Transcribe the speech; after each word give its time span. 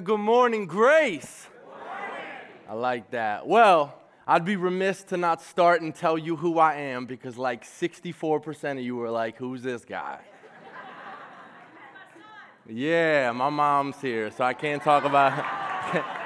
good 0.00 0.20
morning, 0.20 0.66
Grace. 0.66 1.46
I 2.68 2.74
like 2.74 3.10
that. 3.10 3.46
Well, 3.46 3.94
I'd 4.26 4.44
be 4.44 4.56
remiss 4.56 5.02
to 5.04 5.16
not 5.16 5.42
start 5.42 5.82
and 5.82 5.94
tell 5.94 6.16
you 6.16 6.36
who 6.36 6.58
I 6.58 6.74
am 6.76 7.06
because 7.06 7.36
like 7.36 7.64
64% 7.64 8.72
of 8.72 8.78
you 8.78 8.96
were 8.96 9.10
like, 9.10 9.36
who's 9.36 9.62
this 9.62 9.84
guy? 9.84 10.20
yeah, 12.68 13.32
my 13.32 13.50
mom's 13.50 14.00
here, 14.00 14.30
so 14.30 14.44
I 14.44 14.54
can't 14.54 14.82
talk 14.82 15.04
about 15.04 15.44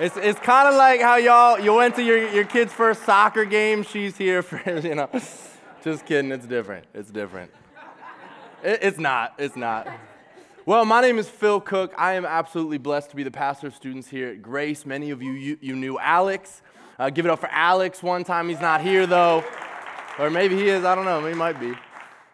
It's, 0.00 0.16
it's 0.16 0.38
kind 0.38 0.68
of 0.68 0.76
like 0.76 1.00
how 1.00 1.16
y'all, 1.16 1.58
you 1.58 1.74
went 1.74 1.96
to 1.96 2.04
your, 2.04 2.30
your 2.30 2.44
kid's 2.44 2.72
first 2.72 3.02
soccer 3.02 3.44
game. 3.44 3.82
She's 3.82 4.16
here 4.16 4.42
for, 4.42 4.78
you 4.86 4.94
know. 4.94 5.10
Just 5.82 6.06
kidding, 6.06 6.30
it's 6.30 6.46
different. 6.46 6.86
It's 6.94 7.10
different. 7.10 7.50
It, 8.62 8.78
it's 8.80 8.98
not, 8.98 9.34
it's 9.38 9.56
not. 9.56 9.88
Well, 10.68 10.84
my 10.84 11.00
name 11.00 11.18
is 11.18 11.26
Phil 11.26 11.62
Cook. 11.62 11.94
I 11.96 12.12
am 12.12 12.26
absolutely 12.26 12.76
blessed 12.76 13.08
to 13.08 13.16
be 13.16 13.22
the 13.22 13.30
pastor 13.30 13.68
of 13.68 13.74
students 13.74 14.06
here 14.06 14.28
at 14.28 14.42
Grace. 14.42 14.84
Many 14.84 15.08
of 15.12 15.22
you, 15.22 15.32
you, 15.32 15.56
you 15.62 15.74
knew 15.74 15.98
Alex. 15.98 16.60
Uh, 16.98 17.08
give 17.08 17.24
it 17.24 17.30
up 17.30 17.38
for 17.38 17.48
Alex 17.50 18.02
one 18.02 18.22
time. 18.22 18.50
He's 18.50 18.60
not 18.60 18.82
here, 18.82 19.06
though. 19.06 19.42
Or 20.18 20.28
maybe 20.28 20.56
he 20.56 20.68
is. 20.68 20.84
I 20.84 20.94
don't 20.94 21.06
know. 21.06 21.24
He 21.24 21.32
might 21.32 21.58
be. 21.58 21.72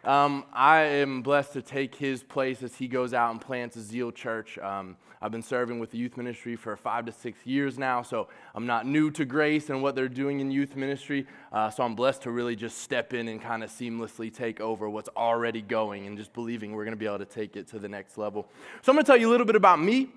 Um, 0.03 0.45
I 0.53 0.81
am 0.81 1.23
blessed 1.23 1.53
to 1.53 1.63
take 1.63 1.95
his 1.95 2.25
place 2.25 2.65
as 2.65 2.75
he 2.75 2.89
goes 2.89 3.15
out 3.15 3.31
and 3.31 3.41
plants 3.41 3.77
a 3.77 3.83
Zeal 3.83 4.11
Church. 4.11 4.59
Um, 4.59 4.97
I've 5.25 5.33
been 5.33 5.43
serving 5.43 5.79
with 5.79 5.91
the 5.91 5.97
youth 5.97 6.19
ministry 6.19 6.55
for 6.55 6.77
five 6.77 7.07
to 7.07 7.13
six 7.13 7.39
years 7.47 7.79
now, 7.79 8.03
so 8.03 8.29
I'm 8.55 8.67
not 8.67 8.87
new 8.87 9.11
to 9.13 9.25
Grace 9.25 9.71
and 9.71 9.83
what 9.83 9.95
they're 9.95 10.07
doing 10.07 10.41
in 10.41 10.51
youth 10.51 10.77
ministry. 10.77 11.27
Uh, 11.51 11.71
so 11.71 11.83
I'm 11.83 11.95
blessed 11.95 12.21
to 12.25 12.31
really 12.31 12.55
just 12.55 12.81
step 12.81 13.15
in 13.15 13.29
and 13.29 13.41
kind 13.41 13.65
of 13.65 13.71
seamlessly 13.71 14.31
take 14.31 14.61
over 14.61 14.87
what's 14.91 15.09
already 15.17 15.63
going 15.63 16.07
and 16.07 16.19
just 16.19 16.35
believing 16.35 16.73
we're 16.73 16.85
going 16.85 16.93
to 16.93 16.99
be 16.99 17.07
able 17.07 17.21
to 17.21 17.25
take 17.25 17.57
it 17.57 17.67
to 17.69 17.79
the 17.79 17.89
next 17.89 18.19
level. 18.19 18.47
So 18.83 18.93
I'm 18.93 18.97
going 18.97 19.07
to 19.07 19.11
tell 19.11 19.17
you 19.17 19.31
a 19.31 19.33
little 19.33 19.47
bit 19.47 19.57
about 19.57 19.81
me, 19.81 20.11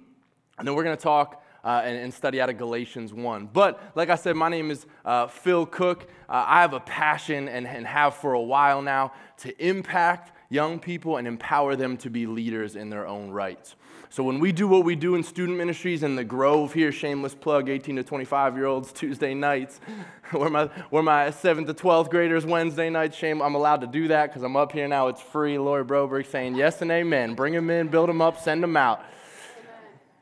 and 0.58 0.68
then 0.68 0.76
we're 0.76 0.84
going 0.84 0.98
to 0.98 1.02
talk. 1.02 1.42
Uh, 1.64 1.82
and, 1.84 1.98
and, 1.98 2.14
study 2.14 2.40
out 2.40 2.50
of 2.50 2.58
Galatians 2.58 3.14
1. 3.14 3.50
But 3.52 3.82
like 3.94 4.10
I 4.10 4.16
said, 4.16 4.38
my 4.38 4.48
name 4.48 4.72
is 4.72 4.86
uh, 5.04 5.28
Phil 5.28 5.66
Cook. 5.66 6.04
Uh, 6.30 6.46
I 6.48 6.62
have 6.62 6.74
a 6.74 6.80
passion 6.80 7.50
and, 7.50 7.68
and 7.68 7.86
have 7.86 8.16
for 8.16 8.34
a 8.34 8.42
while 8.42 8.82
now 8.82 9.12
to 9.40 9.66
impact 9.66 10.32
young 10.50 10.80
people 10.80 11.18
and 11.18 11.28
empower 11.28 11.76
them 11.76 11.98
to 11.98 12.10
be 12.10 12.26
leaders 12.26 12.78
in 12.78 12.90
their 12.90 13.06
own 13.06 13.32
rights. 13.32 13.76
So 14.10 14.24
when 14.24 14.40
we 14.40 14.52
do 14.52 14.68
what 14.68 14.86
we 14.86 14.96
do 14.96 15.16
in 15.16 15.24
student 15.24 15.58
ministries 15.58 16.02
in 16.02 16.16
the 16.16 16.24
Grove 16.24 16.74
here, 16.74 16.92
shameless 16.92 17.36
plug, 17.36 17.70
18 17.70 17.98
to 17.98 18.04
25 18.04 18.56
year 18.56 18.66
olds 18.66 18.92
Tuesday 18.94 19.34
nights, 19.34 19.80
where 20.32 20.50
my 20.50 20.66
where 20.90 21.04
my 21.04 21.28
7th 21.28 21.68
to 21.68 21.74
12th 21.74 22.10
graders 22.10 22.46
Wednesday 22.46 22.90
nights, 22.90 23.18
shame 23.18 23.42
I'm 23.42 23.56
allowed 23.56 23.82
to 23.82 23.88
do 23.88 24.08
that 24.08 24.28
because 24.28 24.44
I'm 24.44 24.56
up 24.56 24.72
here 24.72 24.88
now. 24.88 25.08
It's 25.10 25.22
free. 25.22 25.58
Lori 25.58 25.84
Broberg 25.84 26.26
saying 26.26 26.56
yes 26.56 26.82
and 26.82 26.92
amen. 26.92 27.36
Bring 27.36 27.54
them 27.54 27.70
in, 27.70 27.90
build 27.90 28.08
them 28.08 28.22
up, 28.22 28.40
send 28.40 28.64
them 28.64 28.78
out. 28.78 29.04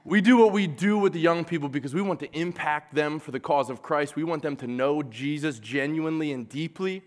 We 0.04 0.22
do 0.22 0.38
what 0.38 0.52
we 0.52 0.68
do 0.68 1.00
with 1.00 1.14
the 1.14 1.20
young 1.20 1.44
people 1.44 1.68
because 1.68 1.96
we 1.96 2.02
want 2.02 2.20
to 2.20 2.32
impact 2.38 2.94
them 2.94 3.20
for 3.20 3.32
the 3.32 3.40
cause 3.40 3.72
of 3.72 3.82
Christ. 3.82 4.16
We 4.16 4.24
want 4.24 4.44
them 4.44 4.56
to 4.58 4.68
know 4.68 5.02
Jesus 5.02 5.58
genuinely 5.58 6.32
and 6.32 6.48
deeply. 6.48 7.02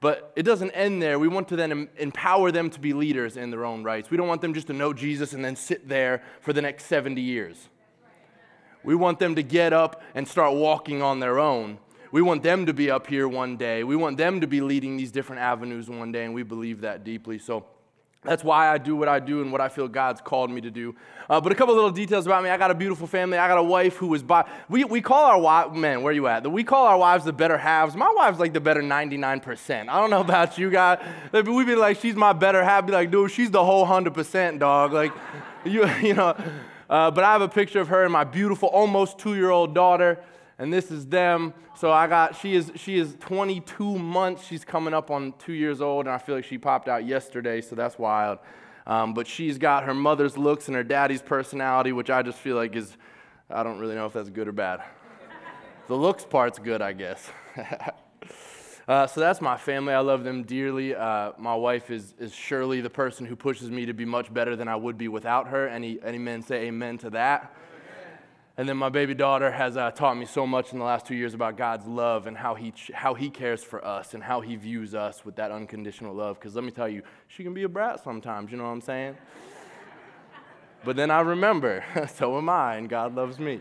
But 0.00 0.32
it 0.34 0.44
doesn't 0.44 0.70
end 0.70 1.02
there. 1.02 1.18
We 1.18 1.28
want 1.28 1.48
to 1.48 1.56
then 1.56 1.88
empower 1.98 2.50
them 2.50 2.70
to 2.70 2.80
be 2.80 2.94
leaders 2.94 3.36
in 3.36 3.50
their 3.50 3.66
own 3.66 3.84
rights. 3.84 4.10
We 4.10 4.16
don't 4.16 4.28
want 4.28 4.40
them 4.40 4.54
just 4.54 4.66
to 4.68 4.72
know 4.72 4.94
Jesus 4.94 5.34
and 5.34 5.44
then 5.44 5.56
sit 5.56 5.88
there 5.88 6.22
for 6.40 6.54
the 6.54 6.62
next 6.62 6.86
70 6.86 7.20
years. 7.20 7.68
We 8.82 8.94
want 8.94 9.18
them 9.18 9.34
to 9.34 9.42
get 9.42 9.74
up 9.74 10.02
and 10.14 10.26
start 10.26 10.54
walking 10.54 11.02
on 11.02 11.20
their 11.20 11.38
own. 11.38 11.78
We 12.12 12.22
want 12.22 12.42
them 12.42 12.66
to 12.66 12.72
be 12.72 12.90
up 12.90 13.06
here 13.06 13.28
one 13.28 13.58
day. 13.58 13.84
We 13.84 13.94
want 13.94 14.16
them 14.16 14.40
to 14.40 14.46
be 14.46 14.62
leading 14.62 14.96
these 14.96 15.12
different 15.12 15.42
avenues 15.42 15.88
one 15.88 16.10
day, 16.12 16.24
and 16.24 16.34
we 16.34 16.42
believe 16.42 16.80
that 16.80 17.04
deeply. 17.04 17.38
So, 17.38 17.66
that's 18.22 18.44
why 18.44 18.68
I 18.68 18.76
do 18.76 18.96
what 18.96 19.08
I 19.08 19.18
do 19.18 19.40
and 19.40 19.50
what 19.50 19.62
I 19.62 19.70
feel 19.70 19.88
God's 19.88 20.20
called 20.20 20.50
me 20.50 20.60
to 20.60 20.70
do. 20.70 20.94
Uh, 21.28 21.40
but 21.40 21.52
a 21.52 21.54
couple 21.54 21.74
little 21.74 21.90
details 21.90 22.26
about 22.26 22.42
me. 22.42 22.50
I 22.50 22.58
got 22.58 22.70
a 22.70 22.74
beautiful 22.74 23.06
family. 23.06 23.38
I 23.38 23.48
got 23.48 23.56
a 23.56 23.62
wife 23.62 23.96
who 23.96 24.12
is 24.12 24.22
by. 24.22 24.46
We, 24.68 24.84
we 24.84 25.00
call 25.00 25.24
our 25.24 25.40
wives, 25.40 25.74
man, 25.74 26.02
where 26.02 26.12
you 26.12 26.26
at? 26.26 26.50
We 26.50 26.62
call 26.62 26.86
our 26.86 26.98
wives 26.98 27.24
the 27.24 27.32
better 27.32 27.56
halves. 27.56 27.96
My 27.96 28.12
wife's 28.14 28.38
like 28.38 28.52
the 28.52 28.60
better 28.60 28.82
99%. 28.82 29.88
I 29.88 30.00
don't 30.00 30.10
know 30.10 30.20
about 30.20 30.58
you 30.58 30.70
guys. 30.70 31.02
We'd 31.32 31.66
be 31.66 31.74
like, 31.74 31.98
she's 31.98 32.14
my 32.14 32.34
better 32.34 32.62
half. 32.62 32.84
Be 32.84 32.92
like, 32.92 33.10
dude, 33.10 33.30
she's 33.30 33.50
the 33.50 33.64
whole 33.64 33.86
100%, 33.86 34.58
dog. 34.58 34.92
Like, 34.92 35.12
you, 35.64 35.88
you 36.02 36.12
know. 36.12 36.36
Uh, 36.90 37.10
but 37.10 37.24
I 37.24 37.32
have 37.32 37.42
a 37.42 37.48
picture 37.48 37.80
of 37.80 37.88
her 37.88 38.04
and 38.04 38.12
my 38.12 38.24
beautiful, 38.24 38.68
almost 38.68 39.18
two 39.18 39.34
year 39.34 39.48
old 39.48 39.74
daughter 39.74 40.18
and 40.60 40.70
this 40.70 40.90
is 40.90 41.06
them. 41.06 41.54
So 41.74 41.90
I 41.90 42.06
got 42.06 42.36
she 42.36 42.54
is 42.54 42.70
she 42.76 42.98
is 42.98 43.16
22 43.18 43.98
months. 43.98 44.46
She's 44.46 44.64
coming 44.64 44.94
up 44.94 45.10
on 45.10 45.32
two 45.38 45.54
years 45.54 45.80
old, 45.80 46.06
and 46.06 46.14
I 46.14 46.18
feel 46.18 46.36
like 46.36 46.44
she 46.44 46.58
popped 46.58 46.86
out 46.86 47.06
yesterday, 47.06 47.62
so 47.62 47.74
that's 47.74 47.98
wild. 47.98 48.38
Um, 48.86 49.14
but 49.14 49.26
she's 49.26 49.56
got 49.58 49.84
her 49.84 49.94
mother's 49.94 50.36
looks 50.36 50.68
and 50.68 50.76
her 50.76 50.84
daddy's 50.84 51.22
personality, 51.22 51.92
which 51.92 52.10
I 52.10 52.22
just 52.22 52.38
feel 52.38 52.56
like 52.56 52.76
is 52.76 52.96
I 53.48 53.62
don't 53.62 53.78
really 53.78 53.94
know 53.94 54.06
if 54.06 54.12
that's 54.12 54.28
good 54.28 54.46
or 54.46 54.52
bad. 54.52 54.82
the 55.88 55.96
looks 55.96 56.24
part's 56.24 56.58
good, 56.58 56.80
I 56.82 56.92
guess. 56.92 57.28
Uh, 58.88 59.06
so 59.06 59.20
that's 59.20 59.40
my 59.40 59.56
family. 59.56 59.94
I 59.94 60.00
love 60.00 60.24
them 60.24 60.42
dearly. 60.42 60.96
Uh, 60.96 61.30
my 61.38 61.54
wife 61.54 61.92
is, 61.92 62.12
is 62.18 62.34
surely 62.34 62.80
the 62.80 62.90
person 62.90 63.24
who 63.24 63.36
pushes 63.36 63.70
me 63.70 63.86
to 63.86 63.92
be 63.92 64.04
much 64.04 64.34
better 64.34 64.56
than 64.56 64.66
I 64.66 64.74
would 64.74 64.98
be 64.98 65.06
without 65.06 65.46
her. 65.46 65.68
Any, 65.68 66.00
any 66.02 66.18
men 66.18 66.42
say 66.42 66.62
amen 66.66 66.98
to 66.98 67.10
that? 67.10 67.54
And 68.56 68.68
then 68.68 68.76
my 68.76 68.88
baby 68.88 69.14
daughter 69.14 69.50
has 69.50 69.76
uh, 69.76 69.90
taught 69.90 70.16
me 70.16 70.26
so 70.26 70.46
much 70.46 70.72
in 70.72 70.78
the 70.78 70.84
last 70.84 71.06
two 71.06 71.14
years 71.14 71.34
about 71.34 71.56
God's 71.56 71.86
love 71.86 72.26
and 72.26 72.36
how 72.36 72.54
he, 72.54 72.74
how 72.92 73.14
he 73.14 73.30
cares 73.30 73.62
for 73.62 73.82
us 73.84 74.12
and 74.12 74.22
how 74.22 74.40
He 74.40 74.56
views 74.56 74.94
us 74.94 75.24
with 75.24 75.36
that 75.36 75.50
unconditional 75.50 76.14
love. 76.14 76.38
Because 76.38 76.54
let 76.54 76.64
me 76.64 76.70
tell 76.70 76.88
you, 76.88 77.02
she 77.28 77.42
can 77.42 77.54
be 77.54 77.62
a 77.62 77.68
brat 77.68 78.02
sometimes, 78.02 78.50
you 78.50 78.58
know 78.58 78.64
what 78.64 78.70
I'm 78.70 78.80
saying? 78.80 79.16
but 80.84 80.96
then 80.96 81.10
I 81.10 81.20
remember, 81.20 81.84
so 82.14 82.36
am 82.36 82.48
I, 82.48 82.76
and 82.76 82.88
God 82.88 83.14
loves 83.14 83.38
me. 83.38 83.60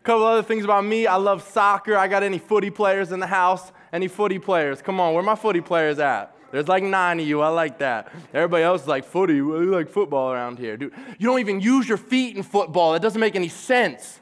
A 0.00 0.02
couple 0.02 0.26
other 0.26 0.42
things 0.42 0.64
about 0.64 0.84
me. 0.84 1.06
I 1.06 1.16
love 1.16 1.42
soccer. 1.42 1.96
I 1.96 2.08
got 2.08 2.22
any 2.22 2.38
footy 2.38 2.70
players 2.70 3.12
in 3.12 3.20
the 3.20 3.26
house? 3.26 3.70
Any 3.92 4.08
footy 4.08 4.38
players? 4.38 4.80
Come 4.80 4.98
on, 4.98 5.14
where 5.14 5.22
my 5.22 5.36
footy 5.36 5.60
players 5.60 5.98
at? 5.98 6.34
There's 6.52 6.68
like 6.68 6.84
nine 6.84 7.18
of 7.18 7.26
you. 7.26 7.40
I 7.40 7.48
like 7.48 7.78
that. 7.78 8.12
Everybody 8.32 8.62
else 8.62 8.82
is 8.82 8.88
like 8.88 9.04
footy. 9.04 9.40
We 9.40 9.66
like 9.66 9.88
football 9.88 10.32
around 10.32 10.58
here. 10.58 10.76
Dude, 10.76 10.92
you 11.18 11.26
don't 11.26 11.40
even 11.40 11.60
use 11.60 11.88
your 11.88 11.98
feet 11.98 12.36
in 12.36 12.42
football. 12.42 12.92
That 12.92 13.02
doesn't 13.02 13.20
make 13.20 13.34
any 13.34 13.48
sense. 13.48 14.20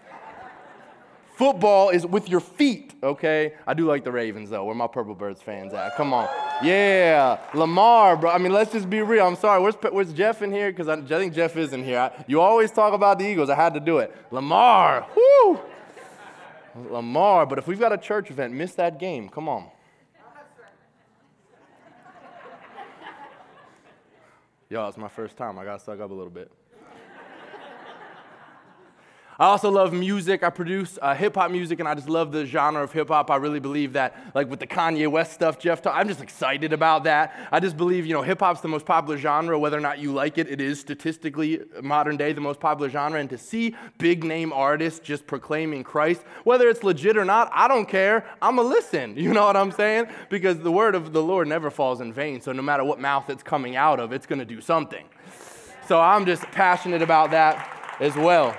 Football 1.35 1.89
is 1.89 2.05
with 2.05 2.29
your 2.29 2.41
feet, 2.41 2.95
okay? 3.03 3.55
I 3.67 3.73
do 3.73 3.87
like 3.87 4.05
the 4.05 4.13
Ravens, 4.13 4.51
though. 4.51 4.65
Where 4.65 4.75
my 4.75 4.87
Purple 4.87 5.15
Birds 5.15 5.41
fans 5.41 5.73
at? 5.73 5.97
Come 5.97 6.13
on. 6.13 6.29
Yeah, 6.63 7.39
Lamar, 7.55 8.19
bro. 8.19 8.31
I 8.31 8.37
mean, 8.37 8.53
let's 8.53 8.73
just 8.73 8.91
be 8.91 9.01
real. 9.01 9.27
I'm 9.27 9.37
sorry. 9.37 9.59
Where's, 9.63 9.75
where's 9.91 10.13
Jeff 10.13 10.43
in 10.43 10.53
here? 10.53 10.71
Because 10.71 10.89
I, 10.89 10.97
I, 10.97 11.19
think 11.19 11.33
Jeff 11.33 11.57
is 11.57 11.73
in 11.73 11.83
here. 11.83 11.99
I, 11.99 12.25
you 12.29 12.43
always 12.43 12.71
talk 12.71 12.93
about 12.93 13.19
the 13.19 13.25
Eagles. 13.25 13.49
I 13.49 13.55
had 13.55 13.73
to 13.73 13.81
do 13.81 14.01
it. 14.01 14.15
Lamar, 14.31 15.07
whoo! 15.17 15.61
Lamar, 16.91 17.47
but 17.47 17.57
if 17.59 17.67
we've 17.67 17.81
got 17.81 17.95
a 17.95 17.99
church 17.99 18.31
event, 18.31 18.53
miss 18.53 18.75
that 18.75 19.01
game. 19.01 19.31
Come 19.31 19.49
on. 19.49 19.71
Y'all, 24.71 24.89
it's 24.89 24.97
my 24.97 25.09
first 25.09 25.37
time. 25.37 25.59
I 25.59 25.65
got 25.65 25.83
stuck 25.83 25.99
up 25.99 26.13
a 26.13 26.15
little 26.15 26.31
bit. 26.31 26.49
I 29.41 29.47
also 29.47 29.71
love 29.71 29.95
music. 29.95 30.43
I 30.43 30.51
produce 30.51 30.99
uh, 31.01 31.15
hip 31.15 31.35
hop 31.35 31.51
music, 31.51 31.81
and 31.81 31.89
I 31.89 31.95
just 31.95 32.11
love 32.11 32.31
the 32.31 32.45
genre 32.45 32.83
of 32.83 32.93
hip 32.93 33.09
hop. 33.09 33.31
I 33.31 33.37
really 33.37 33.59
believe 33.59 33.95
that, 33.95 34.15
like 34.35 34.51
with 34.51 34.61
the 34.61 34.67
Kanye 34.67 35.11
West 35.11 35.33
stuff, 35.33 35.59
Jeff, 35.59 35.87
I'm 35.87 36.09
just 36.09 36.21
excited 36.21 36.75
about 36.75 37.05
that. 37.05 37.49
I 37.51 37.59
just 37.59 37.79
believe, 37.79 38.05
you 38.05 38.13
know, 38.13 38.21
hip 38.21 38.41
hop's 38.41 38.61
the 38.61 38.69
most 38.69 38.85
popular 38.85 39.17
genre. 39.17 39.59
Whether 39.59 39.79
or 39.79 39.81
not 39.81 39.99
you 39.99 40.13
like 40.13 40.37
it, 40.37 40.47
it 40.51 40.61
is 40.61 40.79
statistically 40.79 41.63
modern 41.83 42.19
day 42.19 42.35
the 42.35 42.43
most 42.43 42.61
popular 42.61 42.91
genre. 42.91 43.19
And 43.19 43.31
to 43.31 43.39
see 43.39 43.75
big 43.97 44.25
name 44.25 44.53
artists 44.53 45.01
just 45.01 45.27
proclaiming 45.27 45.85
Christ, 45.85 46.21
whether 46.45 46.69
it's 46.69 46.85
legit 46.85 47.17
or 47.17 47.25
not, 47.25 47.51
I 47.55 47.67
don't 47.67 47.89
care. 47.89 48.27
I'm 48.43 48.59
a 48.59 48.63
listen. 48.63 49.17
You 49.31 49.35
know 49.35 49.47
what 49.47 49.57
I'm 49.57 49.71
saying? 49.71 50.07
Because 50.29 50.59
the 50.59 50.73
word 50.73 50.97
of 50.97 51.13
the 51.13 51.23
Lord 51.23 51.47
never 51.47 51.71
falls 51.71 52.01
in 52.01 52.13
vain. 52.13 52.41
So 52.41 52.51
no 52.51 52.63
matter 52.63 52.83
what 52.83 52.99
mouth 52.99 53.31
it's 53.31 53.45
coming 53.45 53.77
out 53.77 54.01
of, 54.01 54.13
it's 54.13 54.27
to 54.27 54.45
do 54.45 54.61
something. 54.61 55.05
So 55.87 56.01
I'm 56.01 56.27
just 56.27 56.43
passionate 56.51 57.01
about 57.01 57.31
that 57.31 57.97
as 58.01 58.17
well. 58.17 58.57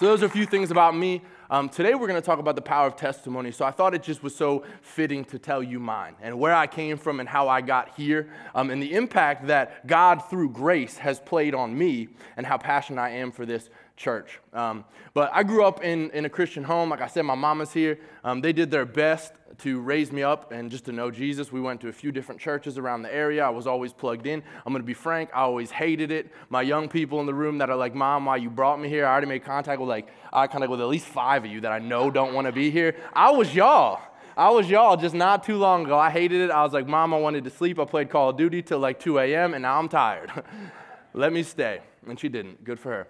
So, 0.00 0.06
those 0.06 0.22
are 0.22 0.26
a 0.26 0.30
few 0.30 0.46
things 0.46 0.70
about 0.70 0.96
me. 0.96 1.20
Um, 1.50 1.68
today, 1.68 1.94
we're 1.94 2.06
going 2.06 2.18
to 2.18 2.24
talk 2.24 2.38
about 2.38 2.56
the 2.56 2.62
power 2.62 2.86
of 2.86 2.96
testimony. 2.96 3.52
So, 3.52 3.66
I 3.66 3.70
thought 3.70 3.92
it 3.92 4.02
just 4.02 4.22
was 4.22 4.34
so 4.34 4.64
fitting 4.80 5.26
to 5.26 5.38
tell 5.38 5.62
you 5.62 5.78
mine 5.78 6.14
and 6.22 6.38
where 6.38 6.54
I 6.54 6.66
came 6.66 6.96
from 6.96 7.20
and 7.20 7.28
how 7.28 7.48
I 7.48 7.60
got 7.60 7.90
here, 7.98 8.30
um, 8.54 8.70
and 8.70 8.82
the 8.82 8.94
impact 8.94 9.48
that 9.48 9.86
God, 9.86 10.20
through 10.30 10.52
grace, 10.52 10.96
has 10.96 11.20
played 11.20 11.54
on 11.54 11.76
me, 11.76 12.08
and 12.38 12.46
how 12.46 12.56
passionate 12.56 13.02
I 13.02 13.10
am 13.10 13.30
for 13.30 13.44
this 13.44 13.68
church. 13.94 14.38
Um, 14.54 14.86
but 15.12 15.30
I 15.34 15.42
grew 15.42 15.66
up 15.66 15.84
in, 15.84 16.10
in 16.12 16.24
a 16.24 16.30
Christian 16.30 16.64
home. 16.64 16.88
Like 16.88 17.02
I 17.02 17.06
said, 17.06 17.26
my 17.26 17.34
mama's 17.34 17.74
here. 17.74 17.98
Um, 18.24 18.40
they 18.40 18.54
did 18.54 18.70
their 18.70 18.86
best 18.86 19.34
to 19.60 19.80
raise 19.80 20.12
me 20.12 20.22
up 20.22 20.52
and 20.52 20.70
just 20.70 20.84
to 20.86 20.92
know 20.92 21.10
Jesus. 21.10 21.52
We 21.52 21.60
went 21.60 21.80
to 21.82 21.88
a 21.88 21.92
few 21.92 22.12
different 22.12 22.40
churches 22.40 22.78
around 22.78 23.02
the 23.02 23.14
area. 23.14 23.44
I 23.44 23.50
was 23.50 23.66
always 23.66 23.92
plugged 23.92 24.26
in. 24.26 24.42
I'm 24.64 24.72
going 24.72 24.82
to 24.82 24.86
be 24.86 24.94
frank, 24.94 25.30
I 25.34 25.40
always 25.40 25.70
hated 25.70 26.10
it. 26.10 26.32
My 26.48 26.62
young 26.62 26.88
people 26.88 27.20
in 27.20 27.26
the 27.26 27.34
room 27.34 27.58
that 27.58 27.70
are 27.70 27.76
like, 27.76 27.94
Mom, 27.94 28.24
why 28.24 28.36
you 28.36 28.50
brought 28.50 28.80
me 28.80 28.88
here? 28.88 29.06
I 29.06 29.10
already 29.10 29.26
made 29.26 29.44
contact 29.44 29.80
with 29.80 29.88
like, 29.88 30.08
I 30.32 30.46
kind 30.46 30.64
of 30.64 30.70
with 30.70 30.80
at 30.80 30.88
least 30.88 31.06
five 31.06 31.44
of 31.44 31.50
you 31.50 31.60
that 31.62 31.72
I 31.72 31.78
know 31.78 32.10
don't 32.10 32.34
want 32.34 32.46
to 32.46 32.52
be 32.52 32.70
here. 32.70 32.96
I 33.12 33.30
was 33.30 33.54
y'all. 33.54 34.00
I 34.36 34.48
was 34.50 34.70
y'all 34.70 34.96
just 34.96 35.14
not 35.14 35.44
too 35.44 35.56
long 35.56 35.84
ago. 35.84 35.98
I 35.98 36.10
hated 36.10 36.40
it. 36.40 36.50
I 36.50 36.62
was 36.62 36.72
like, 36.72 36.86
Mom, 36.86 37.12
I 37.12 37.18
wanted 37.18 37.44
to 37.44 37.50
sleep. 37.50 37.78
I 37.78 37.84
played 37.84 38.10
Call 38.10 38.30
of 38.30 38.36
Duty 38.36 38.62
till 38.62 38.78
like 38.78 38.98
2 38.98 39.18
a.m., 39.18 39.54
and 39.54 39.62
now 39.62 39.78
I'm 39.78 39.88
tired. 39.88 40.30
let 41.12 41.32
me 41.32 41.42
stay. 41.42 41.80
And 42.06 42.18
she 42.18 42.28
didn't. 42.28 42.64
Good 42.64 42.80
for 42.80 42.90
her. 42.90 43.08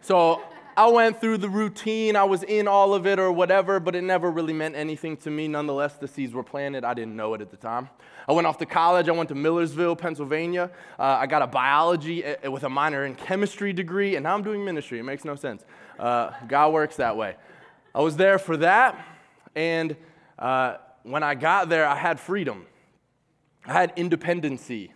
So 0.00 0.42
I 0.76 0.86
went 0.86 1.20
through 1.20 1.38
the 1.38 1.50
routine. 1.50 2.16
I 2.16 2.24
was 2.24 2.42
in 2.42 2.66
all 2.66 2.94
of 2.94 3.06
it 3.06 3.18
or 3.18 3.30
whatever, 3.30 3.78
but 3.78 3.94
it 3.94 4.02
never 4.02 4.30
really 4.30 4.54
meant 4.54 4.74
anything 4.74 5.16
to 5.18 5.30
me. 5.30 5.46
Nonetheless, 5.46 5.96
the 5.96 6.08
seeds 6.08 6.32
were 6.32 6.42
planted. 6.42 6.84
I 6.84 6.94
didn't 6.94 7.14
know 7.14 7.34
it 7.34 7.42
at 7.42 7.50
the 7.50 7.56
time. 7.58 7.90
I 8.26 8.32
went 8.32 8.46
off 8.46 8.56
to 8.58 8.66
college. 8.66 9.08
I 9.08 9.12
went 9.12 9.28
to 9.28 9.34
Millersville, 9.34 9.96
Pennsylvania. 9.96 10.70
Uh, 10.98 11.18
I 11.20 11.26
got 11.26 11.42
a 11.42 11.46
biology 11.46 12.24
uh, 12.24 12.50
with 12.50 12.64
a 12.64 12.70
minor 12.70 13.04
in 13.04 13.14
chemistry 13.14 13.72
degree, 13.72 14.16
and 14.16 14.24
now 14.24 14.34
I'm 14.34 14.42
doing 14.42 14.64
ministry. 14.64 14.98
It 14.98 15.02
makes 15.02 15.24
no 15.24 15.34
sense. 15.34 15.64
Uh, 15.98 16.30
God 16.48 16.72
works 16.72 16.96
that 16.96 17.16
way. 17.16 17.36
I 17.94 18.00
was 18.00 18.16
there 18.16 18.38
for 18.38 18.56
that, 18.58 19.04
and 19.54 19.94
uh, 20.38 20.76
when 21.02 21.22
I 21.22 21.34
got 21.34 21.68
there, 21.68 21.86
I 21.86 21.96
had 21.96 22.18
freedom. 22.18 22.66
I 23.66 23.72
had 23.74 23.92
independency. 23.96 24.92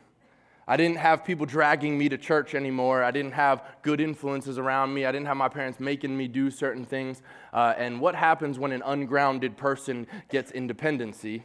I 0.69 0.77
didn't 0.77 0.97
have 0.97 1.25
people 1.25 1.47
dragging 1.47 1.97
me 1.97 2.09
to 2.09 2.19
church 2.19 2.55
anymore. 2.55 3.05
I 3.05 3.13
didn't 3.13 3.33
have 3.33 3.63
good 3.83 4.01
influences 4.01 4.59
around 4.59 4.93
me. 4.93 5.07
I 5.07 5.13
didn't 5.13 5.27
have 5.27 5.37
my 5.37 5.49
parents 5.49 5.79
making 5.79 6.17
me 6.17 6.27
do 6.27 6.51
certain 6.51 6.85
things. 6.85 7.23
Uh, 7.53 7.75
and 7.77 8.01
what 8.01 8.17
happens 8.17 8.59
when 8.59 8.73
an 8.73 8.83
ungrounded 8.85 9.57
person 9.57 10.09
gets 10.29 10.51
independency? 10.51 11.45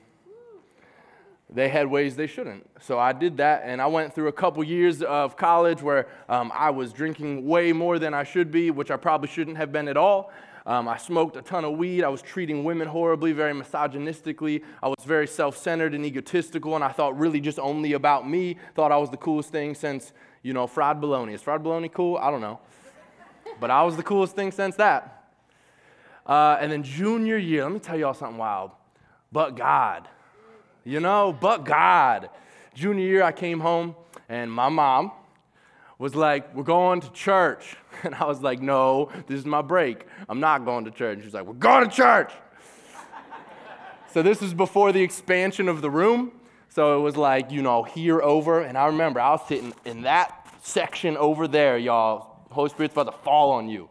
They 1.53 1.69
had 1.69 1.88
ways 1.88 2.15
they 2.15 2.27
shouldn't. 2.27 2.68
So 2.79 2.97
I 2.97 3.12
did 3.12 3.38
that, 3.38 3.63
and 3.65 3.81
I 3.81 3.88
went 3.88 4.15
through 4.15 4.29
a 4.29 4.31
couple 4.31 4.63
years 4.63 5.03
of 5.03 5.35
college 5.35 5.83
where 5.83 6.07
um, 6.29 6.50
I 6.56 6.69
was 6.69 6.94
drinking 6.94 7.45
way 7.45 7.74
more 7.74 8.00
than 8.00 8.13
I 8.13 8.24
should 8.24 8.51
be, 8.51 8.71
which 8.71 8.89
I 8.89 8.95
probably 8.95 9.27
shouldn't 9.27 9.57
have 9.57 9.71
been 9.71 9.88
at 9.89 9.97
all. 9.97 10.31
Um, 10.66 10.88
I 10.88 10.98
smoked 10.98 11.38
a 11.38 11.42
ton 11.42 11.66
of 11.66 11.78
weed. 11.78 12.04
I 12.04 12.10
was 12.10 12.22
treating 12.22 12.63
women 12.63 12.88
horribly, 12.88 13.31
very 13.31 13.54
misogynistically. 13.54 14.63
I 14.81 14.88
was 14.88 15.04
very 15.06 15.28
self 15.28 15.58
centered 15.58 15.94
and 15.96 16.06
egotistical, 16.06 16.75
and 16.75 16.84
I 16.84 16.90
thought 16.90 17.18
really 17.18 17.40
just 17.40 17.58
only 17.58 17.94
about 17.94 18.30
me. 18.30 18.58
Thought 18.75 18.92
I 18.92 18.98
was 18.98 19.10
the 19.10 19.18
coolest 19.18 19.50
thing 19.50 19.74
since, 19.74 20.13
you 20.44 20.54
know, 20.54 20.68
fried 20.68 21.02
bologna. 21.02 21.34
Is 21.34 21.42
fried 21.42 21.63
bologna 21.63 21.90
cool? 21.90 22.18
I 22.18 22.30
don't 22.30 22.42
know. 22.42 22.60
But 23.60 23.72
I 23.72 23.84
was 23.84 23.98
the 23.98 24.04
coolest 24.04 24.36
thing 24.36 24.52
since 24.52 24.75
that. 24.75 25.30
Uh, 26.25 26.58
and 26.60 26.72
then 26.72 26.84
junior 26.84 27.38
year, 27.38 27.63
let 27.63 27.74
me 27.74 27.80
tell 27.80 27.98
y'all 27.98 28.13
something 28.13 28.38
wild. 28.38 28.72
But 29.31 29.56
God, 29.56 30.08
you 30.84 31.00
know, 31.00 31.36
but 31.40 31.63
God. 31.66 32.30
Junior 32.74 33.06
year, 33.06 33.24
I 33.24 33.31
came 33.34 33.60
home, 33.60 33.96
and 34.30 34.52
my 34.52 34.69
mom, 34.69 35.12
was 35.98 36.16
like, 36.16 36.56
We're 36.56 36.63
going 36.63 37.02
to 37.02 37.12
church. 37.12 37.75
And 38.03 38.15
I 38.15 38.25
was 38.25 38.42
like, 38.42 38.62
No, 38.62 39.12
this 39.27 39.39
is 39.39 39.45
my 39.45 39.62
break. 39.62 40.06
I'm 40.27 40.39
not 40.39 40.65
going 40.65 40.86
to 40.86 40.92
church. 40.92 41.24
She's 41.24 41.33
like, 41.33 41.45
We're 41.45 41.53
going 41.53 41.89
to 41.89 41.95
church. 41.95 42.31
so 44.13 44.21
this 44.21 44.42
was 44.42 44.53
before 44.53 44.92
the 44.92 45.01
expansion 45.01 45.69
of 45.69 45.81
the 45.81 45.89
room. 45.89 46.31
So 46.69 46.98
it 46.98 47.01
was 47.01 47.18
like, 47.18 47.51
you 47.51 47.62
know, 47.62 47.83
here 47.83 48.21
over. 48.21 48.62
And 48.62 48.77
I 48.77 48.88
remember 48.88 49.19
I 49.19 49.31
was 49.31 49.45
sitting 49.48 49.74
in 49.86 50.03
that 50.03 50.48
section 50.63 51.18
over 51.18 51.48
there, 51.48 51.77
y'all. 51.77 52.38
Holy 52.50 52.69
Spirit's 52.69 52.94
about 52.94 53.12
to 53.12 53.18
fall 53.24 53.51
on 53.51 53.69
you. 53.69 53.89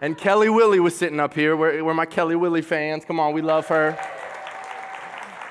And 0.00 0.18
Kelly 0.18 0.48
Willie 0.48 0.80
was 0.80 0.96
sitting 0.96 1.20
up 1.20 1.32
here. 1.32 1.56
We're, 1.56 1.84
we're 1.84 1.94
my 1.94 2.06
Kelly 2.06 2.34
Willie 2.34 2.62
fans. 2.62 3.04
Come 3.04 3.20
on, 3.20 3.32
we 3.32 3.40
love 3.40 3.68
her. 3.68 3.96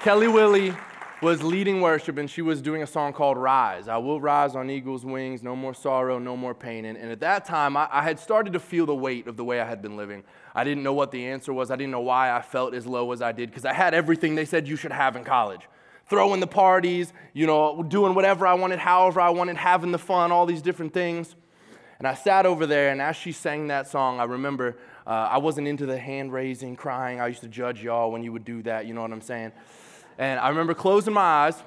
Kelly 0.02 0.28
Willie 0.28 0.74
was 1.22 1.44
leading 1.44 1.82
worship 1.82 2.18
and 2.18 2.30
she 2.30 2.42
was 2.42 2.62
doing 2.62 2.82
a 2.82 2.88
song 2.88 3.14
called 3.14 3.38
Rise. 3.38 3.88
I 3.88 3.98
will 3.98 4.20
rise 4.20 4.56
on 4.56 4.72
eagle's 4.72 5.06
wings, 5.06 5.44
no 5.44 5.56
more 5.56 5.74
sorrow, 5.74 6.18
no 6.18 6.36
more 6.36 6.56
pain. 6.56 6.84
And, 6.86 6.98
and 6.98 7.12
at 7.12 7.20
that 7.20 7.46
time, 7.46 7.78
I, 7.78 7.88
I, 7.92 8.02
had 8.02 8.20
started 8.20 8.54
to 8.54 8.60
feel 8.60 8.88
the 8.88 8.96
weight 8.96 9.28
of 9.28 9.38
the 9.38 9.44
way 9.44 9.62
I 9.62 9.66
had 9.66 9.84
been 9.84 9.96
living. 9.96 10.24
I 10.56 10.64
didn't 10.64 10.84
know 10.84 10.94
what 10.94 11.12
the 11.12 11.28
answer 11.28 11.54
was. 11.54 11.70
I 11.70 11.76
didn't 11.76 11.92
know 11.92 12.02
why 12.02 12.36
I 12.36 12.42
felt 12.42 12.74
as 12.74 12.88
low 12.88 13.12
as 13.12 13.22
I 13.22 13.32
did 13.34 13.50
because 13.50 13.66
I 13.66 13.74
had 13.74 13.94
everything 13.94 14.34
they 14.34 14.46
said 14.46 14.68
you 14.68 14.76
should 14.76 14.92
have 14.92 15.16
in 15.16 15.24
college 15.24 15.62
throwing 16.10 16.42
the 16.42 16.48
parties, 16.48 17.14
you 17.32 17.48
know, 17.48 17.82
doing 17.84 18.14
whatever 18.14 18.46
I 18.46 18.54
wanted, 18.56 18.80
however 18.80 19.22
I 19.22 19.30
wanted, 19.30 19.56
having 19.56 19.94
the 19.94 19.98
fun, 19.98 20.30
all 20.30 20.46
these 20.46 20.62
different 20.62 20.94
things. 20.94 21.38
And 22.00 22.08
I 22.08 22.16
sat 22.16 22.46
over 22.46 22.66
there, 22.66 22.92
and 22.92 23.02
as 23.02 23.16
she 23.16 23.32
sang 23.32 23.68
that 23.68 23.88
song, 23.88 24.20
I 24.20 24.26
remember 24.26 24.78
uh, 25.08 25.30
I 25.32 25.38
wasn't 25.38 25.70
into 25.70 25.86
the 25.86 25.98
hand 25.98 26.34
raising, 26.34 26.76
crying. 26.76 27.22
I 27.22 27.28
used 27.28 27.42
to 27.42 27.48
judge 27.48 27.82
y'all 27.82 28.12
when 28.12 28.24
you 28.24 28.34
would 28.34 28.44
do 28.44 28.62
that, 28.64 28.88
you 28.88 28.94
know 28.94 29.04
what 29.04 29.14
I'm 29.14 29.22
saying? 29.22 29.54
And 30.22 30.40
I 30.40 30.50
remember 30.50 30.76
closing 30.76 31.16
my 31.16 31.22
eyes, 31.22 31.64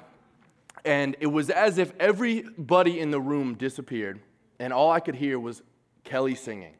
and 0.85 1.17
it 1.19 1.27
was 1.27 1.49
as 1.49 1.77
if 1.77 1.91
everybody 1.99 3.01
in 3.01 3.11
the 3.11 3.19
room 3.19 3.55
disappeared, 3.55 4.21
and 4.59 4.71
all 4.71 4.89
I 4.89 5.01
could 5.01 5.15
hear 5.15 5.37
was 5.37 5.61
Kelly 6.05 6.35
singing. 6.35 6.75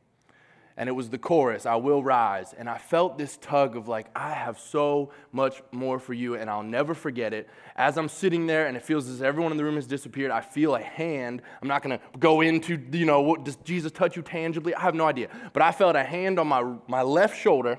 And 0.77 0.87
it 0.87 0.93
was 0.93 1.09
the 1.09 1.17
chorus, 1.17 1.65
I 1.65 1.75
will 1.75 2.01
rise. 2.01 2.53
And 2.57 2.69
I 2.69 2.77
felt 2.77 3.17
this 3.17 3.35
tug 3.35 3.75
of 3.75 3.89
like, 3.89 4.07
I 4.15 4.31
have 4.31 4.57
so 4.57 5.11
much 5.33 5.61
more 5.73 5.99
for 5.99 6.13
you, 6.13 6.35
and 6.35 6.49
I'll 6.49 6.63
never 6.63 6.93
forget 6.93 7.33
it. 7.33 7.49
As 7.75 7.97
I'm 7.97 8.07
sitting 8.07 8.47
there, 8.47 8.67
and 8.67 8.77
it 8.77 8.83
feels 8.83 9.09
as 9.09 9.21
everyone 9.21 9.51
in 9.51 9.57
the 9.57 9.65
room 9.65 9.75
has 9.75 9.85
disappeared, 9.85 10.31
I 10.31 10.39
feel 10.39 10.75
a 10.75 10.81
hand. 10.81 11.41
I'm 11.61 11.67
not 11.67 11.83
gonna 11.83 11.99
go 12.17 12.39
into, 12.39 12.81
you 12.93 13.05
know, 13.05 13.19
what, 13.19 13.43
does 13.43 13.57
Jesus 13.65 13.91
touch 13.91 14.15
you 14.15 14.21
tangibly? 14.21 14.73
I 14.73 14.79
have 14.79 14.95
no 14.95 15.07
idea. 15.07 15.27
But 15.51 15.61
I 15.61 15.73
felt 15.73 15.97
a 15.97 16.05
hand 16.05 16.39
on 16.39 16.47
my, 16.47 16.75
my 16.87 17.01
left 17.01 17.37
shoulder, 17.37 17.77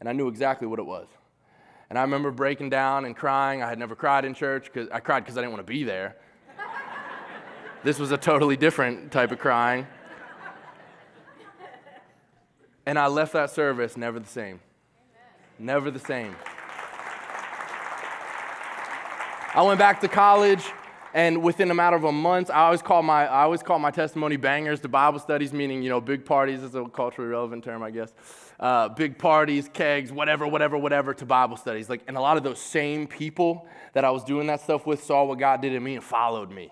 and 0.00 0.08
I 0.08 0.12
knew 0.12 0.28
exactly 0.28 0.66
what 0.66 0.78
it 0.78 0.86
was. 0.86 1.08
And 1.90 1.98
I 1.98 2.02
remember 2.02 2.30
breaking 2.30 2.70
down 2.70 3.04
and 3.04 3.16
crying. 3.16 3.62
I 3.62 3.68
had 3.68 3.78
never 3.78 3.96
cried 3.96 4.24
in 4.24 4.32
church 4.32 4.70
because 4.72 4.88
I 4.90 5.00
cried 5.00 5.24
because 5.24 5.36
I 5.36 5.40
didn't 5.40 5.52
want 5.52 5.66
to 5.66 5.70
be 5.70 5.82
there. 5.82 6.16
this 7.82 7.98
was 7.98 8.12
a 8.12 8.16
totally 8.16 8.56
different 8.56 9.10
type 9.10 9.32
of 9.32 9.40
crying. 9.40 9.86
And 12.86 12.98
I 12.98 13.08
left 13.08 13.32
that 13.32 13.50
service 13.50 13.96
never 13.96 14.20
the 14.20 14.28
same. 14.28 14.60
Never 15.58 15.90
the 15.90 15.98
same. 15.98 16.34
I 19.52 19.62
went 19.62 19.80
back 19.80 20.00
to 20.02 20.08
college, 20.08 20.64
and 21.12 21.42
within 21.42 21.70
a 21.70 21.74
matter 21.74 21.96
of 21.96 22.04
a 22.04 22.12
month, 22.12 22.50
I 22.50 22.64
always 22.64 22.82
call 22.82 23.02
my 23.02 23.26
I 23.26 23.42
always 23.42 23.62
call 23.62 23.78
my 23.78 23.90
testimony 23.90 24.36
bangers 24.36 24.80
to 24.80 24.88
Bible 24.88 25.18
studies, 25.18 25.52
meaning 25.52 25.82
you 25.82 25.90
know 25.90 26.00
big 26.00 26.24
parties 26.24 26.62
is 26.62 26.74
a 26.74 26.84
culturally 26.84 27.30
relevant 27.30 27.64
term, 27.64 27.82
I 27.82 27.90
guess 27.90 28.12
uh, 28.60 28.90
big 28.90 29.18
parties, 29.18 29.68
kegs, 29.72 30.12
whatever, 30.12 30.46
whatever, 30.46 30.76
whatever, 30.76 31.14
to 31.14 31.24
Bible 31.24 31.56
studies. 31.56 31.88
Like, 31.88 32.02
and 32.06 32.16
a 32.16 32.20
lot 32.20 32.36
of 32.36 32.42
those 32.42 32.60
same 32.60 33.06
people 33.06 33.66
that 33.94 34.04
I 34.04 34.10
was 34.10 34.22
doing 34.22 34.46
that 34.48 34.60
stuff 34.60 34.86
with 34.86 35.02
saw 35.02 35.24
what 35.24 35.38
God 35.38 35.62
did 35.62 35.72
in 35.72 35.82
me 35.82 35.94
and 35.94 36.04
followed 36.04 36.50
me. 36.50 36.70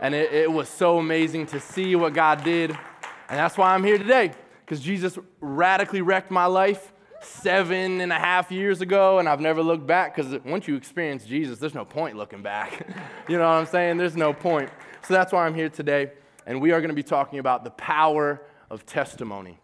And 0.00 0.14
it, 0.14 0.32
it 0.32 0.50
was 0.50 0.68
so 0.68 0.98
amazing 0.98 1.46
to 1.46 1.60
see 1.60 1.96
what 1.96 2.14
God 2.14 2.44
did. 2.44 2.70
And 2.70 3.38
that's 3.38 3.58
why 3.58 3.74
I'm 3.74 3.82
here 3.82 3.98
today, 3.98 4.30
because 4.60 4.80
Jesus 4.80 5.18
radically 5.40 6.02
wrecked 6.02 6.30
my 6.30 6.46
life 6.46 6.92
seven 7.22 8.00
and 8.00 8.12
a 8.12 8.18
half 8.18 8.50
years 8.50 8.80
ago, 8.80 9.18
and 9.18 9.28
I've 9.28 9.40
never 9.40 9.62
looked 9.62 9.86
back 9.86 10.14
because 10.14 10.40
once 10.44 10.68
you 10.68 10.76
experience 10.76 11.24
Jesus, 11.24 11.58
there's 11.58 11.74
no 11.74 11.84
point 11.84 12.16
looking 12.16 12.42
back. 12.42 12.86
you 13.28 13.36
know 13.36 13.44
what 13.44 13.54
I'm 13.54 13.66
saying? 13.66 13.96
There's 13.96 14.16
no 14.16 14.32
point. 14.32 14.70
So 15.06 15.14
that's 15.14 15.32
why 15.32 15.46
I'm 15.46 15.54
here 15.54 15.68
today, 15.68 16.12
and 16.46 16.60
we 16.60 16.72
are 16.72 16.80
going 16.80 16.90
to 16.90 16.94
be 16.94 17.02
talking 17.02 17.38
about 17.38 17.64
the 17.64 17.70
power 17.70 18.42
of 18.70 18.84
testimony. 18.86 19.58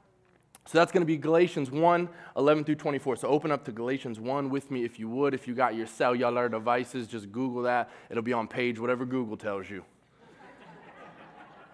So 0.66 0.78
that's 0.78 0.92
going 0.92 1.02
to 1.02 1.06
be 1.06 1.16
Galatians 1.16 1.70
1 1.70 2.08
11 2.36 2.64
through 2.64 2.76
24. 2.76 3.16
So 3.16 3.28
open 3.28 3.52
up 3.52 3.64
to 3.66 3.72
Galatians 3.72 4.18
1 4.18 4.48
with 4.48 4.70
me 4.70 4.84
if 4.84 4.98
you 4.98 5.08
would. 5.10 5.34
If 5.34 5.46
you 5.46 5.54
got 5.54 5.74
your 5.74 5.86
cellular 5.86 6.48
devices, 6.48 7.06
just 7.06 7.30
Google 7.30 7.62
that. 7.62 7.90
It'll 8.08 8.22
be 8.22 8.32
on 8.32 8.48
page 8.48 8.78
whatever 8.78 9.04
Google 9.04 9.36
tells 9.36 9.68
you. 9.68 9.84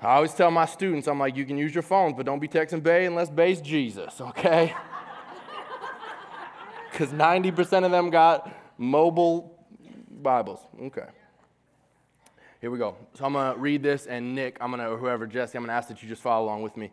I 0.02 0.14
always 0.14 0.33
tell 0.33 0.50
my 0.50 0.64
students, 0.64 1.07
I'm 1.09 1.19
like, 1.19 1.37
you 1.37 1.45
can 1.45 1.59
use 1.59 1.75
your 1.75 1.83
phones, 1.83 2.14
but 2.16 2.25
don't 2.25 2.38
be 2.38 2.49
texting 2.49 2.83
Bay 2.83 3.04
unless 3.04 3.28
Bay's 3.28 3.61
Jesus, 3.61 4.21
okay? 4.21 4.75
Because 6.90 7.11
90% 7.11 7.85
of 7.85 7.90
them 7.90 8.11
got 8.11 8.50
mobile 8.78 9.56
Bibles. 10.11 10.61
Okay. 10.82 11.06
Here 12.61 12.70
we 12.70 12.78
go. 12.78 12.97
So 13.14 13.25
I'm 13.25 13.32
going 13.32 13.54
to 13.54 13.59
read 13.59 13.82
this, 13.82 14.06
and 14.06 14.35
Nick, 14.35 14.59
I'm 14.61 14.70
going 14.70 14.82
to, 14.82 14.90
or 14.90 14.99
whoever, 14.99 15.26
Jesse, 15.26 15.56
I'm 15.56 15.64
going 15.64 15.70
to 15.70 15.75
ask 15.75 15.88
that 15.88 16.02
you 16.02 16.09
just 16.09 16.20
follow 16.20 16.44
along 16.44 16.62
with 16.62 16.76
me 16.76 16.90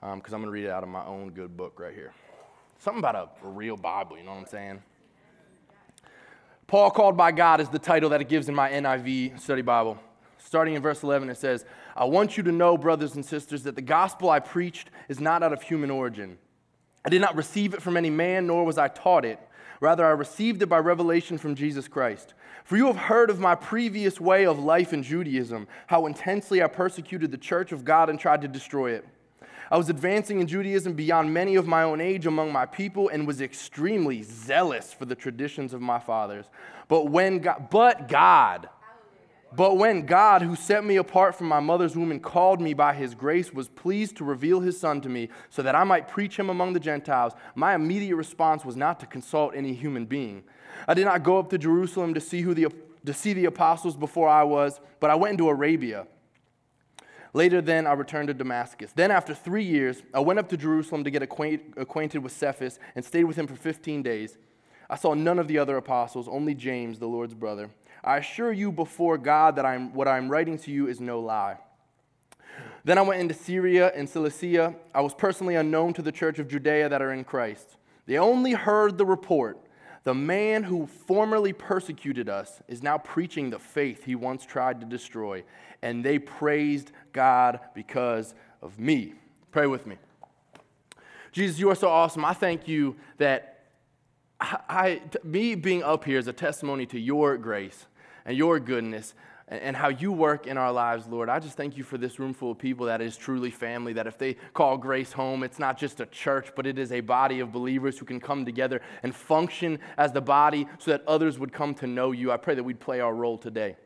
because 0.00 0.12
um, 0.12 0.20
I'm 0.26 0.30
going 0.30 0.44
to 0.44 0.50
read 0.50 0.64
it 0.64 0.70
out 0.70 0.82
of 0.82 0.90
my 0.90 1.04
own 1.06 1.30
good 1.30 1.56
book 1.56 1.80
right 1.80 1.94
here. 1.94 2.12
Something 2.78 2.98
about 2.98 3.14
a, 3.14 3.46
a 3.46 3.48
real 3.48 3.76
Bible, 3.76 4.18
you 4.18 4.24
know 4.24 4.32
what 4.32 4.40
I'm 4.40 4.46
saying? 4.46 4.82
Paul 6.66 6.90
called 6.90 7.16
by 7.16 7.32
God 7.32 7.60
is 7.60 7.68
the 7.68 7.78
title 7.78 8.10
that 8.10 8.20
it 8.20 8.28
gives 8.28 8.48
in 8.48 8.54
my 8.54 8.70
NIV 8.70 9.40
study 9.40 9.62
Bible. 9.62 9.98
Starting 10.36 10.74
in 10.74 10.82
verse 10.82 11.02
11, 11.02 11.30
it 11.30 11.38
says, 11.38 11.64
I 11.96 12.04
want 12.04 12.36
you 12.36 12.42
to 12.42 12.52
know, 12.52 12.76
brothers 12.76 13.14
and 13.14 13.24
sisters, 13.24 13.62
that 13.62 13.74
the 13.74 13.82
gospel 13.82 14.28
I 14.28 14.40
preached 14.40 14.90
is 15.08 15.18
not 15.18 15.42
out 15.42 15.52
of 15.52 15.62
human 15.62 15.90
origin. 15.90 16.38
I 17.06 17.08
did 17.08 17.20
not 17.20 17.36
receive 17.36 17.72
it 17.72 17.80
from 17.80 17.96
any 17.96 18.10
man, 18.10 18.48
nor 18.48 18.64
was 18.64 18.78
I 18.78 18.88
taught 18.88 19.24
it. 19.24 19.38
Rather, 19.80 20.04
I 20.04 20.10
received 20.10 20.60
it 20.62 20.66
by 20.66 20.78
revelation 20.78 21.38
from 21.38 21.54
Jesus 21.54 21.86
Christ. 21.86 22.34
For 22.64 22.76
you 22.76 22.86
have 22.86 22.96
heard 22.96 23.30
of 23.30 23.38
my 23.38 23.54
previous 23.54 24.20
way 24.20 24.44
of 24.44 24.58
life 24.58 24.92
in 24.92 25.04
Judaism, 25.04 25.68
how 25.86 26.06
intensely 26.06 26.64
I 26.64 26.66
persecuted 26.66 27.30
the 27.30 27.38
church 27.38 27.70
of 27.70 27.84
God 27.84 28.10
and 28.10 28.18
tried 28.18 28.40
to 28.40 28.48
destroy 28.48 28.90
it. 28.90 29.06
I 29.70 29.76
was 29.76 29.88
advancing 29.88 30.40
in 30.40 30.48
Judaism 30.48 30.94
beyond 30.94 31.32
many 31.32 31.54
of 31.54 31.68
my 31.68 31.84
own 31.84 32.00
age 32.00 32.26
among 32.26 32.52
my 32.52 32.66
people 32.66 33.08
and 33.08 33.24
was 33.24 33.40
extremely 33.40 34.22
zealous 34.22 34.92
for 34.92 35.04
the 35.04 35.14
traditions 35.14 35.72
of 35.72 35.80
my 35.80 36.00
fathers. 36.00 36.46
But 36.88 37.10
when 37.10 37.38
God, 37.38 37.68
but 37.70 38.08
God, 38.08 38.68
but 39.54 39.76
when 39.76 40.06
God, 40.06 40.42
who 40.42 40.56
set 40.56 40.84
me 40.84 40.96
apart 40.96 41.34
from 41.34 41.46
my 41.46 41.60
mother's 41.60 41.96
womb 41.96 42.10
and 42.10 42.22
called 42.22 42.60
me 42.60 42.74
by 42.74 42.94
his 42.94 43.14
grace, 43.14 43.52
was 43.52 43.68
pleased 43.68 44.16
to 44.16 44.24
reveal 44.24 44.60
his 44.60 44.78
son 44.78 45.00
to 45.02 45.08
me 45.08 45.28
so 45.50 45.62
that 45.62 45.74
I 45.74 45.84
might 45.84 46.08
preach 46.08 46.38
him 46.38 46.50
among 46.50 46.72
the 46.72 46.80
Gentiles, 46.80 47.32
my 47.54 47.74
immediate 47.74 48.16
response 48.16 48.64
was 48.64 48.76
not 48.76 49.00
to 49.00 49.06
consult 49.06 49.54
any 49.54 49.72
human 49.72 50.04
being 50.04 50.42
I 50.86 50.94
did 50.94 51.04
not 51.04 51.22
go 51.22 51.38
up 51.38 51.50
to 51.50 51.58
Jerusalem 51.58 52.14
to 52.14 52.20
see, 52.20 52.42
who 52.42 52.54
the, 52.54 52.72
to 53.04 53.12
see 53.12 53.32
the 53.32 53.44
apostles 53.46 53.96
before 53.96 54.28
I 54.28 54.42
was, 54.42 54.80
but 55.00 55.10
I 55.10 55.14
went 55.14 55.32
into 55.32 55.48
Arabia. 55.48 56.06
Later, 57.32 57.60
then, 57.60 57.86
I 57.86 57.92
returned 57.92 58.28
to 58.28 58.34
Damascus. 58.34 58.92
Then, 58.92 59.10
after 59.10 59.34
three 59.34 59.64
years, 59.64 60.02
I 60.14 60.20
went 60.20 60.38
up 60.38 60.48
to 60.50 60.56
Jerusalem 60.56 61.04
to 61.04 61.10
get 61.10 61.22
acquaint, 61.22 61.74
acquainted 61.76 62.20
with 62.20 62.32
Cephas 62.32 62.78
and 62.94 63.04
stayed 63.04 63.24
with 63.24 63.36
him 63.36 63.46
for 63.46 63.56
15 63.56 64.02
days. 64.02 64.38
I 64.88 64.96
saw 64.96 65.14
none 65.14 65.38
of 65.38 65.48
the 65.48 65.58
other 65.58 65.76
apostles, 65.76 66.28
only 66.28 66.54
James, 66.54 66.98
the 66.98 67.08
Lord's 67.08 67.34
brother. 67.34 67.70
I 68.06 68.18
assure 68.18 68.52
you 68.52 68.70
before 68.70 69.18
God 69.18 69.56
that 69.56 69.66
I'm, 69.66 69.92
what 69.92 70.06
I'm 70.06 70.28
writing 70.28 70.56
to 70.58 70.70
you 70.70 70.86
is 70.86 71.00
no 71.00 71.18
lie. 71.18 71.58
Then 72.84 72.98
I 72.98 73.02
went 73.02 73.20
into 73.20 73.34
Syria 73.34 73.90
and 73.96 74.08
Cilicia. 74.08 74.76
I 74.94 75.00
was 75.00 75.12
personally 75.12 75.56
unknown 75.56 75.92
to 75.94 76.02
the 76.02 76.12
church 76.12 76.38
of 76.38 76.46
Judea 76.46 76.88
that 76.88 77.02
are 77.02 77.12
in 77.12 77.24
Christ. 77.24 77.76
They 78.06 78.16
only 78.16 78.52
heard 78.52 78.96
the 78.96 79.04
report. 79.04 79.58
The 80.04 80.14
man 80.14 80.62
who 80.62 80.86
formerly 80.86 81.52
persecuted 81.52 82.28
us 82.28 82.62
is 82.68 82.80
now 82.80 82.96
preaching 82.96 83.50
the 83.50 83.58
faith 83.58 84.04
he 84.04 84.14
once 84.14 84.46
tried 84.46 84.80
to 84.82 84.86
destroy, 84.86 85.42
and 85.82 86.04
they 86.04 86.20
praised 86.20 86.92
God 87.12 87.58
because 87.74 88.36
of 88.62 88.78
me. 88.78 89.14
Pray 89.50 89.66
with 89.66 89.84
me. 89.84 89.96
Jesus, 91.32 91.58
you 91.58 91.68
are 91.70 91.74
so 91.74 91.88
awesome. 91.88 92.24
I 92.24 92.34
thank 92.34 92.68
you 92.68 92.94
that 93.18 93.64
I, 94.38 95.02
me 95.24 95.56
being 95.56 95.82
up 95.82 96.04
here 96.04 96.18
is 96.18 96.28
a 96.28 96.32
testimony 96.32 96.86
to 96.86 97.00
your 97.00 97.36
grace 97.36 97.86
and 98.26 98.36
your 98.36 98.60
goodness 98.60 99.14
and 99.48 99.76
how 99.76 99.88
you 99.88 100.10
work 100.10 100.48
in 100.48 100.58
our 100.58 100.72
lives, 100.72 101.06
Lord. 101.06 101.28
I 101.28 101.38
just 101.38 101.56
thank 101.56 101.76
you 101.76 101.84
for 101.84 101.96
this 101.96 102.18
room 102.18 102.34
full 102.34 102.50
of 102.50 102.58
people 102.58 102.86
that 102.86 103.00
is 103.00 103.16
truly 103.16 103.52
family, 103.52 103.92
that 103.92 104.08
if 104.08 104.18
they 104.18 104.34
call 104.52 104.76
grace 104.76 105.12
home, 105.12 105.44
it's 105.44 105.60
not 105.60 105.78
just 105.78 106.00
a 106.00 106.06
church, 106.06 106.50
but 106.56 106.66
it 106.66 106.78
is 106.78 106.90
a 106.90 107.00
body 107.00 107.38
of 107.38 107.52
believers 107.52 107.96
who 107.96 108.04
can 108.04 108.18
come 108.18 108.44
together 108.44 108.80
and 109.04 109.14
function 109.14 109.78
as 109.96 110.10
the 110.10 110.20
body 110.20 110.66
so 110.78 110.90
that 110.90 111.06
others 111.06 111.38
would 111.38 111.52
come 111.52 111.74
to 111.74 111.86
know 111.86 112.10
you. 112.10 112.32
I 112.32 112.36
pray 112.38 112.56
that 112.56 112.64
we'd 112.64 112.80
play 112.80 112.98
our 112.98 113.14
role 113.14 113.38
today. 113.38 113.76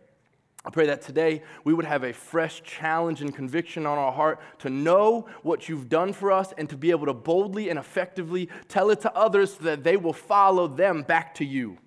I 0.65 0.71
pray 0.71 0.87
that 0.87 1.03
today 1.03 1.43
we 1.65 1.75
would 1.75 1.87
have 1.87 2.05
a 2.05 2.13
fresh 2.13 2.63
challenge 2.63 3.21
and 3.21 3.35
conviction 3.35 3.87
on 3.87 3.99
our 3.99 4.13
heart 4.13 4.41
to 4.61 4.71
know 4.71 5.27
what 5.43 5.69
you've 5.69 5.91
done 5.91 6.15
for 6.15 6.33
us 6.33 6.53
and 6.57 6.69
to 6.71 6.77
be 6.77 6.91
able 6.91 7.07
to 7.07 7.15
boldly 7.15 7.69
and 7.69 7.79
effectively 7.79 8.49
tell 8.69 8.91
it 8.91 9.01
to 9.03 9.15
others 9.15 9.55
so 9.55 9.65
that 9.65 9.85
they 9.85 9.97
will 9.99 10.13
follow 10.13 10.67
them 10.69 11.03
back 11.03 11.35
to 11.35 11.45
you. 11.45 11.79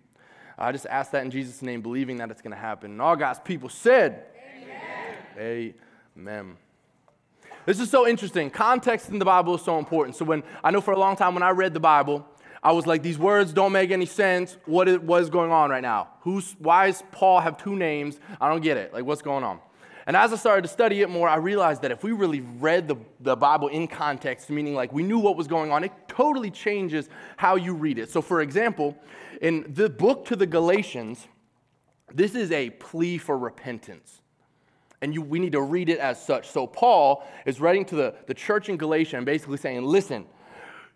I 0.58 0.72
just 0.72 0.86
ask 0.86 1.12
that 1.12 1.24
in 1.24 1.32
Jesus' 1.32 1.62
name, 1.62 1.82
believing 1.82 2.18
that 2.18 2.32
it's 2.32 2.42
going 2.42 2.52
to 2.52 2.58
happen. 2.58 2.92
And 2.92 3.02
all 3.02 3.16
God's 3.16 3.40
people 3.40 3.70
said, 3.70 4.26
Amen. 5.38 5.74
Amen. 6.18 6.58
This 7.66 7.80
is 7.80 7.90
so 7.90 8.08
interesting. 8.08 8.50
Context 8.50 9.10
in 9.10 9.20
the 9.20 9.26
Bible 9.26 9.56
is 9.56 9.62
so 9.62 9.80
important. 9.80 10.16
So 10.18 10.26
when 10.26 10.44
I 10.64 10.72
know 10.72 10.82
for 10.82 10.92
a 10.92 11.00
long 11.00 11.16
time 11.16 11.34
when 11.34 11.44
I 11.44 11.52
read 11.52 11.74
the 11.74 11.80
Bible, 11.80 12.28
I 12.62 12.72
was 12.72 12.86
like, 12.86 13.04
these 13.04 13.18
words 13.18 13.52
don't 13.54 13.72
make 13.72 13.92
any 13.92 14.06
sense. 14.06 14.58
What 14.66 14.88
is, 14.88 15.00
what 15.00 15.22
is 15.22 15.30
going 15.30 15.52
on 15.52 15.70
right 15.70 15.82
now? 15.82 16.10
Who's, 16.22 16.56
why 16.60 16.88
does 16.88 17.04
Paul 17.12 17.40
have 17.40 17.58
two 17.58 17.76
names? 17.76 18.20
I 18.40 18.50
don't 18.50 18.62
get 18.62 18.78
it. 18.78 18.94
Like, 18.94 19.06
what's 19.06 19.22
going 19.22 19.44
on? 19.44 19.60
And 20.06 20.18
as 20.18 20.34
I 20.34 20.36
started 20.36 20.64
to 20.64 20.68
study 20.68 21.02
it 21.02 21.10
more, 21.10 21.30
I 21.30 21.38
realized 21.38 21.82
that 21.84 21.92
if 21.92 22.04
we 22.04 22.12
really 22.12 22.42
read 22.42 22.88
the, 22.88 22.98
the 23.22 23.36
Bible 23.36 23.70
in 23.70 23.88
context, 23.88 24.50
meaning 24.50 24.76
like 24.76 24.92
we 24.92 25.04
knew 25.04 25.20
what 25.20 25.38
was 25.38 25.48
going 25.48 25.72
on, 25.72 25.84
it 25.84 25.92
totally 26.08 26.52
changes 26.52 27.10
how 27.38 27.56
you 27.56 27.74
read 27.74 27.98
it. 27.98 28.10
So, 28.10 28.22
for 28.22 28.42
example, 28.42 28.98
in 29.42 29.66
the 29.74 29.90
book 29.90 30.26
to 30.26 30.36
the 30.36 30.46
Galatians, 30.46 31.28
this 32.14 32.36
is 32.36 32.52
a 32.52 32.70
plea 32.72 33.18
for 33.18 33.38
repentance. 33.38 34.22
And 35.02 35.14
you, 35.14 35.22
we 35.22 35.40
need 35.40 35.54
to 35.54 35.62
read 35.62 35.90
it 35.90 36.00
as 36.00 36.24
such. 36.24 36.50
So, 36.50 36.68
Paul 36.68 37.26
is 37.46 37.62
writing 37.62 37.86
to 37.86 37.96
the, 37.96 38.16
the 38.28 38.34
church 38.34 38.68
in 38.68 38.76
Galatia 38.76 39.18
and 39.18 39.26
basically 39.26 39.58
saying, 39.58 39.84
listen, 39.84 40.26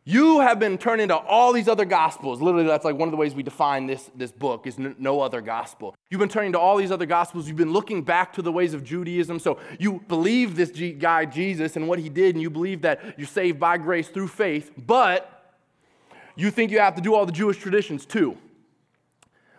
you 0.09 0.39
have 0.39 0.57
been 0.57 0.77
turned 0.77 1.01
into 1.01 1.17
all 1.17 1.51
these 1.51 1.67
other 1.67 1.83
gospels. 1.83 2.41
Literally, 2.41 2.65
that's 2.65 2.85
like 2.85 2.95
one 2.95 3.09
of 3.09 3.11
the 3.11 3.17
ways 3.17 3.35
we 3.35 3.43
define 3.43 3.87
this, 3.87 4.09
this 4.15 4.31
book 4.31 4.65
is 4.65 4.79
no 4.79 5.19
other 5.19 5.41
gospel. 5.41 5.95
You've 6.09 6.21
been 6.21 6.29
turning 6.29 6.53
to 6.53 6.59
all 6.59 6.77
these 6.77 6.93
other 6.93 7.05
gospels. 7.05 7.49
You've 7.49 7.57
been 7.57 7.73
looking 7.73 8.03
back 8.03 8.31
to 8.35 8.41
the 8.41 8.49
ways 8.49 8.73
of 8.73 8.85
Judaism. 8.85 9.37
So 9.37 9.59
you 9.77 10.01
believe 10.07 10.55
this 10.55 10.71
guy, 10.97 11.25
Jesus, 11.25 11.75
and 11.75 11.89
what 11.89 11.99
he 11.99 12.07
did, 12.07 12.35
and 12.35 12.41
you 12.41 12.49
believe 12.49 12.83
that 12.83 13.15
you're 13.17 13.27
saved 13.27 13.59
by 13.59 13.77
grace 13.77 14.07
through 14.07 14.29
faith, 14.29 14.71
but 14.77 15.57
you 16.37 16.51
think 16.51 16.71
you 16.71 16.79
have 16.79 16.95
to 16.95 17.01
do 17.01 17.13
all 17.13 17.25
the 17.25 17.33
Jewish 17.33 17.57
traditions 17.57 18.05
too. 18.05 18.37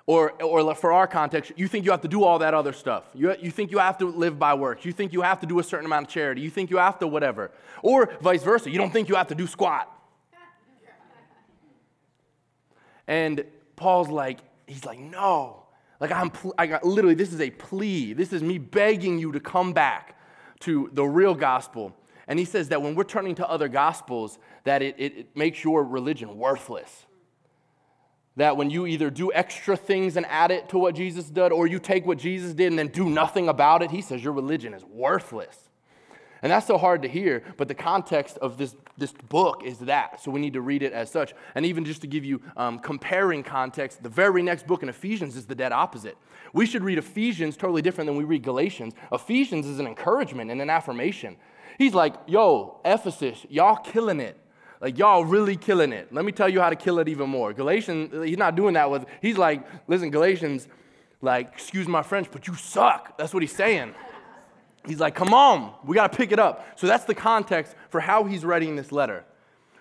Or, 0.07 0.33
or 0.43 0.75
for 0.75 0.95
our 0.95 1.07
context, 1.07 1.53
you 1.57 1.69
think 1.69 1.85
you 1.85 1.91
have 1.91 2.01
to 2.01 2.09
do 2.09 2.25
all 2.25 2.39
that 2.39 2.55
other 2.55 2.73
stuff. 2.73 3.05
You, 3.13 3.37
you 3.39 3.51
think 3.51 3.71
you 3.71 3.81
have 3.81 3.99
to 3.99 4.07
live 4.07 4.39
by 4.39 4.55
works. 4.55 4.87
You 4.87 4.93
think 4.93 5.13
you 5.13 5.21
have 5.21 5.41
to 5.41 5.47
do 5.47 5.59
a 5.59 5.63
certain 5.63 5.85
amount 5.85 6.07
of 6.07 6.11
charity. 6.11 6.41
You 6.41 6.49
think 6.49 6.71
you 6.71 6.79
have 6.79 6.99
to 7.01 7.07
whatever. 7.07 7.51
Or 7.83 8.09
vice 8.23 8.43
versa. 8.43 8.71
You 8.71 8.79
don't 8.79 8.91
think 8.91 9.11
you 9.11 9.17
have 9.17 9.29
to 9.29 9.35
do 9.35 9.47
squat. 9.47 9.97
And 13.09 13.45
Paul's 13.75 14.09
like, 14.09 14.39
he's 14.67 14.85
like, 14.85 15.01
no. 15.01 15.65
Like, 15.99 16.13
I'm, 16.13 16.31
I 16.57 16.69
got, 16.69 16.85
literally, 16.85 17.17
this 17.17 17.33
is 17.33 17.41
a 17.41 17.51
plea. 17.51 18.13
This 18.13 18.33
is 18.33 18.43
me 18.43 18.59
begging 18.59 19.19
you 19.19 19.33
to 19.33 19.41
come 19.41 19.73
back 19.73 20.17
to 20.61 20.91
the 20.93 21.05
real 21.05 21.35
gospel. 21.35 21.97
And 22.29 22.39
he 22.39 22.45
says 22.45 22.69
that 22.69 22.83
when 22.83 22.95
we're 22.95 23.05
turning 23.05 23.35
to 23.37 23.49
other 23.49 23.69
gospels, 23.69 24.39
that 24.65 24.83
it, 24.83 24.95
it, 24.99 25.17
it 25.17 25.37
makes 25.37 25.65
your 25.65 25.83
religion 25.83 26.37
worthless. 26.37 27.07
That 28.37 28.57
when 28.57 28.71
you 28.71 28.87
either 28.87 29.11
do 29.11 29.33
extra 29.33 29.77
things 29.77 30.17
and 30.17 30.27
add 30.27 30.51
it 30.51 30.69
to 30.69 30.79
what 30.79 30.95
Jesus 30.95 31.31
did, 31.31 31.51
or 31.51 31.67
you 31.67 31.79
take 31.79 32.07
what 32.07 32.19
Jesus 32.19 32.53
did 32.53 32.69
and 32.69 32.79
then 32.79 32.89
do 32.89 33.09
nothing 33.09 33.49
about 33.49 33.83
it, 33.83 33.91
he 33.91 34.03
says 34.03 34.23
your 34.23 34.35
religion 34.35 34.75
is 34.75 34.85
worthless. 34.85 35.68
And 36.43 36.53
that's 36.53 36.67
so 36.67 36.79
hard 36.79 37.03
to 37.03 37.09
hear, 37.09 37.43
but 37.57 37.69
the 37.69 37.75
context 37.75 38.39
of 38.39 38.59
this, 38.59 38.77
this 38.97 39.13
book 39.13 39.63
is 39.65 39.79
that. 39.81 40.23
So 40.23 40.31
we 40.31 40.41
need 40.41 40.53
to 40.53 40.61
read 40.61 40.83
it 40.83 40.93
as 40.93 41.11
such. 41.11 41.35
And 41.55 41.67
even 41.67 41.85
just 41.85 42.01
to 42.03 42.07
give 42.07 42.25
you 42.25 42.41
um, 42.57 42.79
comparing 42.79 43.43
context, 43.43 44.03
the 44.03 44.09
very 44.09 44.43
next 44.43 44.67
book 44.67 44.83
in 44.83 44.89
Ephesians 44.89 45.37
is 45.37 45.47
the 45.47 45.55
dead 45.55 45.73
opposite. 45.73 46.17
We 46.53 46.67
should 46.67 46.85
read 46.85 46.99
Ephesians 46.99 47.57
totally 47.57 47.83
different 47.83 48.07
than 48.07 48.17
we 48.17 48.25
read 48.25 48.43
Galatians. 48.43 48.95
Ephesians 49.13 49.67
is 49.67 49.79
an 49.79 49.87
encouragement 49.87 50.51
and 50.51 50.63
an 50.63 50.71
affirmation. 50.71 51.37
He's 51.77 51.95
like, 51.95 52.15
yo, 52.27 52.81
Ephesus, 52.85 53.45
y'all 53.49 53.77
killing 53.77 54.21
it. 54.21 54.37
Like, 54.81 54.97
y'all 54.97 55.25
really 55.25 55.57
killing 55.57 55.93
it. 55.93 56.13
Let 56.13 56.25
me 56.25 56.31
tell 56.31 56.49
you 56.49 56.61
how 56.61 56.71
to 56.71 56.77
kill 56.77 57.01
it 57.01 57.09
even 57.09 57.29
more. 57.29 57.53
Galatians, 57.53 58.13
he's 58.25 58.39
not 58.39 58.55
doing 58.55 58.75
that 58.75 58.91
with, 58.91 59.07
he's 59.21 59.37
like, 59.37 59.67
listen, 59.89 60.11
Galatians, 60.11 60.69
like, 61.21 61.53
excuse 61.53 61.89
my 61.89 62.03
French, 62.03 62.29
but 62.31 62.47
you 62.47 62.55
suck. 62.55 63.19
That's 63.19 63.35
what 63.35 63.43
he's 63.43 63.55
saying. 63.55 63.95
He's 64.89 65.01
like, 65.01 65.15
come 65.15 65.35
on, 65.35 65.75
we 65.85 65.95
got 65.95 66.11
to 66.11 66.17
pick 66.17 66.33
it 66.33 66.39
up. 66.39 66.67
So 66.79 66.87
that's 66.87 67.05
the 67.05 67.15
context 67.15 67.75
for 67.91 68.01
how 68.01 68.25
he's 68.25 68.45
writing 68.45 68.75
this 68.75 68.91
letter. 68.91 69.25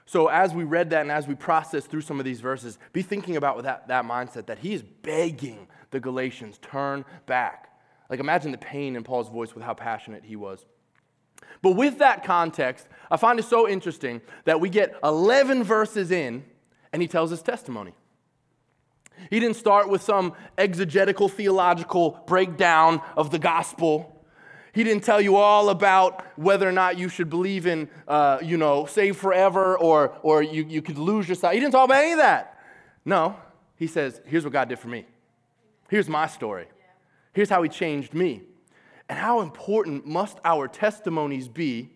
So 0.05 0.27
as 0.27 0.53
we 0.53 0.65
read 0.65 0.89
that 0.89 1.01
and 1.01 1.11
as 1.11 1.27
we 1.27 1.35
process 1.35 1.85
through 1.85 2.01
some 2.01 2.19
of 2.19 2.25
these 2.25 2.41
verses, 2.41 2.77
be 2.91 3.01
thinking 3.01 3.37
about 3.37 3.63
that, 3.63 3.87
that 3.87 4.05
mindset 4.05 4.47
that 4.47 4.59
he 4.59 4.73
is 4.73 4.83
begging 4.83 5.67
the 5.91 5.99
Galatians, 5.99 6.57
turn 6.57 7.05
back. 7.25 7.69
Like 8.09 8.19
imagine 8.19 8.51
the 8.51 8.57
pain 8.57 8.95
in 8.95 9.03
Paul's 9.03 9.29
voice 9.29 9.55
with 9.55 9.63
how 9.63 9.73
passionate 9.73 10.23
he 10.25 10.35
was. 10.35 10.65
But 11.61 11.71
with 11.71 11.99
that 11.99 12.23
context, 12.23 12.87
I 13.09 13.17
find 13.17 13.39
it 13.39 13.43
so 13.43 13.67
interesting 13.67 14.21
that 14.45 14.59
we 14.59 14.69
get 14.69 14.95
11 15.03 15.63
verses 15.63 16.11
in 16.11 16.43
and 16.91 17.01
he 17.01 17.07
tells 17.07 17.29
his 17.29 17.41
testimony. 17.41 17.93
He 19.29 19.39
didn't 19.39 19.55
start 19.55 19.89
with 19.89 20.01
some 20.01 20.33
exegetical 20.57 21.29
theological 21.29 22.23
breakdown 22.27 23.01
of 23.15 23.31
the 23.31 23.39
gospel. 23.39 24.16
He 24.77 24.83
didn't 24.83 25.03
tell 25.03 25.19
you 25.19 25.37
all 25.37 25.69
about 25.69 26.23
whether 26.37 26.69
or 26.69 26.71
not 26.71 26.99
you 26.99 27.09
should 27.09 27.31
believe 27.31 27.65
in, 27.65 27.89
uh, 28.07 28.37
you 28.43 28.57
know, 28.57 28.85
save 28.85 29.17
forever 29.17 29.75
or, 29.75 30.15
or 30.21 30.43
you, 30.43 30.67
you 30.69 30.83
could 30.83 30.99
lose 30.99 31.27
your 31.27 31.33
sight. 31.33 31.55
He 31.55 31.59
didn't 31.59 31.71
talk 31.71 31.85
about 31.85 32.03
any 32.03 32.11
of 32.11 32.19
that. 32.19 32.59
No, 33.03 33.37
he 33.75 33.87
says, 33.87 34.21
here's 34.27 34.43
what 34.43 34.53
God 34.53 34.69
did 34.69 34.77
for 34.77 34.87
me. 34.87 35.07
Here's 35.89 36.07
my 36.07 36.27
story. 36.27 36.67
Here's 37.33 37.49
how 37.49 37.63
he 37.63 37.69
changed 37.69 38.13
me. 38.13 38.43
And 39.09 39.17
how 39.17 39.41
important 39.41 40.05
must 40.05 40.37
our 40.45 40.67
testimonies 40.67 41.47
be 41.47 41.89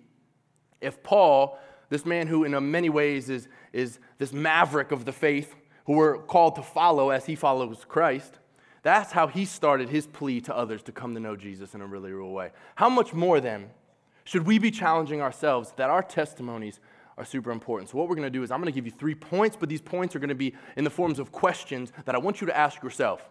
if 0.81 1.03
Paul, 1.03 1.59
this 1.89 2.03
man 2.03 2.25
who 2.25 2.45
in 2.45 2.71
many 2.71 2.89
ways 2.89 3.29
is, 3.29 3.47
is 3.73 3.99
this 4.17 4.33
maverick 4.33 4.91
of 4.91 5.05
the 5.05 5.11
faith, 5.11 5.53
who 5.85 5.93
we're 5.93 6.17
called 6.17 6.55
to 6.55 6.63
follow 6.63 7.11
as 7.11 7.27
he 7.27 7.35
follows 7.35 7.85
Christ, 7.87 8.39
that's 8.83 9.11
how 9.11 9.27
he 9.27 9.45
started 9.45 9.89
his 9.89 10.07
plea 10.07 10.41
to 10.41 10.55
others 10.55 10.81
to 10.83 10.91
come 10.91 11.13
to 11.13 11.19
know 11.19 11.35
Jesus 11.35 11.75
in 11.75 11.81
a 11.81 11.85
really 11.85 12.11
real 12.11 12.31
way. 12.31 12.51
How 12.75 12.89
much 12.89 13.13
more 13.13 13.39
then 13.39 13.69
should 14.23 14.45
we 14.45 14.57
be 14.57 14.71
challenging 14.71 15.21
ourselves 15.21 15.73
that 15.77 15.89
our 15.89 16.01
testimonies 16.01 16.79
are 17.17 17.25
super 17.25 17.51
important? 17.51 17.89
So, 17.89 17.97
what 17.97 18.09
we're 18.09 18.15
going 18.15 18.27
to 18.27 18.31
do 18.31 18.43
is 18.43 18.51
I'm 18.51 18.59
going 18.59 18.71
to 18.71 18.75
give 18.75 18.85
you 18.85 18.91
three 18.91 19.15
points, 19.15 19.55
but 19.59 19.69
these 19.69 19.81
points 19.81 20.15
are 20.15 20.19
going 20.19 20.29
to 20.29 20.35
be 20.35 20.55
in 20.75 20.83
the 20.83 20.89
forms 20.89 21.19
of 21.19 21.31
questions 21.31 21.91
that 22.05 22.15
I 22.15 22.17
want 22.17 22.41
you 22.41 22.47
to 22.47 22.57
ask 22.57 22.81
yourself. 22.81 23.29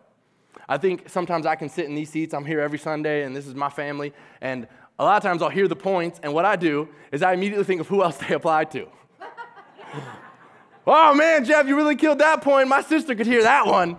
I 0.68 0.78
think 0.78 1.08
sometimes 1.08 1.46
I 1.46 1.56
can 1.56 1.68
sit 1.68 1.86
in 1.86 1.94
these 1.94 2.10
seats, 2.10 2.34
I'm 2.34 2.44
here 2.44 2.60
every 2.60 2.78
Sunday, 2.78 3.24
and 3.24 3.34
this 3.34 3.46
is 3.46 3.54
my 3.54 3.70
family, 3.70 4.12
and 4.40 4.68
a 4.98 5.04
lot 5.04 5.16
of 5.16 5.22
times 5.22 5.42
I'll 5.42 5.48
hear 5.48 5.66
the 5.66 5.76
points, 5.76 6.20
and 6.22 6.34
what 6.34 6.44
I 6.44 6.56
do 6.56 6.88
is 7.10 7.22
I 7.22 7.32
immediately 7.32 7.64
think 7.64 7.80
of 7.80 7.88
who 7.88 8.02
else 8.02 8.16
they 8.18 8.34
apply 8.34 8.64
to. 8.64 8.86
oh 10.86 11.14
man, 11.14 11.44
Jeff, 11.44 11.66
you 11.66 11.76
really 11.76 11.96
killed 11.96 12.18
that 12.18 12.42
point. 12.42 12.68
My 12.68 12.82
sister 12.82 13.14
could 13.14 13.26
hear 13.26 13.42
that 13.42 13.66
one. 13.66 13.96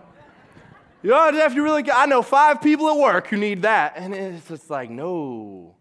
You 1.04 1.10
know, 1.10 1.32
Jeff, 1.32 1.56
you 1.56 1.64
really, 1.64 1.90
I 1.90 2.06
know 2.06 2.22
five 2.22 2.62
people 2.62 2.88
at 2.88 2.96
work 2.96 3.26
who 3.26 3.36
need 3.36 3.64
that. 3.64 3.94
And 3.96 4.14
it's 4.14 4.48
just 4.48 4.70
like, 4.70 4.92
no, 4.92 5.74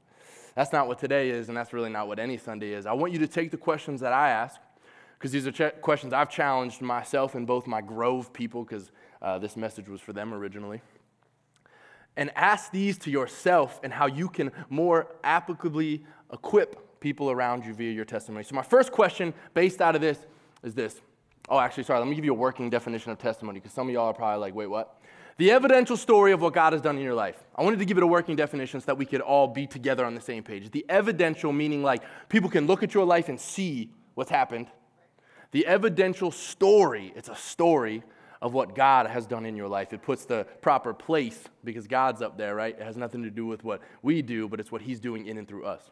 that's 0.54 0.72
not 0.72 0.88
what 0.88 0.98
today 0.98 1.28
is, 1.28 1.48
and 1.48 1.56
that's 1.56 1.74
really 1.74 1.90
not 1.90 2.08
what 2.08 2.18
any 2.18 2.38
Sunday 2.38 2.72
is. 2.72 2.86
I 2.86 2.94
want 2.94 3.12
you 3.12 3.18
to 3.18 3.26
take 3.26 3.50
the 3.50 3.58
questions 3.58 4.00
that 4.00 4.14
I 4.14 4.30
ask, 4.30 4.58
because 5.18 5.30
these 5.30 5.46
are 5.46 5.52
ch- 5.52 5.78
questions 5.82 6.14
I've 6.14 6.30
challenged 6.30 6.80
myself 6.80 7.34
and 7.34 7.46
both 7.46 7.66
my 7.66 7.82
Grove 7.82 8.32
people, 8.32 8.64
because 8.64 8.90
uh, 9.20 9.38
this 9.38 9.58
message 9.58 9.90
was 9.90 10.00
for 10.00 10.14
them 10.14 10.32
originally. 10.32 10.80
And 12.16 12.30
ask 12.34 12.72
these 12.72 12.96
to 12.98 13.10
yourself 13.10 13.78
and 13.82 13.92
how 13.92 14.06
you 14.06 14.26
can 14.26 14.50
more 14.70 15.06
applicably 15.22 16.00
equip 16.32 16.98
people 17.00 17.30
around 17.30 17.66
you 17.66 17.74
via 17.74 17.92
your 17.92 18.06
testimony. 18.06 18.44
So, 18.44 18.54
my 18.54 18.62
first 18.62 18.90
question, 18.90 19.34
based 19.52 19.82
out 19.82 19.94
of 19.94 20.00
this, 20.00 20.18
is 20.62 20.74
this. 20.74 20.98
Oh, 21.50 21.58
actually, 21.58 21.84
sorry, 21.84 21.98
let 21.98 22.08
me 22.08 22.14
give 22.14 22.24
you 22.24 22.32
a 22.32 22.34
working 22.34 22.70
definition 22.70 23.12
of 23.12 23.18
testimony 23.18 23.60
because 23.60 23.72
some 23.72 23.86
of 23.86 23.92
y'all 23.92 24.06
are 24.06 24.14
probably 24.14 24.40
like, 24.40 24.54
wait, 24.54 24.66
what? 24.66 24.99
The 25.40 25.52
evidential 25.52 25.96
story 25.96 26.32
of 26.32 26.42
what 26.42 26.52
God 26.52 26.74
has 26.74 26.82
done 26.82 26.98
in 26.98 27.02
your 27.02 27.14
life. 27.14 27.42
I 27.56 27.62
wanted 27.62 27.78
to 27.78 27.86
give 27.86 27.96
it 27.96 28.02
a 28.02 28.06
working 28.06 28.36
definition 28.36 28.78
so 28.78 28.84
that 28.84 28.98
we 28.98 29.06
could 29.06 29.22
all 29.22 29.48
be 29.48 29.66
together 29.66 30.04
on 30.04 30.14
the 30.14 30.20
same 30.20 30.42
page. 30.42 30.70
The 30.70 30.84
evidential 30.86 31.50
meaning 31.50 31.82
like 31.82 32.02
people 32.28 32.50
can 32.50 32.66
look 32.66 32.82
at 32.82 32.92
your 32.92 33.06
life 33.06 33.30
and 33.30 33.40
see 33.40 33.90
what's 34.12 34.30
happened. 34.30 34.66
The 35.52 35.66
evidential 35.66 36.30
story, 36.30 37.14
it's 37.16 37.30
a 37.30 37.34
story 37.34 38.02
of 38.42 38.52
what 38.52 38.74
God 38.74 39.06
has 39.06 39.26
done 39.26 39.46
in 39.46 39.56
your 39.56 39.66
life. 39.66 39.94
It 39.94 40.02
puts 40.02 40.26
the 40.26 40.46
proper 40.60 40.92
place 40.92 41.42
because 41.64 41.86
God's 41.86 42.20
up 42.20 42.36
there, 42.36 42.54
right? 42.54 42.78
It 42.78 42.84
has 42.84 42.98
nothing 42.98 43.22
to 43.22 43.30
do 43.30 43.46
with 43.46 43.64
what 43.64 43.80
we 44.02 44.20
do, 44.20 44.46
but 44.46 44.60
it's 44.60 44.70
what 44.70 44.82
He's 44.82 45.00
doing 45.00 45.26
in 45.26 45.38
and 45.38 45.48
through 45.48 45.64
us. 45.64 45.90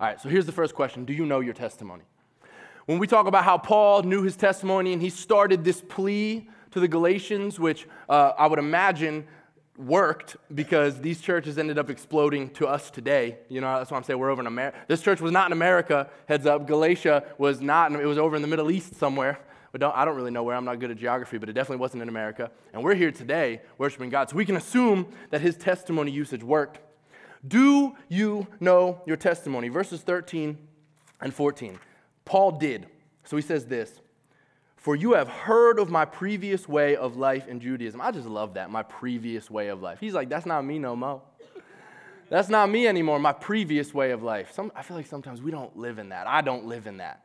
All 0.00 0.06
right, 0.06 0.18
so 0.18 0.30
here's 0.30 0.46
the 0.46 0.52
first 0.52 0.74
question 0.74 1.04
Do 1.04 1.12
you 1.12 1.26
know 1.26 1.40
your 1.40 1.52
testimony? 1.52 2.04
When 2.86 2.98
we 2.98 3.06
talk 3.06 3.26
about 3.26 3.44
how 3.44 3.58
Paul 3.58 4.04
knew 4.04 4.22
his 4.22 4.36
testimony 4.36 4.94
and 4.94 5.02
he 5.02 5.10
started 5.10 5.64
this 5.64 5.82
plea 5.82 6.48
to 6.72 6.80
the 6.80 6.88
Galatians, 6.88 7.58
which 7.58 7.86
uh, 8.08 8.32
I 8.36 8.46
would 8.46 8.58
imagine 8.58 9.26
worked 9.76 10.36
because 10.54 11.00
these 11.00 11.20
churches 11.20 11.58
ended 11.58 11.78
up 11.78 11.88
exploding 11.88 12.50
to 12.50 12.66
us 12.66 12.90
today. 12.90 13.38
You 13.48 13.60
know, 13.60 13.78
that's 13.78 13.90
why 13.90 13.96
I'm 13.96 14.04
saying 14.04 14.18
we're 14.18 14.30
over 14.30 14.42
in 14.42 14.46
America. 14.46 14.78
This 14.86 15.00
church 15.00 15.20
was 15.20 15.32
not 15.32 15.46
in 15.46 15.52
America, 15.52 16.10
heads 16.26 16.46
up. 16.46 16.66
Galatia 16.66 17.24
was 17.38 17.60
not, 17.60 17.92
it 17.92 18.04
was 18.04 18.18
over 18.18 18.36
in 18.36 18.42
the 18.42 18.48
Middle 18.48 18.70
East 18.70 18.96
somewhere. 18.96 19.38
But 19.72 19.80
don't, 19.80 19.96
I 19.96 20.04
don't 20.04 20.16
really 20.16 20.30
know 20.30 20.42
where. 20.42 20.54
I'm 20.54 20.66
not 20.66 20.78
good 20.80 20.90
at 20.90 20.98
geography, 20.98 21.38
but 21.38 21.48
it 21.48 21.54
definitely 21.54 21.80
wasn't 21.80 22.02
in 22.02 22.10
America. 22.10 22.50
And 22.74 22.84
we're 22.84 22.94
here 22.94 23.10
today 23.10 23.62
worshiping 23.78 24.10
God. 24.10 24.28
So 24.28 24.36
we 24.36 24.44
can 24.44 24.56
assume 24.56 25.06
that 25.30 25.40
his 25.40 25.56
testimony 25.56 26.10
usage 26.10 26.42
worked. 26.42 26.78
Do 27.46 27.96
you 28.08 28.46
know 28.60 29.00
your 29.06 29.16
testimony? 29.16 29.68
Verses 29.68 30.02
13 30.02 30.58
and 31.22 31.32
14. 31.32 31.78
Paul 32.26 32.52
did. 32.52 32.86
So 33.24 33.36
he 33.36 33.42
says 33.42 33.64
this 33.64 33.98
For 34.82 34.96
you 34.96 35.12
have 35.12 35.28
heard 35.28 35.78
of 35.78 35.90
my 35.90 36.04
previous 36.04 36.66
way 36.66 36.96
of 36.96 37.16
life 37.16 37.46
in 37.46 37.60
Judaism. 37.60 38.00
I 38.00 38.10
just 38.10 38.26
love 38.26 38.54
that, 38.54 38.68
my 38.68 38.82
previous 38.82 39.48
way 39.48 39.68
of 39.68 39.80
life. 39.80 39.98
He's 40.00 40.12
like, 40.12 40.28
That's 40.28 40.44
not 40.44 40.64
me 40.64 40.80
no 40.80 40.96
more. 40.96 41.22
That's 42.28 42.48
not 42.48 42.68
me 42.68 42.88
anymore, 42.88 43.20
my 43.20 43.32
previous 43.32 43.94
way 43.94 44.10
of 44.10 44.24
life. 44.24 44.50
Some, 44.52 44.72
I 44.74 44.82
feel 44.82 44.96
like 44.96 45.06
sometimes 45.06 45.40
we 45.40 45.52
don't 45.52 45.76
live 45.76 46.00
in 46.00 46.08
that. 46.08 46.26
I 46.26 46.40
don't 46.40 46.66
live 46.66 46.88
in 46.88 46.96
that. 46.96 47.22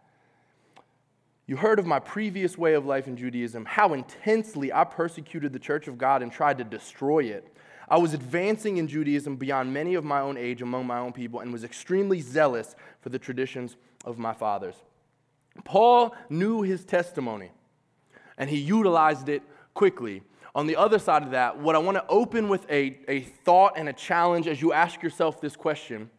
You 1.48 1.56
heard 1.56 1.80
of 1.80 1.88
my 1.88 1.98
previous 1.98 2.60
way 2.60 2.76
of 2.76 2.86
life 2.86 3.08
in 3.08 3.18
Judaism, 3.18 3.66
how 3.66 3.94
intensely 3.94 4.72
I 4.72 4.84
persecuted 4.84 5.52
the 5.52 5.60
church 5.60 5.88
of 5.88 5.98
God 5.98 6.22
and 6.22 6.32
tried 6.32 6.60
to 6.60 6.64
destroy 6.64 7.24
it. 7.24 7.52
I 7.90 7.98
was 7.98 8.14
advancing 8.14 8.78
in 8.78 8.88
Judaism 8.88 9.36
beyond 9.36 9.74
many 9.74 9.96
of 9.96 10.04
my 10.04 10.20
own 10.20 10.38
age 10.38 10.62
among 10.62 10.86
my 10.86 11.00
own 11.00 11.12
people 11.12 11.40
and 11.40 11.52
was 11.52 11.64
extremely 11.64 12.22
zealous 12.22 12.76
for 13.02 13.10
the 13.10 13.18
traditions 13.18 13.78
of 14.06 14.20
my 14.20 14.34
fathers. 14.34 14.76
Paul 15.64 16.16
knew 16.30 16.62
his 16.62 16.86
testimony 16.86 17.52
and 18.38 18.50
he 18.50 18.58
utilized 18.58 19.30
it 19.30 19.42
quickly. 19.74 20.24
On 20.56 20.68
the 20.68 20.76
other 20.76 21.00
side 21.00 21.24
of 21.24 21.32
that, 21.32 21.60
what 21.60 21.76
I 21.76 21.80
want 21.80 21.98
to 21.98 22.06
open 22.08 22.50
with 22.50 22.70
a, 22.70 23.00
a 23.08 23.22
thought 23.22 23.74
and 23.76 23.90
a 23.90 23.94
challenge 23.94 24.48
as 24.48 24.62
you 24.62 24.74
ask 24.74 25.04
yourself 25.04 25.40
this 25.40 25.56
question 25.56 26.10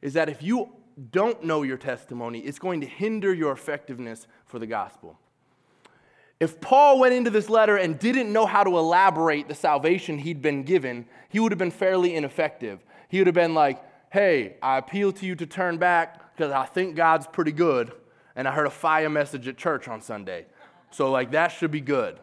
is 0.00 0.12
that 0.14 0.28
if 0.28 0.42
you 0.42 0.70
don't 1.10 1.42
know 1.42 1.62
your 1.62 1.76
testimony, 1.76 2.38
it's 2.40 2.58
going 2.58 2.80
to 2.82 2.86
hinder 2.86 3.34
your 3.34 3.52
effectiveness 3.52 4.26
for 4.46 4.58
the 4.58 4.66
gospel. 4.66 5.18
If 6.38 6.60
Paul 6.60 7.00
went 7.00 7.14
into 7.14 7.30
this 7.30 7.48
letter 7.48 7.76
and 7.76 7.98
didn't 7.98 8.32
know 8.32 8.46
how 8.46 8.64
to 8.64 8.76
elaborate 8.76 9.48
the 9.48 9.54
salvation 9.54 10.18
he'd 10.18 10.42
been 10.42 10.62
given, 10.62 11.06
he 11.28 11.40
would 11.40 11.52
have 11.52 11.58
been 11.58 11.70
fairly 11.70 12.14
ineffective. 12.14 12.84
He 13.08 13.18
would 13.18 13.26
have 13.26 13.34
been 13.34 13.54
like, 13.54 13.82
hey, 14.12 14.56
I 14.62 14.78
appeal 14.78 15.12
to 15.12 15.26
you 15.26 15.34
to 15.36 15.46
turn 15.46 15.78
back 15.78 16.36
because 16.36 16.52
I 16.52 16.66
think 16.66 16.96
God's 16.96 17.26
pretty 17.26 17.52
good 17.52 17.92
and 18.36 18.48
I 18.48 18.52
heard 18.52 18.66
a 18.66 18.70
fire 18.70 19.10
message 19.10 19.48
at 19.48 19.56
church 19.56 19.88
on 19.88 20.00
Sunday. 20.00 20.46
So, 20.90 21.10
like, 21.10 21.32
that 21.32 21.48
should 21.48 21.70
be 21.70 21.80
good. 21.80 22.18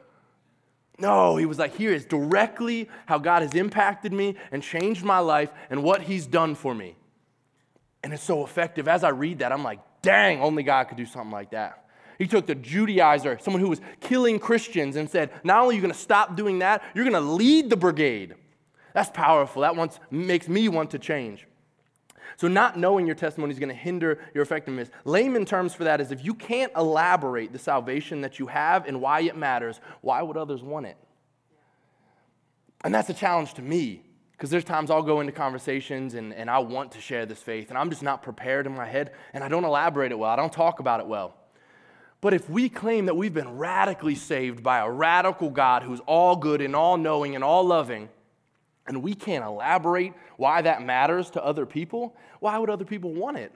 No, 0.97 1.36
he 1.36 1.45
was 1.45 1.58
like, 1.58 1.76
here 1.76 1.91
is 1.91 2.06
directly 2.06 2.89
how 3.08 3.17
God 3.17 3.41
has 3.41 3.54
impacted 3.56 4.13
me 4.13 4.36
and 4.52 4.62
changed 4.62 5.04
my 5.04 5.19
life 5.19 5.52
and 5.69 5.84
what 5.84 6.02
he's 6.02 6.28
done 6.28 6.54
for 6.56 6.76
me. 6.76 6.95
And 8.04 8.13
it's 8.13 8.24
so 8.24 8.43
effective. 8.43 8.88
As 8.88 9.04
I 9.04 9.10
read 9.10 9.39
that, 9.39 9.52
I'm 9.52 9.63
like, 9.63 9.80
dang, 10.02 10.41
only 10.41 10.63
God 10.63 10.86
could 10.86 10.97
do 10.97 11.06
something 11.06 11.32
like 11.32 11.52
that. 11.52 11.86
He 12.17 12.28
took 12.28 12.45
the 12.45 12.56
Judaizer, 12.56 13.41
someone 13.41 13.62
who 13.62 13.69
was 13.69 13.82
killing 14.00 14.38
Christians, 14.38 14.95
and 14.95 15.10
said, 15.10 15.32
not 15.43 15.63
only 15.63 15.74
are 15.74 15.78
you 15.78 15.82
going 15.82 15.93
to 15.93 16.00
stop 16.00 16.36
doing 16.36 16.60
that, 16.60 16.84
you're 16.93 17.04
going 17.04 17.15
to 17.15 17.19
lead 17.19 17.69
the 17.69 17.78
brigade. 17.78 18.36
That's 18.93 19.10
powerful. 19.10 19.63
That 19.63 19.76
wants, 19.76 20.00
makes 20.12 20.47
me 20.47 20.69
want 20.69 20.91
to 20.91 21.00
change. 21.00 21.47
So, 22.42 22.48
not 22.48 22.76
knowing 22.76 23.06
your 23.06 23.14
testimony 23.14 23.54
is 23.54 23.60
going 23.60 23.70
to 23.70 23.76
hinder 23.76 24.18
your 24.34 24.42
effectiveness. 24.42 24.90
Layman 25.06 25.46
terms 25.46 25.76
for 25.76 25.84
that 25.84 26.02
is 26.02 26.12
if 26.12 26.26
you 26.26 26.34
can't 26.34 26.72
elaborate 26.76 27.54
the 27.54 27.60
salvation 27.60 28.22
that 28.22 28.40
you 28.40 28.48
have 28.48 28.88
and 28.88 29.00
why 29.00 29.22
it 29.22 29.38
matters, 29.38 29.80
why 30.02 30.24
would 30.24 30.38
others 30.38 30.64
want 30.64 30.88
it? 30.88 30.98
And 32.84 32.96
that's 32.96 33.12
a 33.12 33.14
challenge 33.14 33.54
to 33.54 33.62
me 33.62 34.02
because 34.32 34.50
there's 34.50 34.64
times 34.64 34.90
I'll 34.90 35.04
go 35.04 35.20
into 35.20 35.32
conversations 35.32 36.16
and, 36.16 36.34
and 36.34 36.50
I 36.50 36.58
want 36.58 36.94
to 36.94 37.00
share 37.00 37.28
this 37.28 37.38
faith 37.38 37.70
and 37.70 37.78
I'm 37.78 37.92
just 37.92 38.02
not 38.02 38.24
prepared 38.24 38.66
in 38.66 38.74
my 38.74 38.88
head 38.88 39.12
and 39.36 39.44
I 39.44 39.48
don't 39.48 39.64
elaborate 39.64 40.12
it 40.12 40.18
well. 40.18 40.32
I 40.32 40.36
don't 40.36 40.52
talk 40.52 40.80
about 40.80 41.00
it 41.00 41.06
well. 41.06 41.36
But 42.22 42.34
if 42.34 42.50
we 42.50 42.70
claim 42.70 43.06
that 43.06 43.16
we've 43.16 43.36
been 43.36 43.60
radically 43.60 44.16
saved 44.16 44.64
by 44.64 44.80
a 44.80 44.90
radical 44.90 45.52
God 45.52 45.84
who's 45.84 46.00
all 46.08 46.36
good 46.36 46.60
and 46.62 46.76
all 46.76 46.98
knowing 46.98 47.36
and 47.36 47.44
all 47.44 47.64
loving, 47.64 48.10
and 48.88 49.04
we 49.04 49.13
can't 49.13 49.46
elaborate 49.46 50.13
why 50.38 50.62
that 50.62 50.82
matters 50.82 51.30
to 51.32 51.44
other 51.44 51.65
people, 51.65 52.15
why 52.39 52.58
would 52.58 52.70
other 52.70 52.86
people 52.86 53.13
want 53.13 53.38
it? 53.38 53.54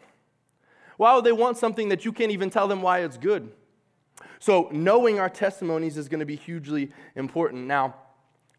Why 0.97 1.15
would 1.15 1.25
they 1.25 1.31
want 1.31 1.57
something 1.57 1.89
that 1.89 2.05
you 2.05 2.11
can't 2.11 2.31
even 2.31 2.49
tell 2.49 2.67
them 2.67 2.81
why 2.81 2.99
it's 2.99 3.17
good? 3.17 3.51
So, 4.39 4.69
knowing 4.71 5.19
our 5.19 5.29
testimonies 5.29 5.97
is 5.97 6.07
going 6.07 6.19
to 6.19 6.25
be 6.25 6.35
hugely 6.35 6.91
important. 7.15 7.65
Now, 7.65 7.95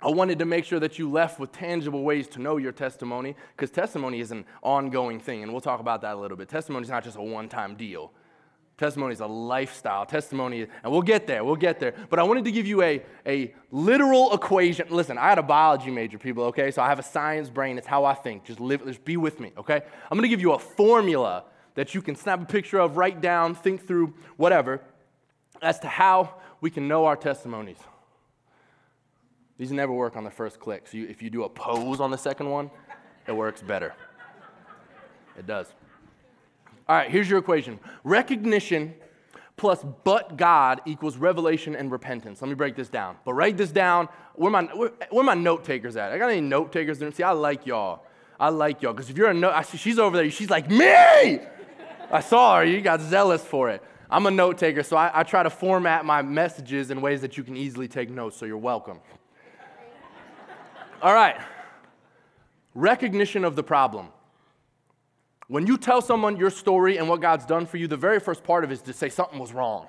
I 0.02 0.10
wanted 0.10 0.38
to 0.40 0.44
make 0.44 0.64
sure 0.64 0.78
that 0.80 0.98
you 0.98 1.10
left 1.10 1.40
with 1.40 1.52
tangible 1.52 2.02
ways 2.02 2.28
to 2.28 2.40
know 2.40 2.58
your 2.58 2.72
testimony 2.72 3.34
because 3.56 3.70
testimony 3.70 4.20
is 4.20 4.30
an 4.30 4.44
ongoing 4.62 5.20
thing, 5.20 5.42
and 5.42 5.52
we'll 5.52 5.62
talk 5.62 5.80
about 5.80 6.02
that 6.02 6.14
a 6.14 6.18
little 6.18 6.36
bit. 6.36 6.48
Testimony 6.48 6.82
is 6.82 6.90
not 6.90 7.04
just 7.04 7.16
a 7.16 7.22
one 7.22 7.48
time 7.48 7.76
deal. 7.76 8.12
Testimony 8.78 9.14
is 9.14 9.20
a 9.20 9.26
lifestyle. 9.26 10.04
Testimony, 10.04 10.66
and 10.82 10.92
we'll 10.92 11.00
get 11.02 11.26
there, 11.26 11.42
we'll 11.44 11.56
get 11.56 11.80
there. 11.80 11.94
But 12.10 12.18
I 12.18 12.24
wanted 12.24 12.44
to 12.44 12.52
give 12.52 12.66
you 12.66 12.82
a, 12.82 13.02
a 13.26 13.54
literal 13.70 14.34
equation. 14.34 14.88
Listen, 14.90 15.16
I 15.16 15.30
had 15.30 15.38
a 15.38 15.42
biology 15.42 15.90
major, 15.90 16.18
people, 16.18 16.44
okay? 16.44 16.70
So 16.70 16.82
I 16.82 16.88
have 16.88 16.98
a 16.98 17.02
science 17.02 17.48
brain. 17.48 17.78
It's 17.78 17.86
how 17.86 18.04
I 18.04 18.12
think. 18.12 18.44
Just 18.44 18.60
live, 18.60 18.84
just 18.84 19.04
be 19.04 19.16
with 19.16 19.40
me, 19.40 19.52
okay? 19.56 19.80
I'm 20.10 20.18
gonna 20.18 20.28
give 20.28 20.42
you 20.42 20.52
a 20.52 20.58
formula 20.58 21.44
that 21.74 21.94
you 21.94 22.02
can 22.02 22.16
snap 22.16 22.42
a 22.42 22.44
picture 22.44 22.78
of, 22.78 22.96
write 22.96 23.20
down, 23.20 23.54
think 23.54 23.86
through, 23.86 24.14
whatever, 24.36 24.80
as 25.62 25.78
to 25.80 25.88
how 25.88 26.34
we 26.60 26.70
can 26.70 26.86
know 26.88 27.06
our 27.06 27.16
testimonies. 27.16 27.78
These 29.58 29.72
never 29.72 29.92
work 29.92 30.16
on 30.16 30.24
the 30.24 30.30
first 30.30 30.60
click. 30.60 30.86
So 30.86 30.98
you, 30.98 31.06
if 31.06 31.22
you 31.22 31.30
do 31.30 31.44
a 31.44 31.48
pose 31.48 32.00
on 32.00 32.10
the 32.10 32.18
second 32.18 32.50
one, 32.50 32.70
it 33.26 33.32
works 33.32 33.62
better. 33.62 33.94
It 35.38 35.46
does. 35.46 35.66
All 36.88 36.96
right, 36.96 37.10
here's 37.10 37.28
your 37.28 37.38
equation 37.38 37.78
recognition 38.04 38.94
plus 39.56 39.84
but 40.04 40.36
God 40.36 40.80
equals 40.84 41.16
revelation 41.16 41.74
and 41.74 41.90
repentance. 41.90 42.42
Let 42.42 42.48
me 42.48 42.54
break 42.54 42.76
this 42.76 42.88
down. 42.88 43.16
But 43.24 43.34
write 43.34 43.56
this 43.56 43.70
down. 43.70 44.08
Where 44.34 44.50
my, 44.50 44.64
where, 44.64 44.92
where 45.10 45.24
my 45.24 45.34
note 45.34 45.64
takers 45.64 45.96
at? 45.96 46.12
I 46.12 46.18
got 46.18 46.30
any 46.30 46.42
note 46.42 46.72
takers 46.72 46.98
there? 46.98 47.10
See, 47.10 47.22
I 47.22 47.32
like 47.32 47.66
y'all. 47.66 48.04
I 48.38 48.50
like 48.50 48.82
y'all. 48.82 48.92
Because 48.92 49.08
if 49.08 49.16
you're 49.16 49.30
a 49.30 49.34
note, 49.34 49.64
she's 49.76 49.98
over 49.98 50.16
there. 50.16 50.30
She's 50.30 50.50
like, 50.50 50.70
me! 50.70 51.40
I 52.10 52.20
saw 52.20 52.58
her. 52.58 52.64
You 52.64 52.80
got 52.80 53.00
zealous 53.00 53.42
for 53.42 53.70
it. 53.70 53.82
I'm 54.08 54.26
a 54.26 54.30
note 54.30 54.58
taker, 54.58 54.84
so 54.84 54.96
I, 54.96 55.10
I 55.12 55.22
try 55.24 55.42
to 55.42 55.50
format 55.50 56.04
my 56.04 56.22
messages 56.22 56.92
in 56.92 57.00
ways 57.00 57.22
that 57.22 57.36
you 57.36 57.42
can 57.42 57.56
easily 57.56 57.88
take 57.88 58.08
notes, 58.08 58.36
so 58.36 58.46
you're 58.46 58.56
welcome. 58.56 59.00
All 61.02 61.12
right. 61.12 61.36
Recognition 62.74 63.44
of 63.44 63.56
the 63.56 63.64
problem. 63.64 64.08
When 65.48 65.66
you 65.66 65.78
tell 65.78 66.02
someone 66.02 66.36
your 66.36 66.50
story 66.50 66.96
and 66.96 67.08
what 67.08 67.20
God's 67.20 67.46
done 67.46 67.66
for 67.66 67.76
you, 67.76 67.86
the 67.86 67.96
very 67.96 68.18
first 68.18 68.42
part 68.42 68.64
of 68.64 68.70
it 68.70 68.74
is 68.74 68.82
to 68.82 68.92
say 68.92 69.08
something 69.08 69.38
was 69.38 69.52
wrong. 69.52 69.86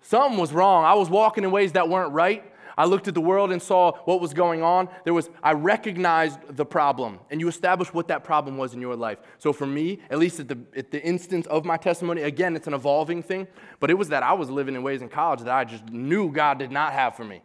Something 0.00 0.38
was 0.38 0.52
wrong. 0.52 0.84
I 0.84 0.94
was 0.94 1.10
walking 1.10 1.44
in 1.44 1.50
ways 1.50 1.72
that 1.72 1.88
weren't 1.88 2.12
right. 2.12 2.44
I 2.78 2.86
looked 2.86 3.08
at 3.08 3.14
the 3.14 3.20
world 3.20 3.52
and 3.52 3.60
saw 3.60 3.92
what 4.04 4.22
was 4.22 4.32
going 4.32 4.62
on. 4.62 4.88
There 5.04 5.12
was 5.12 5.28
I 5.42 5.52
recognized 5.52 6.38
the 6.56 6.64
problem 6.64 7.18
and 7.30 7.38
you 7.38 7.48
established 7.48 7.92
what 7.92 8.08
that 8.08 8.24
problem 8.24 8.56
was 8.56 8.72
in 8.72 8.80
your 8.80 8.96
life. 8.96 9.18
So 9.36 9.52
for 9.52 9.66
me, 9.66 10.00
at 10.08 10.18
least 10.18 10.40
at 10.40 10.48
the 10.48 10.58
at 10.74 10.90
the 10.90 11.02
instance 11.02 11.46
of 11.48 11.66
my 11.66 11.76
testimony, 11.76 12.22
again, 12.22 12.56
it's 12.56 12.66
an 12.66 12.72
evolving 12.72 13.22
thing, 13.22 13.48
but 13.80 13.90
it 13.90 13.94
was 13.94 14.08
that 14.08 14.22
I 14.22 14.32
was 14.32 14.48
living 14.48 14.74
in 14.74 14.82
ways 14.82 15.02
in 15.02 15.10
college 15.10 15.40
that 15.40 15.54
I 15.54 15.64
just 15.64 15.90
knew 15.90 16.32
God 16.32 16.58
did 16.58 16.70
not 16.70 16.94
have 16.94 17.16
for 17.16 17.24
me. 17.24 17.42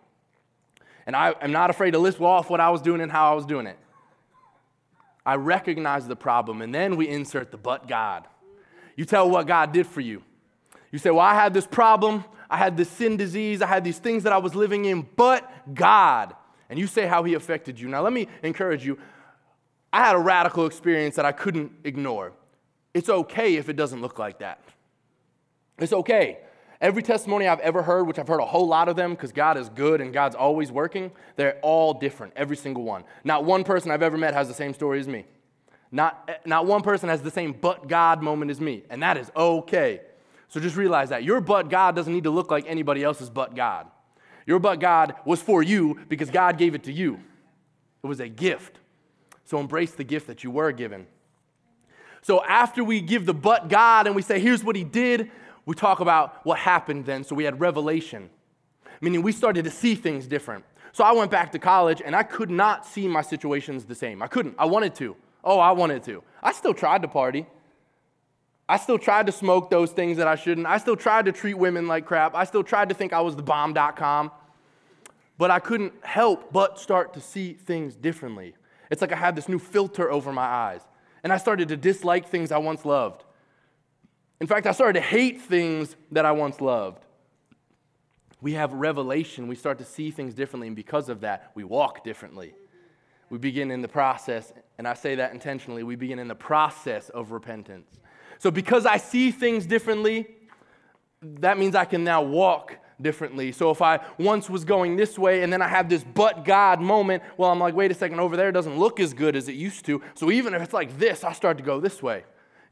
And 1.06 1.16
I 1.16 1.36
am 1.42 1.52
not 1.52 1.70
afraid 1.70 1.92
to 1.92 2.00
list 2.00 2.22
off 2.22 2.50
what 2.50 2.62
I 2.62 2.70
was 2.70 2.82
doing 2.82 3.02
and 3.02 3.12
how 3.12 3.32
I 3.32 3.36
was 3.36 3.46
doing 3.46 3.68
it. 3.68 3.78
I 5.26 5.36
recognize 5.36 6.08
the 6.08 6.16
problem, 6.16 6.62
and 6.62 6.74
then 6.74 6.96
we 6.96 7.08
insert 7.08 7.52
the 7.52 7.58
but 7.58 7.88
God. 7.88 8.28
You 8.96 9.06
tell 9.06 9.30
what 9.30 9.48
God 9.48 9.72
did 9.72 9.88
for 9.88 10.02
you. 10.02 10.24
You 10.92 11.00
say, 11.00 11.10
Well, 11.10 11.22
I 11.22 11.34
had 11.34 11.54
this 11.54 11.68
problem. 11.68 12.24
I 12.50 12.58
had 12.58 12.78
this 12.78 12.90
sin 12.90 13.18
disease, 13.18 13.62
I 13.62 13.68
had 13.68 13.84
these 13.84 13.98
things 13.98 14.24
that 14.24 14.32
I 14.34 14.38
was 14.38 14.56
living 14.56 14.86
in, 14.86 15.08
but 15.16 15.52
God. 15.74 16.36
And 16.70 16.78
you 16.78 16.88
say 16.88 17.08
how 17.08 17.24
He 17.24 17.34
affected 17.34 17.80
you. 17.80 17.88
Now, 17.88 18.02
let 18.02 18.14
me 18.14 18.28
encourage 18.44 18.86
you. 18.86 19.00
I 19.92 20.06
had 20.06 20.16
a 20.16 20.20
radical 20.20 20.66
experience 20.66 21.16
that 21.16 21.26
I 21.26 21.32
couldn't 21.32 21.72
ignore. 21.84 22.34
It's 22.94 23.10
okay 23.10 23.56
if 23.56 23.70
it 23.70 23.76
doesn't 23.76 24.02
look 24.02 24.20
like 24.20 24.40
that. 24.40 24.62
It's 25.80 25.94
okay. 25.94 26.40
Every 26.82 27.02
testimony 27.02 27.48
I've 27.48 27.60
ever 27.62 27.82
heard, 27.82 28.06
which 28.06 28.20
I've 28.20 28.28
heard 28.28 28.42
a 28.42 28.46
whole 28.46 28.68
lot 28.68 28.90
of 28.90 28.96
them 28.96 29.12
because 29.12 29.32
God 29.32 29.58
is 29.58 29.70
good 29.70 30.02
and 30.02 30.14
God's 30.14 30.36
always 30.36 30.72
working, 30.72 31.12
they're 31.36 31.58
all 31.62 31.94
different, 31.94 32.34
every 32.36 32.58
single 32.58 32.84
one. 32.84 33.04
Not 33.24 33.46
one 33.46 33.64
person 33.64 33.92
I've 33.92 34.04
ever 34.04 34.18
met 34.18 34.34
has 34.34 34.48
the 34.48 34.54
same 34.54 34.74
story 34.74 35.00
as 35.00 35.08
me. 35.08 35.26
Not, 35.92 36.30
not 36.46 36.66
one 36.66 36.82
person 36.82 37.08
has 37.10 37.22
the 37.22 37.32
same 37.32 37.54
but 37.54 37.88
God 37.88 38.22
moment 38.22 38.52
as 38.52 38.60
me, 38.60 38.84
and 38.90 39.02
that 39.02 39.18
is 39.18 39.32
okay. 39.36 40.02
So 40.50 40.60
just 40.60 40.76
realize 40.76 41.10
that. 41.10 41.24
Your 41.24 41.40
but 41.42 41.70
God 41.70 41.96
doesn't 41.96 42.12
need 42.12 42.26
to 42.26 42.30
look 42.30 42.52
like 42.52 42.66
anybody 42.68 43.04
else's 43.04 43.30
but 43.30 43.56
God. 43.56 43.88
Your 44.46 44.60
but 44.60 44.80
God 44.80 45.16
was 45.26 45.42
for 45.42 45.64
you 45.64 46.00
because 46.10 46.30
God 46.30 46.58
gave 46.58 46.76
it 46.76 46.84
to 46.84 46.92
you. 46.92 47.20
It 48.04 48.08
was 48.08 48.20
a 48.20 48.28
gift. 48.28 48.80
So 49.46 49.60
embrace 49.60 49.92
the 49.92 50.04
gift 50.04 50.28
that 50.28 50.44
you 50.44 50.52
were 50.52 50.72
given. 50.72 51.08
So 52.22 52.44
after 52.44 52.84
we 52.84 53.02
give 53.02 53.26
the 53.26 53.34
but 53.34 53.70
God 53.70 54.08
and 54.08 54.16
we 54.16 54.22
say, 54.22 54.40
here's 54.40 54.64
what 54.64 54.76
he 54.76 54.84
did, 54.84 55.30
we 55.66 55.76
talk 55.76 56.00
about 56.00 56.46
what 56.46 56.60
happened 56.60 57.06
then. 57.06 57.24
So 57.24 57.36
we 57.36 57.44
had 57.44 57.60
revelation, 57.60 58.30
meaning 59.02 59.22
we 59.22 59.32
started 59.32 59.66
to 59.66 59.72
see 59.72 59.96
things 59.96 60.28
different. 60.28 60.64
So 60.92 61.04
I 61.04 61.12
went 61.12 61.32
back 61.32 61.52
to 61.52 61.60
college 61.60 62.02
and 62.06 62.16
I 62.16 62.24
could 62.24 62.50
not 62.50 62.86
see 62.86 63.08
my 63.08 63.22
situations 63.22 63.86
the 63.86 63.96
same. 63.96 64.22
I 64.22 64.28
couldn't. 64.28 64.56
I 64.58 64.66
wanted 64.66 64.96
to. 64.96 65.16
Oh, 65.44 65.60
I 65.60 65.72
wanted 65.72 66.04
to. 66.04 66.24
I 66.42 66.54
still 66.54 66.74
tried 66.74 67.02
to 67.02 67.08
party. 67.08 67.46
I 68.68 68.78
still 68.78 68.98
tried 68.98 69.28
to 69.28 69.32
smoke 69.32 69.70
those 69.70 69.92
things 69.92 70.18
that 70.18 70.28
I 70.28 70.36
shouldn't. 70.36 70.66
I 70.66 70.78
still 70.78 70.96
tried 70.96 71.26
to 71.26 71.32
treat 71.32 71.54
women 71.54 71.88
like 71.88 72.06
crap. 72.06 72.34
I 72.34 72.46
still 72.46 72.64
tried 72.64 72.90
to 72.90 72.96
think 72.96 73.14
I 73.14 73.22
was 73.22 73.36
the 73.36 73.44
bomb.com. 73.44 74.32
But 75.38 75.52
I 75.52 75.60
couldn't 75.60 75.94
help 76.04 76.52
but 76.52 76.80
start 76.80 77.14
to 77.16 77.22
see 77.22 77.54
things 77.54 77.96
differently. 77.96 78.56
It's 78.90 79.02
like 79.02 79.12
I 79.12 79.18
had 79.18 79.36
this 79.36 79.50
new 79.50 79.60
filter 79.60 80.10
over 80.10 80.32
my 80.32 80.46
eyes. 80.46 80.82
And 81.24 81.34
I 81.34 81.38
started 81.38 81.68
to 81.68 81.78
dislike 81.78 82.28
things 82.28 82.52
I 82.52 82.58
once 82.58 82.86
loved. 82.86 83.24
In 84.40 84.48
fact, 84.48 84.68
I 84.68 84.72
started 84.72 85.00
to 85.00 85.06
hate 85.06 85.42
things 85.42 85.96
that 86.12 86.26
I 86.26 86.32
once 86.32 86.60
loved. 86.60 87.04
We 88.42 88.54
have 88.54 88.74
revelation. 88.74 89.48
We 89.48 89.56
start 89.56 89.78
to 89.80 89.86
see 89.86 90.12
things 90.12 90.34
differently. 90.34 90.68
And 90.68 90.76
because 90.76 91.10
of 91.10 91.22
that, 91.22 91.52
we 91.56 91.64
walk 91.64 92.04
differently. 92.04 92.54
We 93.30 93.38
begin 93.38 93.72
in 93.72 93.82
the 93.82 93.88
process, 93.88 94.54
and 94.78 94.88
I 94.88 94.94
say 94.94 95.16
that 95.16 95.34
intentionally, 95.34 95.84
we 95.84 95.96
begin 95.96 96.20
in 96.20 96.28
the 96.28 96.36
process 96.36 97.10
of 97.10 97.32
repentance. 97.32 97.90
So, 98.38 98.52
because 98.52 98.86
I 98.86 98.98
see 98.98 99.32
things 99.32 99.66
differently, 99.66 100.28
that 101.22 101.58
means 101.58 101.74
I 101.74 101.86
can 101.86 102.04
now 102.04 102.22
walk 102.22 102.78
differently. 103.02 103.52
So, 103.52 103.72
if 103.72 103.82
I 103.82 104.00
once 104.20 104.48
was 104.48 104.64
going 104.64 104.96
this 104.96 105.18
way 105.18 105.42
and 105.42 105.52
then 105.52 105.62
I 105.62 105.68
have 105.68 105.90
this 105.90 106.04
but 106.04 106.46
God 106.46 106.82
moment, 106.82 107.24
well, 107.36 107.50
I'm 107.50 107.60
like, 107.60 107.74
wait 107.74 107.90
a 107.90 107.96
second, 107.96 108.20
over 108.20 108.38
there 108.38 108.52
doesn't 108.52 108.78
look 108.78 109.00
as 109.00 109.14
good 109.14 109.36
as 109.36 109.50
it 109.50 109.56
used 109.56 109.86
to. 109.86 110.04
So, 110.14 110.30
even 110.30 110.54
if 110.54 110.62
it's 110.62 110.74
like 110.74 111.00
this, 111.00 111.24
I 111.24 111.34
start 111.34 111.58
to 111.58 111.64
go 111.64 111.80
this 111.80 112.04
way. 112.04 112.26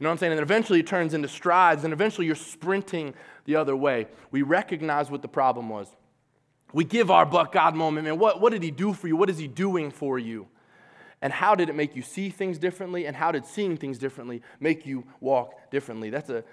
You 0.04 0.08
know 0.08 0.10
what 0.10 0.16
I'm 0.16 0.18
saying? 0.18 0.32
And 0.34 0.42
eventually 0.42 0.82
it 0.82 0.88
turns 0.88 1.14
into 1.14 1.30
strides, 1.30 1.86
and 1.86 1.94
eventually 1.94 2.28
you're 2.28 2.36
sprinting 2.36 3.14
the 3.46 3.56
other 3.56 3.74
way. 3.74 4.08
We 4.32 4.42
recognize 4.42 5.10
what 5.10 5.22
the 5.22 5.30
problem 5.30 5.70
was. 5.70 5.88
We 6.74 6.84
give 6.84 7.10
our 7.10 7.26
but 7.26 7.54
God 7.54 7.74
moment, 7.74 8.04
man. 8.04 8.20
What, 8.20 8.42
what 8.42 8.52
did 8.52 8.64
He 8.64 8.70
do 8.70 8.92
for 8.92 9.08
you? 9.08 9.16
What 9.16 9.30
is 9.30 9.38
He 9.38 9.48
doing 9.48 9.92
for 9.92 10.20
you? 10.20 10.50
And 11.22 11.32
how 11.32 11.56
did 11.56 11.70
it 11.70 11.76
make 11.76 11.96
you 11.96 12.02
see 12.02 12.30
things 12.30 12.58
differently? 12.58 13.08
And 13.08 13.16
how 13.16 13.32
did 13.32 13.46
seeing 13.46 13.78
things 13.78 13.98
differently 13.98 14.42
make 14.60 14.86
you 14.86 15.06
walk 15.22 15.72
differently? 15.72 16.10
That's 16.10 16.30
a, 16.30 16.44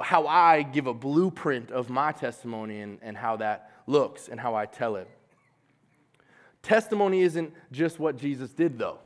how 0.00 0.26
I 0.26 0.62
give 0.62 0.86
a 0.86 0.94
blueprint 0.94 1.70
of 1.70 1.90
my 1.90 2.12
testimony 2.12 2.80
and, 2.80 2.98
and 3.02 3.14
how 3.14 3.36
that 3.36 3.72
looks 3.86 4.28
and 4.28 4.40
how 4.40 4.54
I 4.54 4.64
tell 4.64 4.96
it. 4.96 5.06
Testimony 6.62 7.20
isn't 7.20 7.52
just 7.72 7.98
what 7.98 8.16
Jesus 8.16 8.54
did, 8.54 8.78
though, 8.78 9.00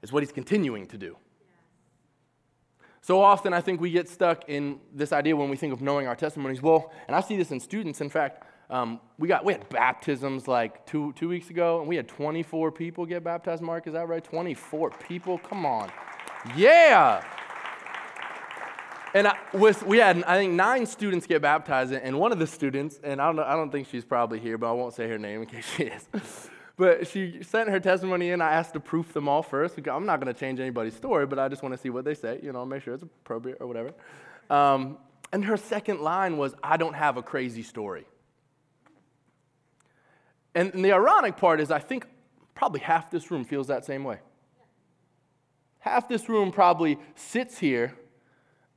it's 0.00 0.12
what 0.12 0.22
he's 0.22 0.32
continuing 0.32 0.86
to 0.86 0.96
do. 0.96 1.18
So 3.06 3.22
often, 3.22 3.54
I 3.54 3.60
think 3.60 3.80
we 3.80 3.92
get 3.92 4.08
stuck 4.08 4.48
in 4.48 4.80
this 4.92 5.12
idea 5.12 5.36
when 5.36 5.48
we 5.48 5.56
think 5.56 5.72
of 5.72 5.80
knowing 5.80 6.08
our 6.08 6.16
testimonies. 6.16 6.60
Well, 6.60 6.90
and 7.06 7.14
I 7.14 7.20
see 7.20 7.36
this 7.36 7.52
in 7.52 7.60
students. 7.60 8.00
In 8.00 8.10
fact, 8.10 8.42
um, 8.68 8.98
we 9.16 9.28
got 9.28 9.44
we 9.44 9.52
had 9.52 9.68
baptisms 9.68 10.48
like 10.48 10.84
two 10.86 11.12
two 11.12 11.28
weeks 11.28 11.48
ago, 11.48 11.78
and 11.78 11.88
we 11.88 11.94
had 11.94 12.08
24 12.08 12.72
people 12.72 13.06
get 13.06 13.22
baptized. 13.22 13.62
Mark, 13.62 13.86
is 13.86 13.92
that 13.92 14.08
right? 14.08 14.24
24 14.24 14.90
people. 14.90 15.38
Come 15.38 15.64
on, 15.64 15.92
yeah. 16.56 17.22
And 19.14 19.28
I, 19.28 19.38
with, 19.52 19.86
we 19.86 19.98
had, 19.98 20.24
I 20.24 20.36
think, 20.36 20.54
nine 20.54 20.84
students 20.84 21.28
get 21.28 21.40
baptized, 21.40 21.92
and 21.92 22.18
one 22.18 22.32
of 22.32 22.40
the 22.40 22.46
students, 22.48 22.98
and 23.04 23.22
I 23.22 23.26
don't, 23.26 23.36
know, 23.36 23.44
I 23.44 23.54
don't 23.54 23.70
think 23.70 23.86
she's 23.88 24.04
probably 24.04 24.40
here, 24.40 24.58
but 24.58 24.68
I 24.68 24.72
won't 24.72 24.94
say 24.94 25.06
her 25.06 25.16
name 25.16 25.42
in 25.42 25.46
case 25.46 25.64
she 25.76 25.84
is. 25.84 26.50
But 26.76 27.08
she 27.08 27.42
sent 27.42 27.70
her 27.70 27.80
testimony 27.80 28.30
in. 28.30 28.42
I 28.42 28.52
asked 28.52 28.74
to 28.74 28.80
proof 28.80 29.12
them 29.12 29.28
all 29.28 29.42
first. 29.42 29.78
I'm 29.78 30.04
not 30.04 30.20
going 30.20 30.32
to 30.32 30.38
change 30.38 30.60
anybody's 30.60 30.94
story, 30.94 31.26
but 31.26 31.38
I 31.38 31.48
just 31.48 31.62
want 31.62 31.74
to 31.74 31.80
see 31.80 31.88
what 31.88 32.04
they 32.04 32.14
say, 32.14 32.38
you 32.42 32.52
know, 32.52 32.66
make 32.66 32.82
sure 32.82 32.92
it's 32.92 33.02
appropriate 33.02 33.58
or 33.60 33.66
whatever. 33.66 33.92
Um, 34.50 34.98
and 35.32 35.44
her 35.46 35.56
second 35.56 36.00
line 36.00 36.36
was, 36.36 36.54
I 36.62 36.76
don't 36.76 36.94
have 36.94 37.16
a 37.16 37.22
crazy 37.22 37.62
story. 37.62 38.04
And 40.54 40.72
the 40.84 40.92
ironic 40.92 41.36
part 41.36 41.60
is, 41.60 41.70
I 41.70 41.78
think 41.78 42.06
probably 42.54 42.80
half 42.80 43.10
this 43.10 43.30
room 43.30 43.44
feels 43.44 43.66
that 43.68 43.84
same 43.84 44.04
way. 44.04 44.18
Half 45.80 46.08
this 46.08 46.28
room 46.28 46.50
probably 46.50 46.98
sits 47.14 47.58
here 47.58 47.94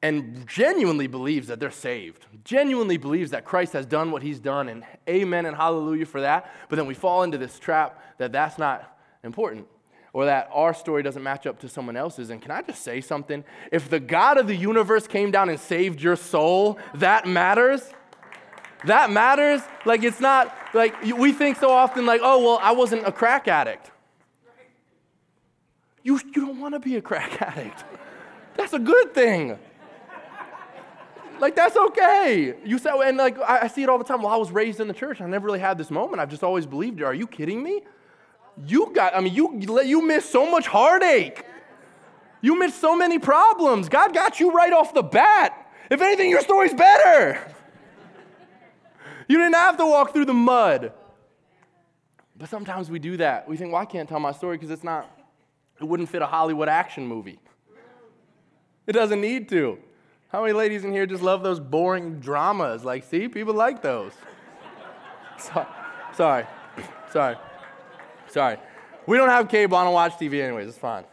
and 0.01 0.47
genuinely 0.47 1.07
believes 1.07 1.47
that 1.47 1.59
they're 1.59 1.71
saved, 1.71 2.25
genuinely 2.43 2.97
believes 2.97 3.31
that 3.31 3.43
Christ 3.43 3.73
has 3.73 3.85
done 3.85 4.11
what 4.11 4.23
he's 4.23 4.39
done, 4.39 4.69
and 4.69 4.83
amen 5.07 5.45
and 5.45 5.55
hallelujah 5.55 6.05
for 6.05 6.21
that. 6.21 6.51
But 6.69 6.77
then 6.77 6.85
we 6.85 6.93
fall 6.93 7.23
into 7.23 7.37
this 7.37 7.59
trap 7.59 8.01
that 8.17 8.31
that's 8.31 8.57
not 8.57 8.97
important 9.23 9.67
or 10.13 10.25
that 10.25 10.49
our 10.51 10.73
story 10.73 11.03
doesn't 11.03 11.21
match 11.21 11.45
up 11.45 11.59
to 11.59 11.69
someone 11.69 11.95
else's. 11.95 12.29
And 12.29 12.41
can 12.41 12.51
I 12.51 12.61
just 12.61 12.83
say 12.83 13.01
something? 13.01 13.43
If 13.71 13.89
the 13.89 13.99
God 13.99 14.37
of 14.37 14.47
the 14.47 14.55
universe 14.55 15.07
came 15.07 15.31
down 15.31 15.49
and 15.49 15.59
saved 15.59 16.01
your 16.01 16.15
soul, 16.15 16.79
that 16.95 17.27
matters. 17.27 17.93
That 18.85 19.11
matters. 19.11 19.61
Like, 19.85 20.03
it's 20.03 20.19
not 20.19 20.55
like 20.73 20.99
we 21.03 21.31
think 21.31 21.57
so 21.57 21.69
often, 21.69 22.05
like, 22.05 22.21
oh, 22.23 22.43
well, 22.43 22.59
I 22.61 22.71
wasn't 22.71 23.05
a 23.05 23.11
crack 23.11 23.47
addict. 23.47 23.91
You, 26.01 26.17
you 26.17 26.45
don't 26.45 26.59
want 26.59 26.73
to 26.73 26.79
be 26.79 26.95
a 26.95 27.01
crack 27.01 27.41
addict. 27.41 27.83
That's 28.55 28.73
a 28.73 28.79
good 28.79 29.13
thing. 29.13 29.59
Like 31.39 31.55
that's 31.55 31.77
okay. 31.77 32.55
You 32.65 32.77
said, 32.77 32.93
and 32.93 33.17
like 33.17 33.39
I, 33.39 33.61
I 33.61 33.67
see 33.67 33.83
it 33.83 33.89
all 33.89 33.97
the 33.97 34.03
time. 34.03 34.21
Well, 34.21 34.33
I 34.33 34.37
was 34.37 34.51
raised 34.51 34.79
in 34.79 34.87
the 34.87 34.93
church. 34.93 35.21
I 35.21 35.27
never 35.27 35.45
really 35.45 35.59
had 35.59 35.77
this 35.77 35.91
moment. 35.91 36.21
I've 36.21 36.29
just 36.29 36.43
always 36.43 36.65
believed 36.65 36.99
it. 36.99 37.03
Are 37.03 37.13
you 37.13 37.27
kidding 37.27 37.63
me? 37.63 37.81
You 38.65 38.91
got. 38.93 39.15
I 39.15 39.21
mean, 39.21 39.33
you 39.33 39.59
you 39.83 40.01
missed 40.01 40.31
so 40.31 40.49
much 40.49 40.67
heartache. 40.67 41.45
You 42.41 42.57
miss 42.57 42.73
so 42.73 42.95
many 42.95 43.19
problems. 43.19 43.89
God 43.89 44.13
got 44.13 44.39
you 44.39 44.51
right 44.51 44.71
off 44.71 44.93
the 44.93 45.03
bat. 45.03 45.67
If 45.89 46.01
anything, 46.01 46.29
your 46.29 46.41
story's 46.41 46.73
better. 46.73 47.39
You 49.27 49.37
didn't 49.37 49.55
have 49.55 49.77
to 49.77 49.85
walk 49.85 50.13
through 50.13 50.25
the 50.25 50.33
mud. 50.33 50.93
But 52.37 52.49
sometimes 52.49 52.89
we 52.89 52.99
do 52.99 53.17
that. 53.17 53.47
We 53.47 53.57
think, 53.57 53.73
well, 53.73 53.81
I 53.81 53.85
can't 53.85 54.07
tell 54.07 54.19
my 54.19 54.31
story 54.31 54.55
because 54.55 54.71
it's 54.71 54.83
not, 54.83 55.09
it 55.79 55.83
wouldn't 55.83 56.09
fit 56.09 56.21
a 56.21 56.25
Hollywood 56.25 56.69
action 56.69 57.05
movie. 57.05 57.39
It 58.87 58.93
doesn't 58.93 59.19
need 59.19 59.49
to. 59.49 59.77
How 60.29 60.41
many 60.41 60.53
ladies 60.53 60.83
in 60.83 60.91
here 60.91 61.07
just 61.07 61.23
love 61.23 61.41
those 61.41 61.59
boring 61.59 62.19
dramas? 62.19 62.85
Like, 62.85 63.03
see, 63.03 63.27
people 63.27 63.55
like 63.55 63.81
those. 63.81 64.11
so, 65.39 65.65
sorry, 66.13 66.45
sorry, 67.11 67.35
sorry. 68.27 68.57
We 69.07 69.17
don't 69.17 69.29
have 69.29 69.49
cable. 69.49 69.75
I 69.75 69.83
don't 69.83 69.93
watch 69.93 70.13
TV 70.13 70.43
anyways. 70.43 70.67
It's 70.67 70.77
fine. 70.77 71.03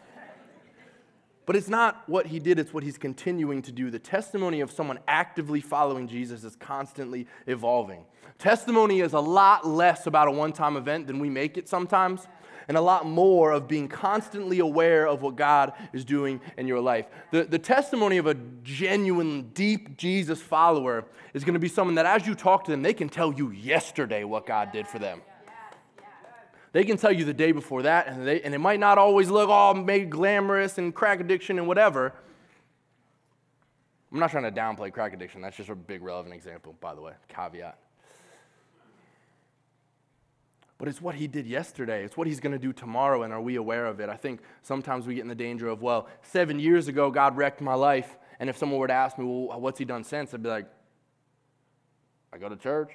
But 1.46 1.56
it's 1.56 1.68
not 1.68 2.02
what 2.06 2.26
he 2.26 2.40
did, 2.40 2.58
it's 2.58 2.74
what 2.74 2.82
he's 2.82 2.98
continuing 2.98 3.62
to 3.62 3.72
do. 3.72 3.90
The 3.90 4.00
testimony 4.00 4.60
of 4.60 4.70
someone 4.70 4.98
actively 5.08 5.62
following 5.62 6.08
Jesus 6.08 6.44
is 6.44 6.56
constantly 6.56 7.26
evolving. 7.46 8.04
Testimony 8.38 9.00
is 9.00 9.14
a 9.14 9.20
lot 9.20 9.66
less 9.66 10.06
about 10.06 10.28
a 10.28 10.30
one 10.30 10.52
time 10.52 10.76
event 10.76 11.06
than 11.06 11.20
we 11.20 11.30
make 11.30 11.56
it 11.56 11.68
sometimes 11.68 12.26
and 12.68 12.76
a 12.76 12.80
lot 12.80 13.06
more 13.06 13.52
of 13.52 13.68
being 13.68 13.88
constantly 13.88 14.58
aware 14.58 15.06
of 15.06 15.22
what 15.22 15.36
God 15.36 15.72
is 15.92 16.04
doing 16.04 16.40
in 16.56 16.66
your 16.66 16.80
life. 16.80 17.06
The, 17.30 17.44
the 17.44 17.58
testimony 17.58 18.18
of 18.18 18.26
a 18.26 18.34
genuine, 18.62 19.50
deep 19.54 19.96
Jesus 19.96 20.40
follower 20.40 21.04
is 21.34 21.44
going 21.44 21.54
to 21.54 21.60
be 21.60 21.68
someone 21.68 21.94
that 21.96 22.06
as 22.06 22.26
you 22.26 22.34
talk 22.34 22.64
to 22.64 22.70
them, 22.70 22.82
they 22.82 22.94
can 22.94 23.08
tell 23.08 23.32
you 23.32 23.50
yesterday 23.50 24.24
what 24.24 24.46
God 24.46 24.72
did 24.72 24.86
for 24.88 24.98
them. 24.98 25.20
They 26.72 26.84
can 26.84 26.98
tell 26.98 27.12
you 27.12 27.24
the 27.24 27.32
day 27.32 27.52
before 27.52 27.82
that, 27.82 28.06
and, 28.08 28.26
they, 28.26 28.42
and 28.42 28.54
it 28.54 28.58
might 28.58 28.80
not 28.80 28.98
always 28.98 29.30
look 29.30 29.48
all 29.48 29.72
made 29.72 30.10
glamorous 30.10 30.76
and 30.76 30.94
crack 30.94 31.20
addiction 31.20 31.58
and 31.58 31.66
whatever. 31.66 32.12
I'm 34.12 34.18
not 34.18 34.30
trying 34.30 34.44
to 34.44 34.52
downplay 34.52 34.92
crack 34.92 35.14
addiction. 35.14 35.40
That's 35.40 35.56
just 35.56 35.70
a 35.70 35.74
big 35.74 36.02
relevant 36.02 36.34
example, 36.34 36.76
by 36.80 36.94
the 36.94 37.00
way, 37.00 37.12
caveat. 37.28 37.78
But 40.78 40.88
it's 40.88 41.00
what 41.00 41.14
he 41.14 41.26
did 41.26 41.46
yesterday. 41.46 42.04
It's 42.04 42.16
what 42.16 42.26
he's 42.26 42.40
going 42.40 42.52
to 42.52 42.58
do 42.58 42.72
tomorrow, 42.72 43.22
and 43.22 43.32
are 43.32 43.40
we 43.40 43.56
aware 43.56 43.86
of 43.86 43.98
it? 44.00 44.10
I 44.10 44.16
think 44.16 44.40
sometimes 44.62 45.06
we 45.06 45.14
get 45.14 45.22
in 45.22 45.28
the 45.28 45.34
danger 45.34 45.68
of, 45.68 45.80
well, 45.80 46.08
seven 46.22 46.60
years 46.60 46.86
ago, 46.88 47.10
God 47.10 47.36
wrecked 47.36 47.60
my 47.60 47.74
life. 47.74 48.16
And 48.38 48.50
if 48.50 48.58
someone 48.58 48.78
were 48.78 48.86
to 48.86 48.92
ask 48.92 49.16
me, 49.16 49.24
well, 49.24 49.58
what's 49.58 49.78
he 49.78 49.86
done 49.86 50.04
since? 50.04 50.34
I'd 50.34 50.42
be 50.42 50.50
like, 50.50 50.66
I 52.32 52.38
go 52.38 52.50
to 52.50 52.56
church. 52.56 52.92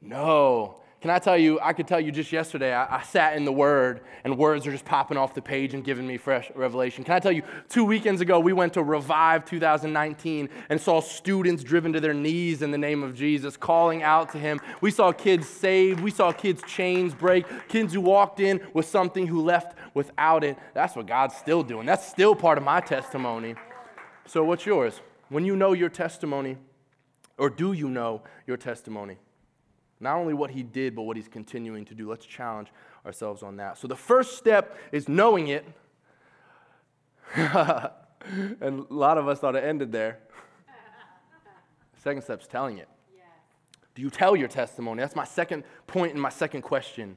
No. 0.00 0.80
Can 1.02 1.10
I 1.10 1.18
tell 1.18 1.36
you, 1.36 1.58
I 1.60 1.72
could 1.72 1.88
tell 1.88 1.98
you 1.98 2.12
just 2.12 2.30
yesterday, 2.30 2.72
I, 2.72 2.98
I, 2.98 3.02
sat 3.02 3.36
in 3.36 3.44
the 3.44 3.50
Word 3.50 4.02
and 4.22 4.38
words 4.38 4.68
are 4.68 4.70
just 4.70 4.84
popping 4.84 5.16
off 5.16 5.34
the 5.34 5.42
page 5.42 5.74
and 5.74 5.82
giving 5.82 6.06
me 6.06 6.16
fresh 6.16 6.48
revelation. 6.54 7.02
Can 7.02 7.12
I 7.12 7.18
tell 7.18 7.32
you, 7.32 7.42
two 7.68 7.84
weekends 7.84 8.20
ago, 8.20 8.38
we 8.38 8.52
went 8.52 8.74
to 8.74 8.84
Revive 8.84 9.44
2019 9.44 10.48
and 10.68 10.80
saw 10.80 11.00
students 11.00 11.64
driven 11.64 11.92
to 11.94 11.98
their 11.98 12.14
knees 12.14 12.62
in 12.62 12.70
the 12.70 12.78
name 12.78 13.02
of 13.02 13.16
Jesus, 13.16 13.56
calling 13.56 14.04
out 14.04 14.30
to 14.30 14.38
Him. 14.38 14.60
We 14.80 14.92
saw 14.92 15.10
kids 15.10 15.48
saved. 15.48 15.98
We 15.98 16.12
saw 16.12 16.30
kids' 16.30 16.62
chains 16.68 17.14
break, 17.14 17.46
kids 17.66 17.92
who 17.92 18.00
walked 18.00 18.38
in 18.38 18.60
with 18.72 18.86
something 18.86 19.26
who 19.26 19.42
left 19.42 19.76
without 19.94 20.44
it. 20.44 20.56
That's 20.72 20.94
what 20.94 21.08
God's 21.08 21.34
still 21.34 21.64
doing. 21.64 21.84
That's 21.84 22.06
still 22.06 22.36
part 22.36 22.58
of 22.58 22.64
my 22.64 22.80
testimony. 22.80 23.56
So, 24.28 24.44
what's 24.44 24.64
yours? 24.64 25.00
When 25.30 25.44
you 25.44 25.56
know 25.56 25.72
your 25.72 25.88
testimony, 25.88 26.58
or 27.38 27.50
do 27.50 27.72
you 27.72 27.88
know 27.88 28.22
your 28.46 28.56
testimony? 28.56 29.16
Not 30.02 30.16
only 30.16 30.34
what 30.34 30.50
he 30.50 30.64
did, 30.64 30.96
but 30.96 31.02
what 31.02 31.16
he's 31.16 31.28
continuing 31.28 31.84
to 31.84 31.94
do. 31.94 32.10
Let's 32.10 32.26
challenge 32.26 32.68
ourselves 33.06 33.44
on 33.44 33.56
that. 33.56 33.78
So 33.78 33.86
the 33.86 33.96
first 33.96 34.36
step 34.36 34.76
is 34.90 35.08
knowing 35.08 35.48
it. 35.48 35.64
and 37.36 38.60
a 38.60 38.84
lot 38.90 39.16
of 39.16 39.28
us 39.28 39.38
thought 39.38 39.54
it 39.54 39.62
ended 39.62 39.92
there. 39.92 40.18
Second 42.02 42.22
step 42.22 42.42
is 42.42 42.48
telling 42.48 42.78
it. 42.78 42.88
Do 43.94 44.02
you 44.02 44.10
tell 44.10 44.34
your 44.34 44.48
testimony? 44.48 45.00
That's 45.00 45.14
my 45.14 45.24
second 45.24 45.62
point 45.86 46.14
and 46.14 46.20
my 46.20 46.30
second 46.30 46.62
question. 46.62 47.16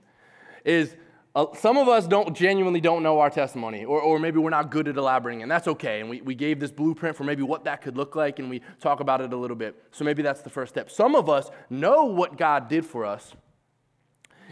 Is 0.64 0.96
uh, 1.36 1.48
some 1.58 1.78
of 1.78 1.90
us 1.90 2.08
don't 2.08 2.36
genuinely 2.36 2.80
don't 2.80 3.04
know 3.04 3.20
our 3.20 3.30
testimony, 3.30 3.84
or, 3.84 4.00
or 4.00 4.20
maybe 4.20 4.40
we're 4.40 4.50
not 4.50 4.72
good 4.72 4.88
at 4.88 4.96
elaborating, 4.96 5.42
and 5.42 5.52
that's 5.52 5.68
okay. 5.68 6.00
And 6.00 6.10
we, 6.10 6.22
we 6.22 6.34
gave 6.34 6.62
this 6.62 6.72
blueprint 6.72 7.18
for 7.18 7.26
maybe 7.26 7.44
what 7.44 7.66
that 7.66 7.82
could 7.82 7.98
look 7.98 8.16
like, 8.16 8.40
and 8.40 8.50
we 8.50 8.62
talk 8.80 9.02
about 9.02 9.20
it 9.20 9.34
a 9.34 9.36
little 9.36 9.58
bit. 9.58 9.76
So 9.92 10.06
maybe 10.06 10.22
that's 10.22 10.42
the 10.42 10.50
first 10.50 10.74
step. 10.74 10.90
Some 10.90 11.14
of 11.14 11.30
us 11.30 11.52
know 11.70 12.06
what 12.06 12.38
God 12.38 12.70
did 12.70 12.86
for 12.86 13.04
us, 13.04 13.34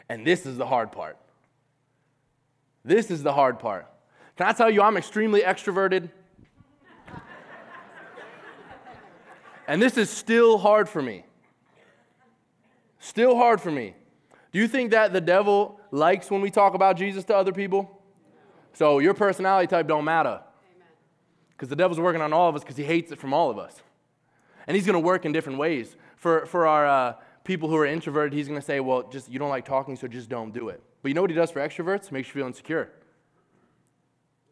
and 0.09 0.27
this 0.27 0.45
is 0.45 0.57
the 0.57 0.65
hard 0.65 0.91
part. 0.91 1.17
This 2.83 3.09
is 3.09 3.23
the 3.23 3.31
hard 3.31 3.59
part. 3.59 3.87
Can 4.35 4.47
I 4.47 4.51
tell 4.51 4.69
you, 4.69 4.81
I'm 4.81 4.97
extremely 4.97 5.39
extroverted? 5.39 6.09
and 9.69 9.81
this 9.81 9.97
is 9.97 10.09
still 10.09 10.57
hard 10.57 10.89
for 10.89 11.01
me. 11.01 11.23
Still 12.99 13.37
hard 13.37 13.61
for 13.61 13.71
me. 13.71 13.93
Do 14.51 14.59
you 14.59 14.67
think 14.67 14.91
that 14.91 15.13
the 15.13 15.21
devil 15.21 15.79
likes 15.93 16.31
when 16.31 16.41
we 16.41 16.49
talk 16.49 16.73
about 16.73 16.97
Jesus 16.97 17.23
to 17.25 17.35
other 17.35 17.51
people? 17.51 18.01
So 18.73 18.99
your 18.99 19.13
personality 19.13 19.67
type 19.67 19.87
don't 19.87 20.03
matter. 20.03 20.41
Because 21.51 21.69
the 21.69 21.75
devil's 21.75 21.99
working 21.99 22.21
on 22.21 22.33
all 22.33 22.49
of 22.49 22.55
us 22.55 22.63
because 22.63 22.77
he 22.77 22.83
hates 22.83 23.11
it 23.11 23.19
from 23.19 23.33
all 23.33 23.51
of 23.51 23.59
us. 23.59 23.81
And 24.65 24.75
he's 24.75 24.85
going 24.85 24.95
to 24.95 24.99
work 24.99 25.23
in 25.23 25.31
different 25.31 25.59
ways. 25.59 25.95
For, 26.17 26.45
for 26.47 26.65
our 26.65 26.87
uh, 26.87 27.13
people 27.43 27.69
who 27.69 27.75
are 27.75 27.85
introverted, 27.85 28.33
he's 28.33 28.47
going 28.47 28.59
to 28.59 28.65
say, 28.65 28.79
well, 28.79 29.03
just 29.03 29.29
you 29.29 29.37
don't 29.37 29.49
like 29.49 29.65
talking, 29.65 29.95
so 29.95 30.07
just 30.07 30.29
don't 30.29 30.51
do 30.51 30.69
it. 30.69 30.81
But 31.01 31.09
you 31.09 31.13
know 31.13 31.21
what 31.21 31.29
he 31.29 31.35
does 31.35 31.51
for 31.51 31.59
extroverts? 31.59 32.11
Makes 32.11 32.29
you 32.29 32.33
feel 32.33 32.47
insecure. 32.47 32.89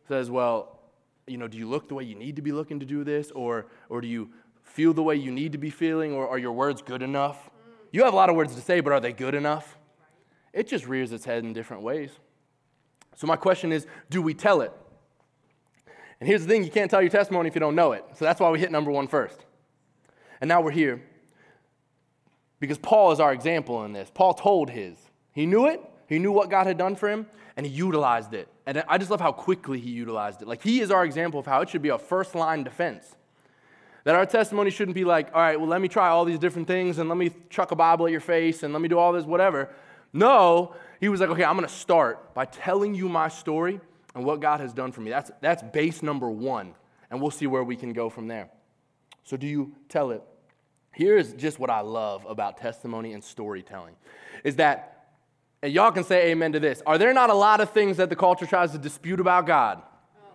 Says, 0.08 0.30
well, 0.30 0.80
you 1.26 1.38
know, 1.38 1.48
do 1.48 1.58
you 1.58 1.68
look 1.68 1.88
the 1.88 1.96
way 1.96 2.04
you 2.04 2.16
need 2.16 2.36
to 2.36 2.42
be 2.42 2.52
looking 2.52 2.80
to 2.82 2.86
do 2.86 3.04
this? 3.04 3.32
Or, 3.32 3.66
or 3.90 4.00
do 4.02 4.08
you 4.08 4.30
feel 4.64 4.94
the 4.94 5.04
way 5.04 5.16
you 5.16 5.32
need 5.32 5.54
to 5.54 5.58
be 5.58 5.72
feeling? 5.72 6.14
Or 6.14 6.30
are 6.30 6.38
your 6.38 6.52
words 6.52 6.82
good 6.82 7.02
enough? 7.02 7.50
You 7.92 8.04
have 8.04 8.14
a 8.14 8.16
lot 8.16 8.30
of 8.30 8.36
words 8.36 8.54
to 8.56 8.62
say, 8.62 8.80
but 8.80 8.94
are 8.94 9.00
they 9.00 9.14
good 9.14 9.34
enough? 9.34 9.78
It 10.54 10.68
just 10.68 10.88
rears 10.88 11.12
its 11.12 11.26
head 11.26 11.44
in 11.44 11.54
different 11.54 11.84
ways. 11.84 12.12
So, 13.16 13.28
my 13.28 13.36
question 13.36 13.72
is 13.72 13.86
do 14.10 14.22
we 14.22 14.34
tell 14.34 14.62
it? 14.62 14.72
And 16.20 16.28
here's 16.28 16.42
the 16.42 16.48
thing 16.48 16.64
you 16.64 16.72
can't 16.72 16.90
tell 16.90 17.02
your 17.02 17.10
testimony 17.10 17.48
if 17.48 17.56
you 17.56 17.60
don't 17.60 17.76
know 17.76 17.94
it. 17.94 18.06
So, 18.16 18.26
that's 18.26 18.40
why 18.40 18.50
we 18.50 18.60
hit 18.60 18.72
number 18.72 18.92
one 18.92 19.08
first. 19.08 19.46
And 20.40 20.48
now 20.48 20.62
we're 20.62 20.72
here 20.72 21.02
because 22.60 22.78
Paul 22.78 23.12
is 23.12 23.20
our 23.20 23.34
example 23.34 23.84
in 23.86 23.94
this. 23.94 24.10
Paul 24.14 24.34
told 24.34 24.70
his. 24.70 24.98
He 25.34 25.46
knew 25.46 25.68
it, 25.68 25.82
he 26.08 26.20
knew 26.20 26.32
what 26.32 26.50
God 26.50 26.68
had 26.68 26.78
done 26.78 26.96
for 26.96 27.10
him, 27.10 27.26
and 27.56 27.66
he 27.66 27.72
utilized 27.72 28.34
it. 28.34 28.48
And 28.66 28.84
I 28.88 28.98
just 28.98 29.10
love 29.10 29.22
how 29.22 29.32
quickly 29.32 29.80
he 29.80 29.90
utilized 29.90 30.42
it. 30.42 30.48
Like, 30.48 30.62
he 30.62 30.82
is 30.82 30.92
our 30.92 31.04
example 31.04 31.40
of 31.40 31.46
how 31.46 31.62
it 31.62 31.70
should 31.70 31.82
be 31.82 31.90
a 31.90 31.98
first 31.98 32.36
line 32.36 32.64
defense. 32.64 33.16
That 34.04 34.16
our 34.16 34.26
testimony 34.26 34.72
shouldn't 34.72 34.96
be 34.96 35.06
like, 35.06 35.28
all 35.34 35.42
right, 35.42 35.60
well, 35.60 35.70
let 35.70 35.82
me 35.82 35.88
try 35.88 36.10
all 36.10 36.26
these 36.26 36.40
different 36.40 36.68
things 36.68 36.98
and 36.98 37.08
let 37.08 37.18
me 37.18 37.32
chuck 37.50 37.72
a 37.72 37.76
Bible 37.76 38.08
at 38.08 38.12
your 38.12 38.22
face 38.22 38.64
and 38.64 38.74
let 38.74 38.82
me 38.82 38.88
do 38.88 38.98
all 38.98 39.14
this, 39.14 39.26
whatever. 39.26 39.70
No, 40.14 40.76
he 41.00 41.10
was 41.10 41.20
like, 41.20 41.30
okay, 41.30 41.44
I'm 41.44 41.56
going 41.56 41.68
to 41.68 41.74
start 41.74 42.34
by 42.34 42.46
telling 42.46 42.94
you 42.94 43.08
my 43.10 43.28
story 43.28 43.80
and 44.14 44.26
what 44.26 44.40
God 44.40 44.60
has 44.60 44.74
done 44.74 44.92
for 44.92 45.02
me. 45.02 45.10
That's, 45.10 45.32
that's 45.42 45.64
base 45.64 46.04
number 46.04 46.30
one, 46.30 46.74
and 47.10 47.22
we'll 47.22 47.32
see 47.32 47.48
where 47.48 47.64
we 47.64 47.76
can 47.76 47.94
go 47.94 48.10
from 48.10 48.28
there. 48.28 48.50
So, 49.24 49.38
do 49.38 49.48
you 49.48 49.74
tell 49.88 50.12
it? 50.12 50.24
Here's 50.92 51.34
just 51.34 51.60
what 51.60 51.70
I 51.70 51.80
love 51.80 52.26
about 52.28 52.58
testimony 52.58 53.14
and 53.14 53.24
storytelling 53.24 53.96
is 54.44 54.58
that, 54.58 55.08
and 55.62 55.72
y'all 55.72 55.92
can 55.92 56.04
say 56.04 56.32
amen 56.32 56.52
to 56.54 56.60
this, 56.60 56.82
are 56.86 56.98
there 56.98 57.14
not 57.14 57.30
a 57.30 57.34
lot 57.34 57.62
of 57.62 57.70
things 57.72 57.98
that 57.98 58.10
the 58.10 58.16
culture 58.16 58.46
tries 58.46 58.72
to 58.74 58.78
dispute 58.78 59.20
about 59.20 59.46
God? 59.46 59.82
Oh, 60.18 60.30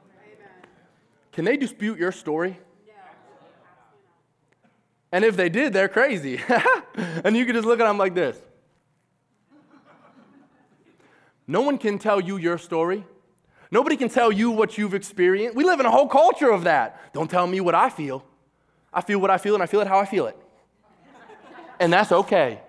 can 1.33 1.45
they 1.45 1.57
dispute 1.57 1.99
your 1.99 2.13
story? 2.13 2.59
And 5.13 5.25
if 5.25 5.37
they 5.37 5.49
did, 5.49 5.73
they're 5.73 5.89
crazy. 5.89 6.41
and 6.97 7.37
you 7.37 7.47
can 7.47 7.55
just 7.55 7.67
look 7.67 7.81
at 7.81 7.87
them 7.87 7.99
like 7.99 8.15
this. 8.15 8.37
No 11.47 11.61
one 11.63 11.79
can 11.79 11.99
tell 11.99 12.21
you 12.21 12.37
your 12.37 12.59
story. 12.59 13.05
Nobody 13.71 13.97
can 13.97 14.09
tell 14.09 14.31
you 14.31 14.51
what 14.51 14.79
you've 14.79 14.95
experienced. 14.95 15.57
We 15.57 15.65
live 15.65 15.81
in 15.81 15.87
a 15.87 15.91
whole 15.91 16.09
culture 16.09 16.51
of 16.51 16.65
that. 16.65 17.13
Don't 17.13 17.31
tell 17.31 17.47
me 17.47 17.61
what 17.61 17.75
I 17.75 17.91
feel. 17.91 18.25
I 18.93 19.01
feel 19.01 19.19
what 19.19 19.31
I 19.31 19.39
feel, 19.39 19.55
and 19.55 19.63
I 19.63 19.67
feel 19.67 19.81
it 19.81 19.87
how 19.87 19.99
I 19.99 20.07
feel 20.07 20.27
it. 20.27 20.37
And 21.79 21.93
that's 21.93 22.13
okay. 22.13 22.61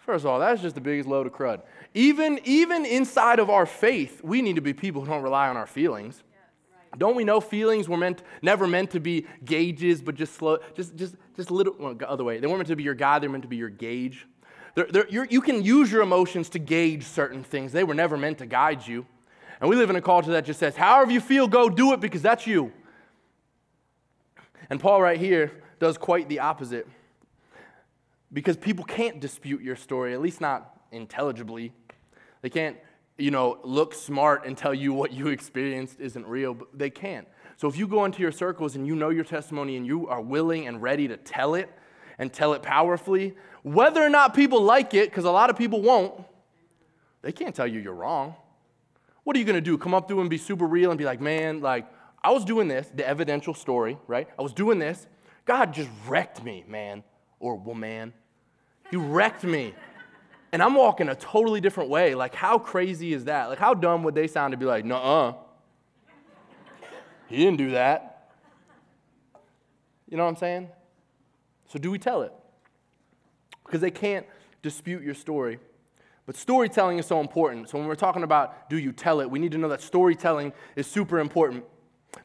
First 0.00 0.24
of 0.24 0.30
all, 0.30 0.40
that's 0.40 0.60
just 0.60 0.74
the 0.74 0.80
biggest 0.80 1.08
load 1.08 1.26
of 1.26 1.32
crud. 1.32 1.62
Even, 1.94 2.40
even 2.44 2.84
inside 2.84 3.38
of 3.38 3.48
our 3.48 3.66
faith, 3.66 4.20
we 4.22 4.42
need 4.42 4.56
to 4.56 4.60
be 4.60 4.72
people 4.72 5.00
who 5.02 5.06
don't 5.06 5.22
rely 5.22 5.48
on 5.48 5.56
our 5.56 5.66
feelings. 5.66 6.22
Don't 6.98 7.16
we 7.16 7.24
know 7.24 7.40
feelings 7.40 7.88
were 7.88 7.96
meant 7.96 8.22
never 8.42 8.66
meant 8.66 8.90
to 8.90 9.00
be 9.00 9.26
gauges, 9.44 10.02
but 10.02 10.14
just 10.14 10.34
slow, 10.34 10.58
just 10.74 10.94
just 10.94 11.14
just 11.34 11.50
little 11.50 11.74
well, 11.78 11.96
other 12.06 12.24
way. 12.24 12.38
They 12.38 12.46
weren't 12.46 12.58
meant 12.58 12.68
to 12.68 12.76
be 12.76 12.82
your 12.82 12.94
guide. 12.94 13.22
They're 13.22 13.30
meant 13.30 13.44
to 13.44 13.48
be 13.48 13.56
your 13.56 13.70
gauge. 13.70 14.26
They're, 14.74 14.86
they're, 14.86 15.06
you 15.10 15.40
can 15.40 15.62
use 15.62 15.92
your 15.92 16.02
emotions 16.02 16.48
to 16.50 16.58
gauge 16.58 17.04
certain 17.04 17.44
things. 17.44 17.72
They 17.72 17.84
were 17.84 17.94
never 17.94 18.16
meant 18.16 18.38
to 18.38 18.46
guide 18.46 18.86
you. 18.86 19.06
And 19.60 19.68
we 19.68 19.76
live 19.76 19.90
in 19.90 19.96
a 19.96 20.02
culture 20.02 20.32
that 20.32 20.44
just 20.44 20.58
says, 20.58 20.76
however 20.76 21.12
you 21.12 21.20
feel, 21.20 21.46
go 21.46 21.68
do 21.68 21.92
it 21.92 22.00
because 22.00 22.22
that's 22.22 22.46
you. 22.46 22.72
And 24.70 24.80
Paul, 24.80 25.02
right 25.02 25.20
here, 25.20 25.52
does 25.78 25.98
quite 25.98 26.28
the 26.28 26.40
opposite. 26.40 26.88
Because 28.32 28.56
people 28.56 28.84
can't 28.84 29.20
dispute 29.20 29.60
your 29.60 29.76
story, 29.76 30.14
at 30.14 30.20
least 30.20 30.40
not 30.40 30.80
intelligibly. 30.90 31.72
They 32.40 32.48
can't, 32.48 32.76
you 33.18 33.30
know, 33.30 33.58
look 33.62 33.92
smart 33.94 34.46
and 34.46 34.56
tell 34.56 34.72
you 34.72 34.92
what 34.92 35.12
you 35.12 35.28
experienced 35.28 36.00
isn't 36.00 36.26
real, 36.26 36.54
but 36.54 36.68
they 36.76 36.90
can't. 36.90 37.28
So 37.56 37.68
if 37.68 37.76
you 37.76 37.86
go 37.86 38.04
into 38.04 38.22
your 38.22 38.32
circles 38.32 38.74
and 38.74 38.86
you 38.86 38.96
know 38.96 39.10
your 39.10 39.24
testimony 39.24 39.76
and 39.76 39.86
you 39.86 40.08
are 40.08 40.20
willing 40.20 40.66
and 40.66 40.80
ready 40.80 41.06
to 41.08 41.16
tell 41.16 41.54
it 41.54 41.70
and 42.22 42.32
tell 42.32 42.54
it 42.54 42.62
powerfully, 42.62 43.34
whether 43.64 44.00
or 44.00 44.08
not 44.08 44.32
people 44.32 44.62
like 44.62 44.94
it, 44.94 45.10
because 45.10 45.24
a 45.24 45.30
lot 45.30 45.50
of 45.50 45.56
people 45.58 45.82
won't, 45.82 46.14
they 47.20 47.32
can't 47.32 47.54
tell 47.54 47.66
you 47.66 47.80
you're 47.80 47.94
wrong. 47.94 48.36
What 49.24 49.34
are 49.36 49.40
you 49.40 49.44
going 49.44 49.56
to 49.56 49.60
do? 49.60 49.76
Come 49.76 49.92
up 49.92 50.08
to 50.08 50.20
and 50.20 50.30
be 50.30 50.38
super 50.38 50.66
real 50.66 50.90
and 50.90 50.98
be 50.98 51.04
like, 51.04 51.20
man, 51.20 51.60
like, 51.60 51.86
I 52.22 52.30
was 52.30 52.44
doing 52.44 52.68
this, 52.68 52.88
the 52.94 53.06
evidential 53.06 53.54
story, 53.54 53.98
right? 54.06 54.28
I 54.38 54.42
was 54.42 54.52
doing 54.52 54.78
this. 54.78 55.06
God 55.44 55.74
just 55.74 55.90
wrecked 56.06 56.44
me, 56.44 56.64
man, 56.68 57.02
or 57.40 57.56
woman. 57.56 58.12
He 58.90 58.96
wrecked 58.96 59.42
me. 59.42 59.74
And 60.52 60.62
I'm 60.62 60.74
walking 60.74 61.08
a 61.08 61.16
totally 61.16 61.60
different 61.60 61.90
way. 61.90 62.14
Like, 62.14 62.36
how 62.36 62.58
crazy 62.58 63.12
is 63.12 63.24
that? 63.24 63.48
Like, 63.48 63.58
how 63.58 63.74
dumb 63.74 64.04
would 64.04 64.14
they 64.14 64.28
sound 64.28 64.52
to 64.52 64.56
be 64.56 64.66
like, 64.66 64.84
nuh 64.84 64.96
uh. 64.96 65.34
He 67.26 67.38
didn't 67.38 67.56
do 67.58 67.70
that. 67.70 68.30
You 70.08 70.16
know 70.16 70.24
what 70.24 70.30
I'm 70.30 70.36
saying? 70.36 70.68
So, 71.72 71.78
do 71.78 71.90
we 71.90 71.98
tell 71.98 72.22
it? 72.22 72.32
because 73.72 73.80
they 73.80 73.90
can't 73.90 74.26
dispute 74.60 75.02
your 75.02 75.14
story. 75.14 75.58
But 76.26 76.36
storytelling 76.36 76.98
is 76.98 77.06
so 77.06 77.20
important. 77.20 77.70
So 77.70 77.78
when 77.78 77.86
we're 77.86 77.94
talking 77.94 78.22
about 78.22 78.68
do 78.68 78.78
you 78.78 78.92
tell 78.92 79.20
it, 79.22 79.30
we 79.30 79.38
need 79.38 79.52
to 79.52 79.58
know 79.58 79.68
that 79.68 79.80
storytelling 79.80 80.52
is 80.76 80.86
super 80.86 81.18
important 81.18 81.64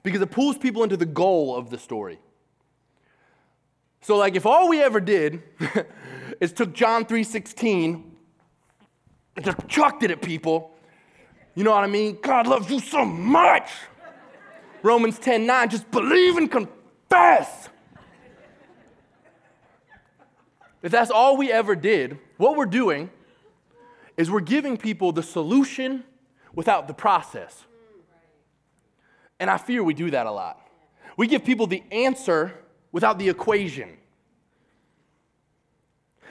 because 0.03 0.21
it 0.21 0.29
pulls 0.29 0.57
people 0.57 0.83
into 0.83 0.97
the 0.97 1.05
goal 1.05 1.55
of 1.55 1.69
the 1.69 1.77
story. 1.77 2.19
So 4.01 4.17
like 4.17 4.35
if 4.35 4.45
all 4.45 4.67
we 4.67 4.81
ever 4.81 4.99
did 4.99 5.41
is 6.41 6.51
took 6.51 6.73
John 6.73 7.05
3:16 7.05 8.03
and 9.37 9.45
just 9.45 9.65
chucked 9.69 10.03
it 10.03 10.11
at 10.11 10.21
people, 10.21 10.75
you 11.55 11.63
know 11.63 11.71
what 11.71 11.85
I 11.85 11.87
mean? 11.87 12.17
God 12.21 12.45
loves 12.45 12.69
you 12.69 12.81
so 12.81 13.05
much. 13.05 13.71
Romans 14.83 15.17
10:9 15.17 15.69
just 15.69 15.89
believe 15.91 16.35
and 16.35 16.51
confess. 16.51 17.69
If 20.87 20.93
that's 20.93 21.11
all 21.11 21.35
we 21.35 21.51
ever 21.51 21.75
did, 21.75 22.17
what 22.37 22.55
we're 22.55 22.65
doing 22.65 23.09
is 24.15 24.31
we're 24.31 24.39
giving 24.39 24.77
people 24.77 25.11
the 25.11 25.21
solution 25.21 26.05
without 26.55 26.87
the 26.87 26.93
process. 26.93 27.65
And 29.37 29.49
I 29.49 29.57
fear 29.57 29.83
we 29.83 29.93
do 29.93 30.09
that 30.11 30.27
a 30.27 30.31
lot. 30.31 30.65
We 31.17 31.27
give 31.27 31.43
people 31.43 31.67
the 31.67 31.83
answer 31.91 32.53
without 32.93 33.19
the 33.19 33.27
equation. 33.27 33.97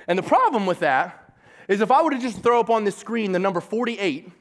And 0.09 0.19
the 0.19 0.23
problem 0.23 0.65
with 0.65 0.79
that 0.79 1.37
is 1.69 1.83
if 1.83 1.91
I 1.91 2.01
were 2.01 2.13
to 2.13 2.19
just 2.19 2.43
throw 2.43 2.59
up 2.59 2.71
on 2.71 2.85
the 2.85 2.93
screen 2.93 3.33
the 3.33 3.39
number 3.39 3.61
48 3.61 4.33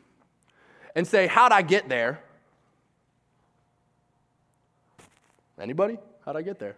and 0.96 1.06
say, 1.06 1.28
How'd 1.28 1.52
I 1.52 1.62
get 1.62 1.90
there? 1.90 2.24
Anybody? 5.60 5.98
How'd 6.24 6.38
I 6.38 6.42
get 6.42 6.58
there? 6.58 6.78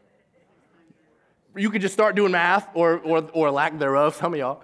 You 1.58 1.70
could 1.70 1.82
just 1.82 1.93
start 1.93 2.15
doing 2.15 2.32
math 2.32 2.70
or, 2.74 3.00
or, 3.00 3.30
or 3.34 3.52
lack 3.52 3.78
thereof, 3.80 4.15
some 4.15 4.34
of 4.34 4.39
y'all. 4.39 4.62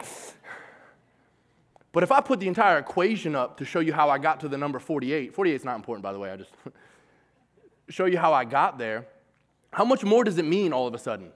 But 1.91 2.03
if 2.03 2.11
I 2.11 2.21
put 2.21 2.39
the 2.39 2.47
entire 2.47 2.79
equation 2.79 3.35
up 3.35 3.57
to 3.57 3.65
show 3.65 3.79
you 3.79 3.93
how 3.93 4.09
I 4.09 4.17
got 4.17 4.39
to 4.41 4.47
the 4.47 4.57
number 4.57 4.79
48, 4.79 5.33
48 5.33 5.55
is 5.55 5.63
not 5.63 5.75
important, 5.75 6.03
by 6.03 6.11
the 6.11 6.19
way, 6.19 6.31
I 6.31 6.37
just 6.37 6.51
show 7.89 8.05
you 8.05 8.17
how 8.17 8.33
I 8.33 8.45
got 8.45 8.77
there, 8.77 9.05
how 9.71 9.85
much 9.85 10.03
more 10.03 10.23
does 10.23 10.37
it 10.37 10.45
mean 10.45 10.73
all 10.73 10.87
of 10.87 10.93
a 10.93 10.97
sudden? 10.97 11.31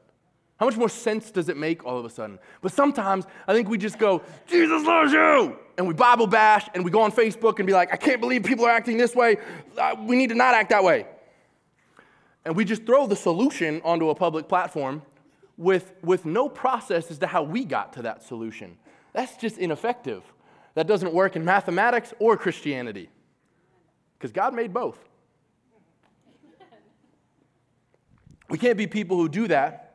How 0.59 0.65
much 0.65 0.75
more 0.75 0.89
sense 0.89 1.29
does 1.29 1.49
it 1.49 1.57
make 1.57 1.85
all 1.85 1.99
of 1.99 2.05
a 2.05 2.09
sudden? 2.09 2.39
But 2.61 2.71
sometimes 2.71 3.25
I 3.47 3.53
think 3.53 3.69
we 3.69 3.77
just 3.77 3.99
go, 3.99 4.23
Jesus 4.47 4.83
loves 4.83 5.13
you! 5.13 5.57
And 5.77 5.87
we 5.87 5.93
Bible 5.93 6.25
bash 6.25 6.67
and 6.73 6.83
we 6.83 6.89
go 6.89 7.01
on 7.01 7.11
Facebook 7.11 7.59
and 7.59 7.67
be 7.67 7.73
like, 7.73 7.93
I 7.93 7.97
can't 7.97 8.19
believe 8.19 8.43
people 8.43 8.65
are 8.65 8.71
acting 8.71 8.97
this 8.97 9.15
way. 9.15 9.37
Uh, 9.77 9.95
we 9.99 10.15
need 10.15 10.29
to 10.29 10.35
not 10.35 10.55
act 10.55 10.71
that 10.71 10.83
way. 10.83 11.05
And 12.45 12.55
we 12.55 12.65
just 12.65 12.85
throw 12.87 13.05
the 13.05 13.15
solution 13.15 13.81
onto 13.83 14.09
a 14.09 14.15
public 14.15 14.47
platform 14.47 15.03
with, 15.57 15.93
with 16.03 16.25
no 16.25 16.47
process 16.47 17.09
as 17.09 17.17
to 17.19 17.27
how 17.27 17.43
we 17.43 17.65
got 17.65 17.93
to 17.93 18.03
that 18.03 18.23
solution. 18.23 18.77
That's 19.13 19.35
just 19.37 19.57
ineffective. 19.57 20.23
That 20.75 20.87
doesn't 20.87 21.13
work 21.13 21.35
in 21.35 21.43
mathematics 21.43 22.13
or 22.19 22.37
Christianity 22.37 23.09
because 24.17 24.31
God 24.31 24.53
made 24.53 24.73
both. 24.73 24.99
We 28.49 28.57
can't 28.57 28.77
be 28.77 28.87
people 28.87 29.17
who 29.17 29.27
do 29.27 29.47
that 29.47 29.87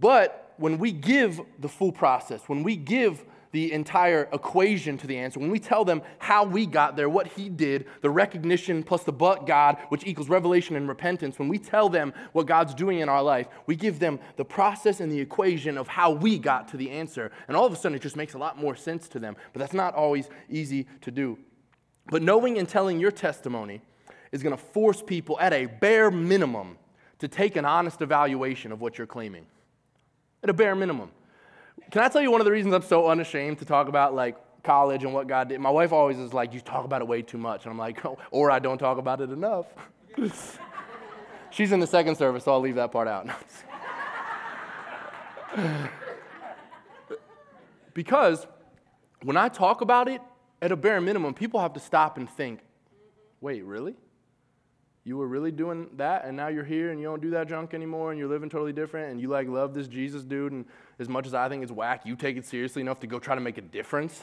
but 0.00 0.54
when 0.56 0.78
we 0.78 0.92
give 0.92 1.40
the 1.58 1.68
full 1.68 1.92
process, 1.92 2.42
when 2.46 2.62
we 2.62 2.76
give 2.76 3.24
the 3.52 3.72
entire 3.72 4.28
equation 4.32 4.96
to 4.98 5.06
the 5.06 5.18
answer, 5.18 5.38
when 5.38 5.50
we 5.50 5.58
tell 5.58 5.84
them 5.84 6.02
how 6.18 6.44
we 6.44 6.66
got 6.66 6.96
there, 6.96 7.08
what 7.08 7.26
he 7.26 7.48
did, 7.48 7.86
the 8.00 8.10
recognition 8.10 8.82
plus 8.82 9.04
the 9.04 9.12
but 9.12 9.46
God, 9.46 9.76
which 9.90 10.06
equals 10.06 10.28
revelation 10.28 10.74
and 10.74 10.88
repentance, 10.88 11.38
when 11.38 11.48
we 11.48 11.58
tell 11.58 11.88
them 11.88 12.14
what 12.32 12.46
God's 12.46 12.74
doing 12.74 13.00
in 13.00 13.08
our 13.08 13.22
life, 13.22 13.46
we 13.66 13.76
give 13.76 13.98
them 13.98 14.18
the 14.36 14.44
process 14.44 15.00
and 15.00 15.12
the 15.12 15.20
equation 15.20 15.76
of 15.76 15.86
how 15.86 16.10
we 16.10 16.38
got 16.38 16.68
to 16.68 16.76
the 16.76 16.90
answer. 16.90 17.30
And 17.46 17.56
all 17.56 17.66
of 17.66 17.72
a 17.72 17.76
sudden, 17.76 17.94
it 17.94 18.02
just 18.02 18.16
makes 18.16 18.34
a 18.34 18.38
lot 18.38 18.58
more 18.58 18.74
sense 18.74 19.06
to 19.08 19.18
them. 19.18 19.36
But 19.52 19.60
that's 19.60 19.74
not 19.74 19.94
always 19.94 20.28
easy 20.48 20.86
to 21.02 21.10
do. 21.10 21.38
But 22.06 22.22
knowing 22.22 22.58
and 22.58 22.68
telling 22.68 22.98
your 22.98 23.12
testimony 23.12 23.82
is 24.32 24.42
going 24.42 24.56
to 24.56 24.62
force 24.62 25.02
people, 25.02 25.38
at 25.38 25.52
a 25.52 25.66
bare 25.66 26.10
minimum, 26.10 26.78
to 27.18 27.28
take 27.28 27.56
an 27.56 27.64
honest 27.66 28.00
evaluation 28.00 28.72
of 28.72 28.80
what 28.80 28.98
you're 28.98 29.06
claiming 29.06 29.46
at 30.42 30.50
a 30.50 30.52
bare 30.52 30.74
minimum. 30.74 31.10
Can 31.90 32.02
I 32.02 32.08
tell 32.08 32.22
you 32.22 32.30
one 32.30 32.40
of 32.40 32.44
the 32.44 32.52
reasons 32.52 32.74
I'm 32.74 32.82
so 32.82 33.08
unashamed 33.08 33.58
to 33.58 33.64
talk 33.64 33.88
about 33.88 34.14
like 34.14 34.36
college 34.62 35.04
and 35.04 35.12
what 35.12 35.26
God 35.26 35.48
did? 35.48 35.60
My 35.60 35.70
wife 35.70 35.92
always 35.92 36.18
is 36.18 36.32
like, 36.32 36.54
you 36.54 36.60
talk 36.60 36.84
about 36.84 37.02
it 37.02 37.08
way 37.08 37.22
too 37.22 37.38
much. 37.38 37.64
And 37.64 37.72
I'm 37.72 37.78
like, 37.78 38.04
oh, 38.04 38.18
or 38.30 38.50
I 38.50 38.58
don't 38.58 38.78
talk 38.78 38.98
about 38.98 39.20
it 39.20 39.30
enough. 39.30 39.66
She's 41.50 41.72
in 41.72 41.80
the 41.80 41.86
second 41.86 42.16
service, 42.16 42.44
so 42.44 42.52
I'll 42.52 42.60
leave 42.60 42.76
that 42.76 42.92
part 42.92 43.08
out. 43.08 43.28
because 47.94 48.46
when 49.22 49.36
I 49.36 49.48
talk 49.48 49.82
about 49.82 50.08
it, 50.08 50.22
at 50.62 50.70
a 50.70 50.76
bare 50.76 51.00
minimum, 51.00 51.34
people 51.34 51.60
have 51.60 51.72
to 51.74 51.80
stop 51.80 52.16
and 52.16 52.30
think, 52.30 52.60
wait, 53.40 53.64
really? 53.64 53.96
You 55.04 55.16
were 55.16 55.26
really 55.26 55.50
doing 55.50 55.88
that 55.96 56.24
and 56.24 56.36
now 56.36 56.48
you're 56.48 56.64
here 56.64 56.90
and 56.90 57.00
you 57.00 57.06
don't 57.06 57.20
do 57.20 57.30
that 57.30 57.48
junk 57.48 57.74
anymore 57.74 58.10
and 58.10 58.18
you're 58.18 58.28
living 58.28 58.48
totally 58.48 58.72
different 58.72 59.10
and 59.10 59.20
you 59.20 59.28
like 59.28 59.48
love 59.48 59.74
this 59.74 59.88
Jesus 59.88 60.22
dude 60.22 60.52
and 60.52 60.64
as 60.98 61.08
much 61.08 61.26
as 61.26 61.34
I 61.34 61.48
think 61.48 61.62
it's 61.62 61.72
whack, 61.72 62.02
you 62.04 62.14
take 62.14 62.36
it 62.36 62.46
seriously 62.46 62.82
enough 62.82 63.00
to 63.00 63.06
go 63.06 63.18
try 63.18 63.34
to 63.34 63.40
make 63.40 63.58
a 63.58 63.62
difference. 63.62 64.22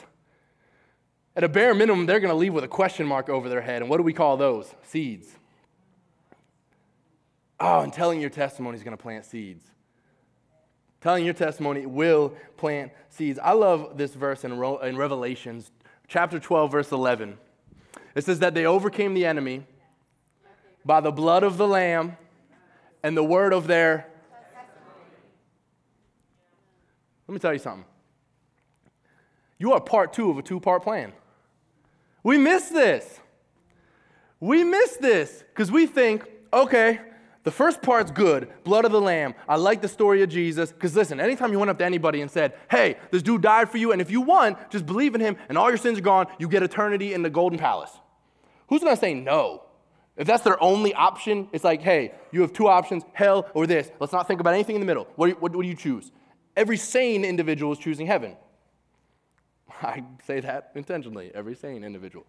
At 1.36 1.44
a 1.44 1.48
bare 1.48 1.74
minimum, 1.74 2.06
they're 2.06 2.20
going 2.20 2.32
to 2.32 2.36
leave 2.36 2.54
with 2.54 2.64
a 2.64 2.68
question 2.68 3.06
mark 3.06 3.28
over 3.28 3.48
their 3.48 3.60
head. 3.60 3.82
And 3.82 3.90
what 3.90 3.98
do 3.98 4.02
we 4.02 4.12
call 4.12 4.36
those? 4.36 4.74
Seeds. 4.82 5.28
Oh, 7.60 7.80
and 7.80 7.92
telling 7.92 8.20
your 8.20 8.30
testimony 8.30 8.76
is 8.76 8.82
going 8.82 8.96
to 8.96 9.02
plant 9.02 9.26
seeds. 9.26 9.64
Telling 11.00 11.24
your 11.24 11.34
testimony 11.34 11.86
will 11.86 12.34
plant 12.56 12.92
seeds. 13.10 13.38
I 13.42 13.52
love 13.52 13.96
this 13.96 14.14
verse 14.14 14.44
in, 14.44 14.52
in 14.52 14.96
Revelations, 14.96 15.70
chapter 16.08 16.38
12, 16.38 16.72
verse 16.72 16.90
11. 16.90 17.38
It 18.14 18.24
says 18.24 18.38
that 18.40 18.54
they 18.54 18.66
overcame 18.66 19.14
the 19.14 19.26
enemy 19.26 19.66
by 20.84 21.00
the 21.00 21.12
blood 21.12 21.42
of 21.42 21.56
the 21.56 21.66
Lamb 21.66 22.16
and 23.02 23.16
the 23.16 23.24
word 23.24 23.52
of 23.52 23.66
their. 23.66 24.06
Let 27.28 27.34
me 27.34 27.38
tell 27.38 27.52
you 27.52 27.58
something. 27.58 27.84
You 29.58 29.72
are 29.74 29.80
part 29.80 30.12
two 30.12 30.30
of 30.30 30.38
a 30.38 30.42
two 30.42 30.58
part 30.58 30.82
plan. 30.82 31.12
We 32.22 32.38
miss 32.38 32.68
this. 32.68 33.20
We 34.40 34.64
miss 34.64 34.96
this 34.96 35.44
because 35.48 35.70
we 35.70 35.86
think, 35.86 36.26
okay, 36.52 37.00
the 37.42 37.50
first 37.50 37.82
part's 37.82 38.10
good, 38.10 38.48
blood 38.64 38.84
of 38.84 38.92
the 38.92 39.00
lamb. 39.00 39.34
I 39.48 39.56
like 39.56 39.80
the 39.80 39.88
story 39.88 40.22
of 40.22 40.28
Jesus. 40.28 40.72
Because 40.72 40.94
listen, 40.96 41.20
anytime 41.20 41.52
you 41.52 41.58
went 41.58 41.70
up 41.70 41.78
to 41.78 41.84
anybody 41.84 42.20
and 42.20 42.30
said, 42.30 42.54
hey, 42.70 42.96
this 43.10 43.22
dude 43.22 43.42
died 43.42 43.70
for 43.70 43.78
you, 43.78 43.92
and 43.92 44.00
if 44.00 44.10
you 44.10 44.20
want, 44.20 44.70
just 44.70 44.86
believe 44.86 45.14
in 45.14 45.20
him 45.20 45.36
and 45.48 45.56
all 45.56 45.68
your 45.68 45.78
sins 45.78 45.98
are 45.98 46.02
gone, 46.02 46.26
you 46.38 46.48
get 46.48 46.62
eternity 46.62 47.14
in 47.14 47.22
the 47.22 47.30
golden 47.30 47.58
palace. 47.58 47.92
Who's 48.68 48.82
gonna 48.82 48.96
say 48.96 49.14
no? 49.14 49.62
If 50.20 50.26
that's 50.26 50.42
their 50.42 50.62
only 50.62 50.92
option, 50.92 51.48
it's 51.50 51.64
like, 51.64 51.80
hey, 51.80 52.12
you 52.30 52.42
have 52.42 52.52
two 52.52 52.68
options, 52.68 53.04
hell 53.14 53.48
or 53.54 53.66
this. 53.66 53.90
Let's 54.00 54.12
not 54.12 54.28
think 54.28 54.38
about 54.38 54.52
anything 54.52 54.76
in 54.76 54.80
the 54.80 54.86
middle. 54.86 55.08
What 55.16 55.26
do 55.26 55.30
you, 55.30 55.36
what, 55.38 55.56
what 55.56 55.62
do 55.62 55.68
you 55.68 55.74
choose? 55.74 56.12
Every 56.54 56.76
sane 56.76 57.24
individual 57.24 57.72
is 57.72 57.78
choosing 57.78 58.06
heaven. 58.06 58.36
I 59.82 60.04
say 60.26 60.40
that 60.40 60.72
intentionally, 60.74 61.32
every 61.34 61.54
sane 61.54 61.84
individual. 61.84 62.26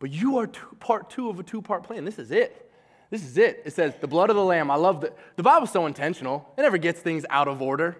But 0.00 0.10
you 0.10 0.38
are 0.38 0.48
two, 0.48 0.76
part 0.80 1.10
two 1.10 1.30
of 1.30 1.38
a 1.38 1.44
two 1.44 1.62
part 1.62 1.84
plan. 1.84 2.04
This 2.04 2.18
is 2.18 2.32
it. 2.32 2.72
This 3.10 3.22
is 3.22 3.38
it. 3.38 3.62
It 3.66 3.72
says, 3.72 3.94
the 4.00 4.08
blood 4.08 4.30
of 4.30 4.36
the 4.36 4.44
Lamb. 4.44 4.68
I 4.68 4.74
love 4.74 5.00
that. 5.02 5.16
The 5.36 5.44
Bible's 5.44 5.70
so 5.70 5.86
intentional, 5.86 6.52
it 6.58 6.62
never 6.62 6.76
gets 6.76 6.98
things 6.98 7.24
out 7.30 7.46
of 7.46 7.62
order. 7.62 7.96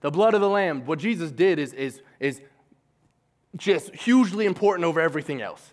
The 0.00 0.10
blood 0.10 0.34
of 0.34 0.40
the 0.40 0.48
Lamb, 0.48 0.86
what 0.86 0.98
Jesus 0.98 1.30
did 1.30 1.60
is, 1.60 1.72
is, 1.72 2.02
is 2.18 2.40
just 3.56 3.94
hugely 3.94 4.46
important 4.46 4.84
over 4.84 5.00
everything 5.00 5.40
else, 5.40 5.72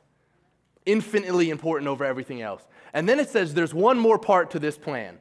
infinitely 0.85 1.49
important 1.49 1.87
over 1.87 2.05
everything 2.05 2.41
else. 2.41 2.65
And 2.93 3.07
then 3.09 3.19
it 3.19 3.29
says 3.29 3.53
there's 3.53 3.73
one 3.73 3.97
more 3.97 4.19
part 4.19 4.51
to 4.51 4.59
this 4.59 4.77
plan 4.77 5.19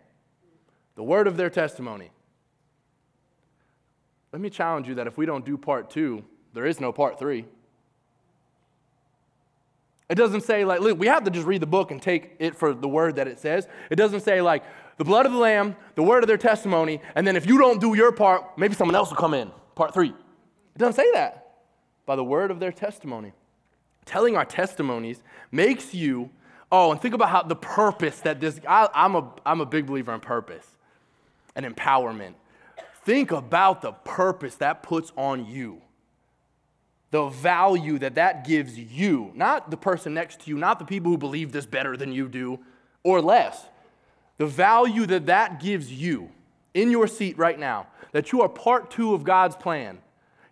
the 0.95 1.03
word 1.03 1.27
of 1.27 1.39
their 1.39 1.49
testimony. 1.49 2.11
Let 4.31 4.43
me 4.43 4.51
challenge 4.51 4.89
you 4.89 4.97
that 4.97 5.07
if 5.07 5.17
we 5.17 5.25
don't 5.25 5.45
do 5.45 5.57
part 5.57 5.89
two, 5.89 6.23
there 6.53 6.67
is 6.67 6.81
no 6.81 6.93
part 6.93 7.19
three. 7.19 7.47
It 10.11 10.17
doesn't 10.17 10.43
say, 10.43 10.67
like, 10.67 10.81
look, 10.81 10.99
we 10.99 11.07
have 11.07 11.25
to 11.25 11.31
just 11.31 11.47
read 11.47 11.63
the 11.63 11.67
book 11.67 11.91
and 11.91 12.01
take 12.01 12.37
it 12.39 12.55
for 12.55 12.75
the 12.75 12.89
word 12.89 13.17
that 13.17 13.27
it 13.27 13.39
says. 13.39 13.67
It 13.89 13.97
doesn't 13.97 14.21
say, 14.21 14.43
like, 14.43 14.63
the 14.99 15.05
blood 15.05 15.25
of 15.25 15.33
the 15.33 15.39
Lamb, 15.39 15.75
the 15.95 16.03
word 16.03 16.23
of 16.23 16.29
their 16.29 16.37
testimony, 16.37 17.01
and 17.15 17.27
then 17.27 17.37
if 17.37 17.47
you 17.47 17.57
don't 17.57 17.81
do 17.81 17.95
your 17.95 18.13
part, 18.13 18.59
maybe 18.59 18.75
someone 18.75 18.95
else 18.95 19.09
will 19.09 19.17
come 19.17 19.33
in. 19.33 19.51
Part 19.75 19.95
three. 19.95 20.11
It 20.11 20.79
doesn't 20.79 20.97
say 20.97 21.11
that 21.15 21.42
by 22.13 22.17
the 22.17 22.23
word 22.23 22.51
of 22.51 22.61
their 22.61 22.73
testimony. 22.73 23.33
Telling 24.05 24.37
our 24.37 24.45
testimonies 24.45 25.23
makes 25.51 25.95
you, 25.95 26.29
oh, 26.71 26.91
and 26.91 27.01
think 27.01 27.15
about 27.15 27.31
how 27.31 27.43
the 27.43 27.57
purpose 27.57 28.21
that 28.21 28.39
this, 28.39 28.61
I, 28.69 28.87
I'm, 28.93 29.15
a, 29.15 29.33
I'm 29.47 29.63
a 29.63 29.65
big 29.65 29.87
believer 29.87 30.13
in 30.13 30.21
purpose 30.21 30.67
and 31.57 31.65
empowerment. 31.65 32.35
Think 33.07 33.31
about 33.31 33.81
the 33.81 33.93
purpose 33.93 34.57
that 34.57 34.83
puts 34.83 35.11
on 35.17 35.47
you. 35.47 35.81
The 37.13 37.31
value 37.31 37.99
that 38.01 38.17
that 38.17 38.47
gives 38.47 38.79
you, 38.79 39.33
not 39.35 39.71
the 39.71 39.79
person 39.79 40.13
next 40.13 40.41
to 40.41 40.51
you, 40.51 40.59
not 40.59 40.79
the 40.79 40.85
people 40.85 41.11
who 41.11 41.17
believe 41.17 41.51
this 41.51 41.65
better 41.65 41.97
than 41.97 42.13
you 42.13 42.29
do 42.29 42.59
or 43.05 43.23
less. 43.23 43.65
The 44.37 44.45
value 44.45 45.07
that 45.07 45.25
that 45.25 45.63
gives 45.63 45.91
you 45.91 46.31
in 46.75 46.91
your 46.91 47.07
seat 47.07 47.39
right 47.39 47.59
now, 47.59 47.87
that 48.13 48.33
you 48.33 48.43
are 48.43 48.51
part 48.51 48.91
two 48.91 49.15
of 49.15 49.25
God's 49.25 49.57
plan 49.57 50.03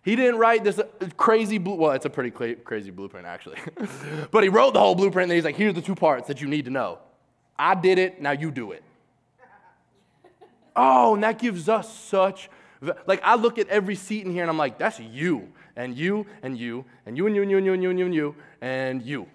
he 0.03 0.15
didn't 0.15 0.37
write 0.39 0.63
this 0.63 0.79
crazy, 1.15 1.57
blue, 1.59 1.75
well, 1.75 1.91
it's 1.91 2.05
a 2.05 2.09
pretty 2.09 2.31
crazy 2.31 2.89
blueprint 2.89 3.27
actually. 3.27 3.57
but 4.31 4.43
he 4.43 4.49
wrote 4.49 4.73
the 4.73 4.79
whole 4.79 4.95
blueprint 4.95 5.29
and 5.29 5.35
he's 5.35 5.45
like, 5.45 5.55
here's 5.55 5.75
the 5.75 5.81
two 5.81 5.95
parts 5.95 6.27
that 6.27 6.41
you 6.41 6.47
need 6.47 6.65
to 6.65 6.71
know. 6.71 6.99
I 7.57 7.75
did 7.75 7.99
it, 7.99 8.21
now 8.21 8.31
you 8.31 8.49
do 8.49 8.71
it. 8.71 8.83
oh, 10.75 11.13
and 11.13 11.23
that 11.23 11.37
gives 11.37 11.69
us 11.69 11.95
such, 11.95 12.49
like 13.05 13.21
I 13.23 13.35
look 13.35 13.59
at 13.59 13.67
every 13.67 13.95
seat 13.95 14.25
in 14.25 14.31
here 14.31 14.41
and 14.41 14.49
I'm 14.49 14.57
like, 14.57 14.79
that's 14.79 14.99
you, 14.99 15.49
and 15.75 15.95
you, 15.95 16.25
and 16.41 16.57
you, 16.57 16.85
and 17.05 17.15
you, 17.17 17.27
and 17.27 17.35
you, 17.35 17.43
and 17.43 17.51
you, 17.51 17.57
and 17.57 17.65
you, 17.65 17.73
and 17.73 17.83
you, 17.83 17.89
and 17.89 17.99
you, 17.99 18.05
and 18.05 18.15
you, 18.15 18.35
and 18.61 19.03
you. 19.03 19.27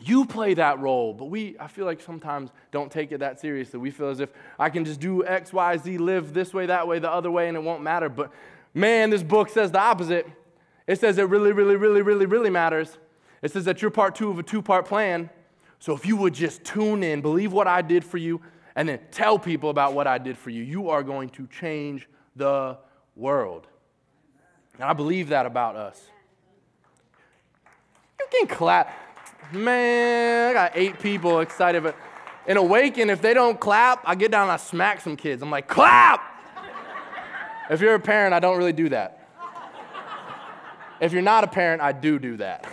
You 0.00 0.26
play 0.26 0.54
that 0.54 0.78
role, 0.78 1.12
but 1.12 1.24
we, 1.24 1.56
I 1.58 1.66
feel 1.66 1.84
like 1.84 2.00
sometimes 2.00 2.50
don't 2.70 2.90
take 2.90 3.10
it 3.10 3.18
that 3.18 3.40
seriously. 3.40 3.80
We 3.80 3.90
feel 3.90 4.10
as 4.10 4.20
if 4.20 4.30
I 4.58 4.70
can 4.70 4.84
just 4.84 5.00
do 5.00 5.26
X, 5.26 5.52
Y, 5.52 5.76
Z, 5.76 5.98
live 5.98 6.32
this 6.32 6.54
way, 6.54 6.66
that 6.66 6.86
way, 6.86 7.00
the 7.00 7.10
other 7.10 7.30
way, 7.30 7.48
and 7.48 7.56
it 7.56 7.62
won't 7.62 7.82
matter. 7.82 8.08
But 8.08 8.30
Man, 8.78 9.10
this 9.10 9.24
book 9.24 9.48
says 9.48 9.72
the 9.72 9.80
opposite. 9.80 10.24
It 10.86 11.00
says 11.00 11.18
it 11.18 11.28
really, 11.28 11.50
really, 11.50 11.74
really, 11.74 12.00
really, 12.00 12.26
really 12.26 12.48
matters. 12.48 12.96
It 13.42 13.50
says 13.50 13.64
that 13.64 13.82
you're 13.82 13.90
part 13.90 14.14
two 14.14 14.30
of 14.30 14.38
a 14.38 14.42
two 14.44 14.62
part 14.62 14.86
plan 14.86 15.30
So 15.80 15.94
if 15.94 16.06
you 16.06 16.16
would 16.16 16.32
just 16.32 16.62
tune 16.62 17.02
in, 17.02 17.20
believe 17.20 17.52
what 17.52 17.66
I 17.66 17.82
did 17.82 18.04
for 18.04 18.18
you, 18.18 18.40
and 18.76 18.88
then 18.88 19.00
tell 19.10 19.36
people 19.36 19.70
about 19.70 19.94
what 19.94 20.06
I 20.06 20.18
did 20.18 20.38
for 20.38 20.50
you, 20.50 20.62
you 20.62 20.90
are 20.90 21.02
going 21.02 21.28
to 21.30 21.48
change 21.48 22.08
the 22.36 22.78
world. 23.16 23.66
And 24.74 24.84
I 24.84 24.92
believe 24.92 25.30
that 25.30 25.44
about 25.44 25.74
us. 25.74 26.00
You 28.20 28.26
can 28.30 28.46
clap. 28.46 28.94
Man, 29.52 30.50
I 30.50 30.52
got 30.52 30.72
eight 30.76 31.00
people 31.00 31.40
excited. 31.40 31.82
But 31.82 31.96
in 32.46 32.56
Awaken, 32.56 33.10
if 33.10 33.20
they 33.20 33.34
don't 33.34 33.58
clap, 33.58 34.02
I 34.04 34.14
get 34.14 34.30
down 34.30 34.42
and 34.42 34.52
I 34.52 34.56
smack 34.56 35.00
some 35.00 35.16
kids. 35.16 35.42
I'm 35.42 35.50
like, 35.50 35.66
clap! 35.66 36.37
If 37.70 37.80
you're 37.80 37.94
a 37.94 38.00
parent, 38.00 38.34
I 38.34 38.40
don't 38.40 38.56
really 38.58 38.72
do 38.72 38.88
that. 38.90 39.18
If 41.00 41.12
you're 41.12 41.22
not 41.22 41.44
a 41.44 41.46
parent, 41.46 41.80
I 41.80 41.92
do 41.92 42.18
do 42.18 42.36
that. 42.38 42.66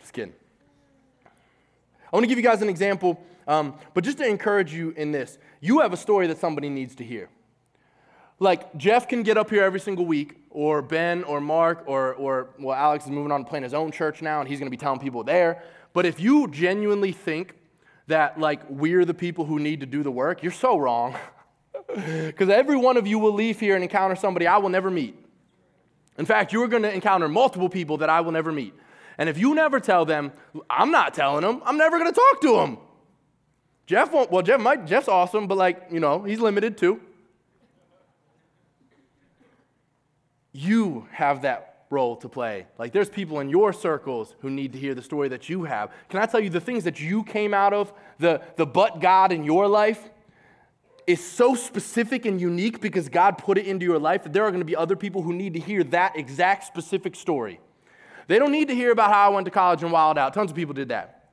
Just 0.00 0.12
kidding. 0.12 0.32
I 1.24 2.16
want 2.16 2.24
to 2.24 2.28
give 2.28 2.38
you 2.38 2.44
guys 2.44 2.62
an 2.62 2.68
example, 2.68 3.22
um, 3.46 3.74
but 3.94 4.04
just 4.04 4.18
to 4.18 4.26
encourage 4.26 4.72
you 4.72 4.90
in 4.90 5.12
this, 5.12 5.38
you 5.60 5.80
have 5.80 5.92
a 5.92 5.96
story 5.96 6.26
that 6.28 6.38
somebody 6.38 6.68
needs 6.68 6.94
to 6.96 7.04
hear. 7.04 7.28
Like, 8.38 8.76
Jeff 8.76 9.06
can 9.06 9.22
get 9.22 9.36
up 9.36 9.50
here 9.50 9.62
every 9.62 9.80
single 9.80 10.04
week, 10.04 10.36
or 10.50 10.82
Ben, 10.82 11.24
or 11.24 11.40
Mark, 11.40 11.84
or, 11.86 12.14
or 12.14 12.48
well, 12.58 12.76
Alex 12.76 13.04
is 13.04 13.10
moving 13.10 13.32
on 13.32 13.44
to 13.44 13.48
plant 13.48 13.62
his 13.64 13.74
own 13.74 13.92
church 13.92 14.20
now, 14.20 14.40
and 14.40 14.48
he's 14.48 14.58
going 14.58 14.66
to 14.66 14.70
be 14.70 14.76
telling 14.76 14.98
people 14.98 15.22
there. 15.22 15.62
But 15.92 16.06
if 16.06 16.18
you 16.20 16.48
genuinely 16.48 17.12
think 17.12 17.54
that, 18.08 18.40
like, 18.40 18.62
we're 18.68 19.04
the 19.04 19.14
people 19.14 19.44
who 19.44 19.58
need 19.58 19.80
to 19.80 19.86
do 19.86 20.02
the 20.02 20.10
work, 20.10 20.42
you're 20.42 20.52
so 20.52 20.78
wrong. 20.78 21.16
Because 21.94 22.48
every 22.48 22.76
one 22.76 22.96
of 22.96 23.06
you 23.06 23.18
will 23.18 23.32
leave 23.32 23.60
here 23.60 23.74
and 23.74 23.82
encounter 23.82 24.16
somebody 24.16 24.46
I 24.46 24.58
will 24.58 24.68
never 24.68 24.90
meet. 24.90 25.16
In 26.18 26.26
fact, 26.26 26.52
you 26.52 26.62
are 26.62 26.68
going 26.68 26.82
to 26.82 26.92
encounter 26.92 27.28
multiple 27.28 27.68
people 27.68 27.98
that 27.98 28.10
I 28.10 28.20
will 28.20 28.32
never 28.32 28.52
meet. 28.52 28.74
And 29.18 29.28
if 29.28 29.38
you 29.38 29.54
never 29.54 29.80
tell 29.80 30.04
them, 30.04 30.32
I'm 30.68 30.90
not 30.90 31.14
telling 31.14 31.42
them, 31.42 31.62
I'm 31.64 31.76
never 31.76 31.98
going 31.98 32.12
to 32.12 32.18
talk 32.18 32.40
to 32.42 32.56
them. 32.56 32.78
Jeff 33.86 34.12
won't, 34.12 34.30
well, 34.30 34.42
Jeff 34.42 34.60
might, 34.60 34.86
Jeff's 34.86 35.08
awesome, 35.08 35.46
but 35.46 35.58
like, 35.58 35.88
you 35.90 36.00
know, 36.00 36.22
he's 36.22 36.40
limited 36.40 36.78
too. 36.78 37.00
You 40.52 41.08
have 41.12 41.42
that 41.42 41.86
role 41.90 42.16
to 42.16 42.28
play. 42.28 42.66
Like, 42.78 42.92
there's 42.92 43.10
people 43.10 43.40
in 43.40 43.48
your 43.48 43.72
circles 43.72 44.34
who 44.40 44.50
need 44.50 44.72
to 44.72 44.78
hear 44.78 44.94
the 44.94 45.02
story 45.02 45.28
that 45.28 45.48
you 45.48 45.64
have. 45.64 45.90
Can 46.08 46.20
I 46.20 46.26
tell 46.26 46.40
you 46.40 46.50
the 46.50 46.60
things 46.60 46.84
that 46.84 47.00
you 47.00 47.22
came 47.22 47.52
out 47.52 47.72
of, 47.72 47.92
the, 48.18 48.40
the 48.56 48.66
but 48.66 49.00
God 49.00 49.32
in 49.32 49.44
your 49.44 49.66
life, 49.66 50.10
is 51.12 51.24
so 51.24 51.54
specific 51.54 52.26
and 52.26 52.40
unique 52.40 52.80
because 52.80 53.08
God 53.08 53.38
put 53.38 53.58
it 53.58 53.66
into 53.66 53.84
your 53.84 53.98
life 53.98 54.24
that 54.24 54.32
there 54.32 54.44
are 54.44 54.50
going 54.50 54.60
to 54.60 54.66
be 54.66 54.74
other 54.74 54.96
people 54.96 55.22
who 55.22 55.32
need 55.32 55.52
to 55.52 55.60
hear 55.60 55.84
that 55.84 56.16
exact 56.16 56.64
specific 56.64 57.14
story. 57.14 57.60
They 58.28 58.38
don't 58.38 58.52
need 58.52 58.68
to 58.68 58.74
hear 58.74 58.90
about 58.90 59.12
how 59.12 59.30
I 59.30 59.34
went 59.34 59.44
to 59.44 59.50
college 59.50 59.82
and 59.82 59.92
wild 59.92 60.18
out. 60.18 60.34
Tons 60.34 60.50
of 60.50 60.56
people 60.56 60.74
did 60.74 60.88
that. 60.88 61.30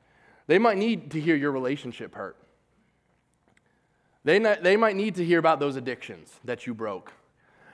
They 0.47 0.59
might 0.59 0.77
need 0.77 1.11
to 1.11 1.21
hear 1.21 1.35
your 1.35 1.51
relationship 1.51 2.13
hurt. 2.13 2.35
They, 4.23 4.39
they 4.39 4.75
might 4.75 4.95
need 4.95 5.15
to 5.15 5.25
hear 5.25 5.39
about 5.39 5.59
those 5.59 5.75
addictions 5.75 6.39
that 6.43 6.67
you 6.67 6.73
broke. 6.73 7.13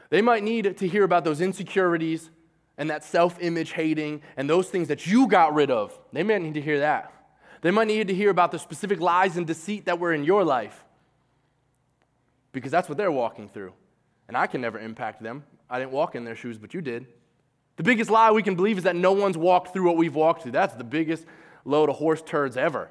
They 0.09 0.21
might 0.21 0.43
need 0.43 0.77
to 0.77 0.87
hear 0.87 1.03
about 1.03 1.23
those 1.23 1.41
insecurities 1.41 2.29
and 2.77 2.89
that 2.89 3.03
self 3.03 3.37
image 3.41 3.71
hating 3.71 4.21
and 4.37 4.49
those 4.49 4.69
things 4.69 4.89
that 4.89 5.07
you 5.07 5.27
got 5.27 5.55
rid 5.55 5.71
of. 5.71 5.97
They 6.13 6.23
might 6.23 6.41
need 6.41 6.53
to 6.53 6.61
hear 6.61 6.79
that. 6.79 7.11
They 7.61 7.71
might 7.71 7.87
need 7.87 8.07
to 8.09 8.13
hear 8.13 8.29
about 8.29 8.51
the 8.51 8.59
specific 8.59 8.99
lies 8.99 9.37
and 9.37 9.47
deceit 9.47 9.85
that 9.85 9.97
were 9.97 10.13
in 10.13 10.23
your 10.23 10.43
life 10.43 10.84
because 12.55 12.71
that's 12.71 12.89
what 12.89 12.97
they're 12.97 13.11
walking 13.11 13.47
through. 13.49 13.73
And 14.27 14.35
I 14.35 14.47
can 14.47 14.61
never 14.61 14.79
impact 14.79 15.21
them. 15.21 15.43
I 15.69 15.77
didn't 15.77 15.91
walk 15.91 16.15
in 16.15 16.23
their 16.23 16.35
shoes, 16.35 16.57
but 16.57 16.73
you 16.73 16.81
did. 16.81 17.05
The 17.75 17.83
biggest 17.83 18.09
lie 18.09 18.31
we 18.31 18.41
can 18.41 18.55
believe 18.55 18.77
is 18.77 18.85
that 18.85 18.95
no 18.95 19.11
one's 19.11 19.37
walked 19.37 19.73
through 19.73 19.85
what 19.85 19.97
we've 19.97 20.15
walked 20.15 20.43
through. 20.43 20.53
That's 20.53 20.73
the 20.73 20.83
biggest 20.83 21.25
load 21.65 21.89
of 21.89 21.97
horse 21.97 22.21
turds 22.21 22.55
ever. 22.57 22.89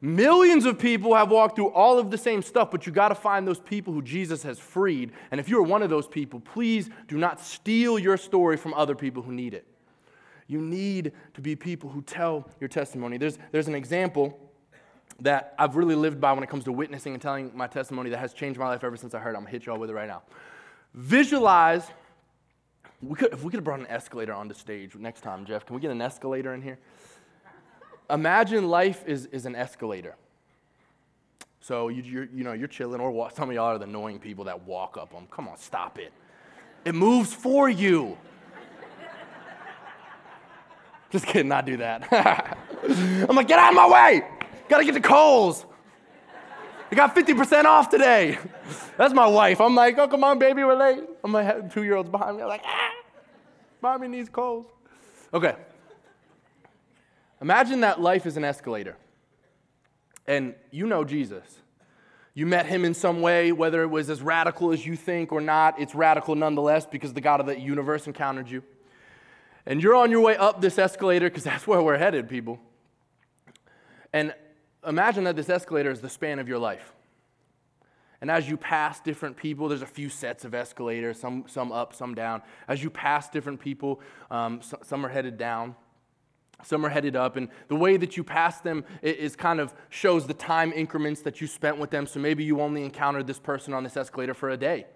Millions 0.00 0.64
of 0.64 0.78
people 0.78 1.14
have 1.14 1.30
walked 1.30 1.54
through 1.54 1.68
all 1.68 1.98
of 1.98 2.10
the 2.10 2.18
same 2.18 2.42
stuff, 2.42 2.70
but 2.70 2.86
you 2.86 2.92
got 2.92 3.10
to 3.10 3.14
find 3.14 3.46
those 3.46 3.60
people 3.60 3.92
who 3.92 4.02
Jesus 4.02 4.42
has 4.42 4.58
freed. 4.58 5.12
And 5.30 5.38
if 5.38 5.48
you're 5.48 5.62
one 5.62 5.82
of 5.82 5.90
those 5.90 6.08
people, 6.08 6.40
please 6.40 6.88
do 7.06 7.18
not 7.18 7.40
steal 7.40 7.98
your 7.98 8.16
story 8.16 8.56
from 8.56 8.74
other 8.74 8.96
people 8.96 9.22
who 9.22 9.32
need 9.32 9.54
it. 9.54 9.66
You 10.48 10.60
need 10.60 11.12
to 11.34 11.40
be 11.40 11.54
people 11.54 11.90
who 11.90 12.02
tell 12.02 12.48
your 12.58 12.68
testimony. 12.68 13.18
There's, 13.18 13.38
there's 13.52 13.68
an 13.68 13.74
example 13.74 14.40
that 15.20 15.54
I've 15.58 15.76
really 15.76 15.94
lived 15.94 16.20
by 16.20 16.32
when 16.32 16.42
it 16.42 16.48
comes 16.48 16.64
to 16.64 16.72
witnessing 16.72 17.12
and 17.12 17.22
telling 17.22 17.50
my 17.54 17.66
testimony 17.66 18.10
that 18.10 18.18
has 18.18 18.32
changed 18.32 18.58
my 18.58 18.68
life 18.68 18.84
ever 18.84 18.96
since 18.96 19.14
I 19.14 19.18
heard 19.18 19.34
it. 19.34 19.36
I'm 19.36 19.42
gonna 19.42 19.50
hit 19.50 19.66
y'all 19.66 19.78
with 19.78 19.90
it 19.90 19.94
right 19.94 20.08
now. 20.08 20.22
Visualize. 20.94 21.84
We 23.00 23.16
could, 23.16 23.32
if 23.32 23.42
we 23.42 23.50
could 23.50 23.58
have 23.58 23.64
brought 23.64 23.80
an 23.80 23.88
escalator 23.88 24.32
onto 24.32 24.54
stage 24.54 24.94
next 24.94 25.22
time, 25.22 25.44
Jeff, 25.44 25.66
can 25.66 25.74
we 25.74 25.82
get 25.82 25.90
an 25.90 26.00
escalator 26.00 26.54
in 26.54 26.62
here? 26.62 26.78
Imagine 28.10 28.68
life 28.68 29.02
is, 29.06 29.26
is 29.26 29.44
an 29.44 29.56
escalator. 29.56 30.14
So 31.60 31.88
you, 31.88 32.02
you're, 32.02 32.28
you 32.32 32.44
know, 32.44 32.52
you're 32.52 32.68
chilling, 32.68 33.00
or 33.00 33.30
some 33.30 33.48
of 33.48 33.54
y'all 33.54 33.66
are 33.66 33.78
the 33.78 33.84
annoying 33.84 34.18
people 34.18 34.44
that 34.44 34.62
walk 34.66 34.96
up 34.96 35.12
them. 35.12 35.26
Come 35.30 35.48
on, 35.48 35.56
stop 35.56 35.98
it. 35.98 36.12
It 36.84 36.94
moves 36.94 37.32
for 37.32 37.68
you. 37.68 38.18
Just 41.10 41.26
kidding, 41.26 41.48
not 41.48 41.64
do 41.64 41.76
that. 41.76 42.58
I'm 43.28 43.36
like, 43.36 43.46
get 43.46 43.58
out 43.58 43.70
of 43.70 43.76
my 43.76 43.88
way. 43.88 44.22
Gotta 44.68 44.84
get 44.84 44.94
to 44.94 45.00
Kohl's. 45.00 45.66
I 46.90 46.94
got 46.94 47.16
50% 47.16 47.64
off 47.64 47.88
today. 47.88 48.38
That's 48.98 49.14
my 49.14 49.26
wife. 49.26 49.62
I'm 49.62 49.74
like, 49.74 49.96
oh, 49.96 50.08
come 50.08 50.24
on, 50.24 50.38
baby, 50.38 50.62
we're 50.62 50.74
late. 50.74 51.02
I'm 51.24 51.32
like, 51.32 51.72
two 51.72 51.84
year 51.84 51.96
olds 51.96 52.10
behind 52.10 52.36
me. 52.36 52.42
I'm 52.42 52.48
like, 52.48 52.62
ah, 52.66 52.90
mommy 53.80 54.08
needs 54.08 54.28
Kohl's. 54.28 54.66
Okay. 55.32 55.54
Imagine 57.40 57.80
that 57.80 58.00
life 58.00 58.26
is 58.26 58.36
an 58.36 58.44
escalator. 58.44 58.96
And 60.26 60.54
you 60.70 60.86
know 60.86 61.02
Jesus. 61.02 61.60
You 62.34 62.46
met 62.46 62.66
him 62.66 62.84
in 62.84 62.94
some 62.94 63.20
way, 63.20 63.52
whether 63.52 63.82
it 63.82 63.88
was 63.88 64.08
as 64.08 64.22
radical 64.22 64.72
as 64.72 64.86
you 64.86 64.94
think 64.94 65.32
or 65.32 65.40
not, 65.40 65.80
it's 65.80 65.94
radical 65.94 66.34
nonetheless 66.34 66.86
because 66.86 67.12
the 67.12 67.20
God 67.20 67.40
of 67.40 67.46
the 67.46 67.58
universe 67.58 68.06
encountered 68.06 68.50
you. 68.50 68.62
And 69.66 69.82
you're 69.82 69.94
on 69.94 70.10
your 70.10 70.20
way 70.20 70.36
up 70.36 70.60
this 70.60 70.78
escalator 70.78 71.28
because 71.28 71.44
that's 71.44 71.66
where 71.66 71.82
we're 71.82 71.98
headed, 71.98 72.28
people. 72.28 72.58
And 74.12 74.34
imagine 74.86 75.24
that 75.24 75.36
this 75.36 75.48
escalator 75.48 75.90
is 75.90 76.00
the 76.00 76.08
span 76.08 76.38
of 76.38 76.48
your 76.48 76.58
life. 76.58 76.92
And 78.20 78.30
as 78.30 78.48
you 78.48 78.56
pass 78.56 79.00
different 79.00 79.36
people, 79.36 79.68
there's 79.68 79.82
a 79.82 79.86
few 79.86 80.08
sets 80.08 80.44
of 80.44 80.54
escalators, 80.54 81.18
some, 81.18 81.44
some 81.48 81.72
up, 81.72 81.92
some 81.92 82.14
down. 82.14 82.40
As 82.68 82.82
you 82.82 82.88
pass 82.88 83.28
different 83.28 83.58
people, 83.58 84.00
um, 84.30 84.62
so, 84.62 84.78
some 84.84 85.04
are 85.04 85.08
headed 85.08 85.36
down, 85.36 85.74
some 86.62 86.86
are 86.86 86.88
headed 86.88 87.16
up. 87.16 87.36
And 87.36 87.48
the 87.66 87.74
way 87.74 87.96
that 87.96 88.16
you 88.16 88.22
pass 88.22 88.60
them 88.60 88.84
is 89.02 89.34
kind 89.34 89.58
of 89.58 89.74
shows 89.88 90.28
the 90.28 90.34
time 90.34 90.72
increments 90.72 91.20
that 91.22 91.40
you 91.40 91.48
spent 91.48 91.78
with 91.78 91.90
them. 91.90 92.06
So 92.06 92.20
maybe 92.20 92.44
you 92.44 92.60
only 92.60 92.84
encountered 92.84 93.26
this 93.26 93.40
person 93.40 93.74
on 93.74 93.82
this 93.82 93.96
escalator 93.96 94.34
for 94.34 94.50
a 94.50 94.56
day, 94.56 94.86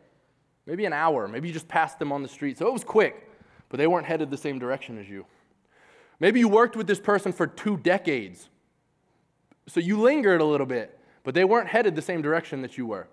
maybe 0.64 0.84
an 0.84 0.92
hour, 0.92 1.26
maybe 1.26 1.48
you 1.48 1.54
just 1.54 1.66
passed 1.66 1.98
them 1.98 2.12
on 2.12 2.22
the 2.22 2.28
street. 2.28 2.58
So 2.58 2.68
it 2.68 2.72
was 2.72 2.84
quick, 2.84 3.28
but 3.68 3.78
they 3.78 3.88
weren't 3.88 4.06
headed 4.06 4.30
the 4.30 4.36
same 4.36 4.60
direction 4.60 4.98
as 4.98 5.08
you. 5.08 5.26
Maybe 6.20 6.38
you 6.38 6.48
worked 6.48 6.76
with 6.76 6.86
this 6.86 7.00
person 7.00 7.32
for 7.32 7.48
two 7.48 7.76
decades 7.76 8.48
so 9.68 9.80
you 9.80 10.00
lingered 10.00 10.40
a 10.40 10.44
little 10.44 10.66
bit, 10.66 10.98
but 11.24 11.34
they 11.34 11.44
weren't 11.44 11.68
headed 11.68 11.96
the 11.96 12.02
same 12.02 12.22
direction 12.22 12.62
that 12.62 12.78
you 12.78 12.86
were. 12.86 13.08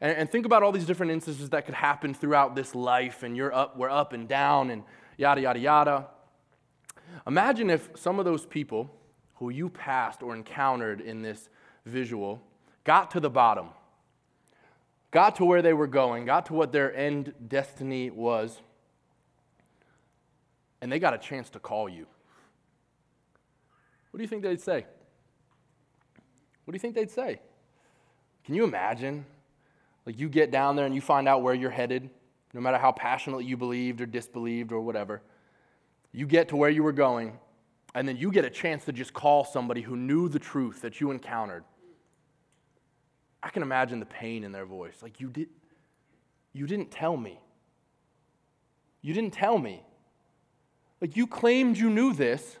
And, 0.00 0.16
and 0.16 0.30
think 0.30 0.46
about 0.46 0.62
all 0.62 0.72
these 0.72 0.86
different 0.86 1.12
instances 1.12 1.50
that 1.50 1.66
could 1.66 1.74
happen 1.74 2.14
throughout 2.14 2.54
this 2.54 2.74
life, 2.74 3.22
and 3.22 3.36
you're 3.36 3.54
up, 3.54 3.76
we're 3.76 3.90
up 3.90 4.12
and 4.12 4.28
down, 4.28 4.70
and 4.70 4.82
yada, 5.16 5.40
yada, 5.40 5.58
yada. 5.58 6.06
Imagine 7.26 7.70
if 7.70 7.90
some 7.96 8.18
of 8.18 8.24
those 8.24 8.46
people 8.46 8.90
who 9.36 9.50
you 9.50 9.68
passed 9.68 10.22
or 10.22 10.34
encountered 10.34 11.00
in 11.00 11.22
this 11.22 11.48
visual 11.84 12.40
got 12.84 13.10
to 13.12 13.20
the 13.20 13.30
bottom, 13.30 13.68
got 15.10 15.36
to 15.36 15.44
where 15.44 15.62
they 15.62 15.72
were 15.72 15.86
going, 15.86 16.24
got 16.24 16.46
to 16.46 16.54
what 16.54 16.72
their 16.72 16.94
end 16.94 17.32
destiny 17.48 18.10
was, 18.10 18.60
and 20.80 20.92
they 20.92 20.98
got 20.98 21.14
a 21.14 21.18
chance 21.18 21.50
to 21.50 21.58
call 21.58 21.88
you. 21.88 22.06
What 24.10 24.18
do 24.18 24.22
you 24.22 24.28
think 24.28 24.42
they'd 24.42 24.60
say? 24.60 24.86
What 26.64 26.72
do 26.72 26.76
you 26.76 26.80
think 26.80 26.94
they'd 26.94 27.10
say? 27.10 27.40
Can 28.44 28.54
you 28.54 28.64
imagine? 28.64 29.26
Like 30.06 30.18
you 30.18 30.28
get 30.28 30.50
down 30.50 30.76
there 30.76 30.86
and 30.86 30.94
you 30.94 31.00
find 31.00 31.28
out 31.28 31.42
where 31.42 31.54
you're 31.54 31.70
headed, 31.70 32.10
no 32.52 32.60
matter 32.60 32.78
how 32.78 32.92
passionately 32.92 33.44
you 33.44 33.56
believed 33.56 34.00
or 34.00 34.06
disbelieved 34.06 34.72
or 34.72 34.80
whatever. 34.80 35.22
You 36.12 36.26
get 36.26 36.48
to 36.48 36.56
where 36.56 36.70
you 36.70 36.82
were 36.82 36.92
going, 36.92 37.38
and 37.94 38.06
then 38.06 38.16
you 38.16 38.30
get 38.30 38.44
a 38.44 38.50
chance 38.50 38.84
to 38.84 38.92
just 38.92 39.12
call 39.12 39.44
somebody 39.44 39.82
who 39.82 39.96
knew 39.96 40.28
the 40.28 40.38
truth 40.38 40.82
that 40.82 41.00
you 41.00 41.10
encountered. 41.10 41.64
I 43.42 43.50
can 43.50 43.62
imagine 43.62 44.00
the 44.00 44.06
pain 44.06 44.44
in 44.44 44.52
their 44.52 44.64
voice. 44.64 45.02
Like 45.02 45.20
you 45.20 45.28
did 45.28 45.48
you 46.52 46.66
didn't 46.66 46.90
tell 46.90 47.16
me. 47.16 47.40
You 49.02 49.12
didn't 49.12 49.32
tell 49.32 49.58
me. 49.58 49.82
Like 51.00 51.16
you 51.16 51.26
claimed 51.26 51.76
you 51.76 51.90
knew 51.90 52.14
this, 52.14 52.58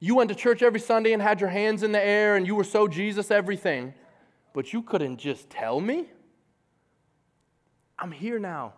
you 0.00 0.14
went 0.14 0.30
to 0.30 0.34
church 0.34 0.62
every 0.62 0.80
Sunday 0.80 1.12
and 1.12 1.22
had 1.22 1.40
your 1.40 1.50
hands 1.50 1.82
in 1.82 1.92
the 1.92 2.02
air 2.02 2.36
and 2.36 2.46
you 2.46 2.56
were 2.56 2.64
so 2.64 2.88
Jesus 2.88 3.30
everything, 3.30 3.94
but 4.54 4.72
you 4.72 4.82
couldn't 4.82 5.18
just 5.18 5.50
tell 5.50 5.78
me? 5.78 6.08
I'm 7.98 8.10
here 8.10 8.38
now. 8.38 8.72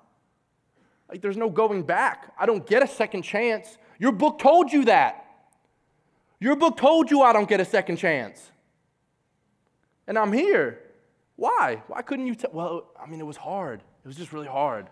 Like 1.09 1.23
there's 1.23 1.37
no 1.37 1.49
going 1.49 1.85
back. 1.85 2.33
I 2.39 2.45
don't 2.45 2.67
get 2.67 2.83
a 2.83 2.89
second 2.89 3.23
chance. 3.23 3.79
Your 3.99 4.11
book 4.11 4.41
told 4.41 4.73
you 4.73 4.85
that. 4.87 5.25
Your 6.41 6.57
book 6.57 6.77
told 6.77 7.09
you 7.09 7.23
I 7.23 7.33
don't 7.33 7.49
get 7.49 7.61
a 7.61 7.65
second 7.65 7.99
chance. 7.99 8.51
And 10.09 10.19
I'm 10.19 10.33
here. 10.33 10.81
Why? 11.37 11.83
Why 11.87 12.03
couldn't 12.03 12.27
you 12.27 12.35
tell? 12.35 12.51
Well, 12.53 12.91
I 13.01 13.07
mean, 13.09 13.21
it 13.21 13.27
was 13.27 13.37
hard. 13.37 13.81
It 14.05 14.09
was 14.09 14.17
just 14.17 14.33
really 14.33 14.49
hard. 14.49 14.89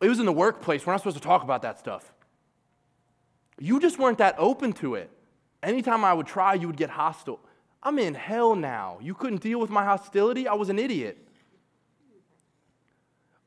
It 0.00 0.08
was 0.08 0.20
in 0.20 0.26
the 0.26 0.32
workplace. 0.32 0.86
We're 0.86 0.92
not 0.92 1.00
supposed 1.00 1.16
to 1.16 1.22
talk 1.22 1.42
about 1.42 1.62
that 1.62 1.80
stuff. 1.80 2.12
You 3.58 3.80
just 3.80 3.98
weren't 3.98 4.18
that 4.18 4.36
open 4.38 4.72
to 4.74 4.94
it. 4.94 5.10
Anytime 5.62 6.04
I 6.04 6.12
would 6.12 6.26
try, 6.26 6.54
you 6.54 6.66
would 6.66 6.76
get 6.76 6.90
hostile. 6.90 7.40
I'm 7.82 7.98
in 7.98 8.14
hell 8.14 8.54
now. 8.54 8.98
You 9.00 9.14
couldn't 9.14 9.40
deal 9.42 9.60
with 9.60 9.70
my 9.70 9.84
hostility? 9.84 10.48
I 10.48 10.54
was 10.54 10.68
an 10.68 10.78
idiot. 10.78 11.18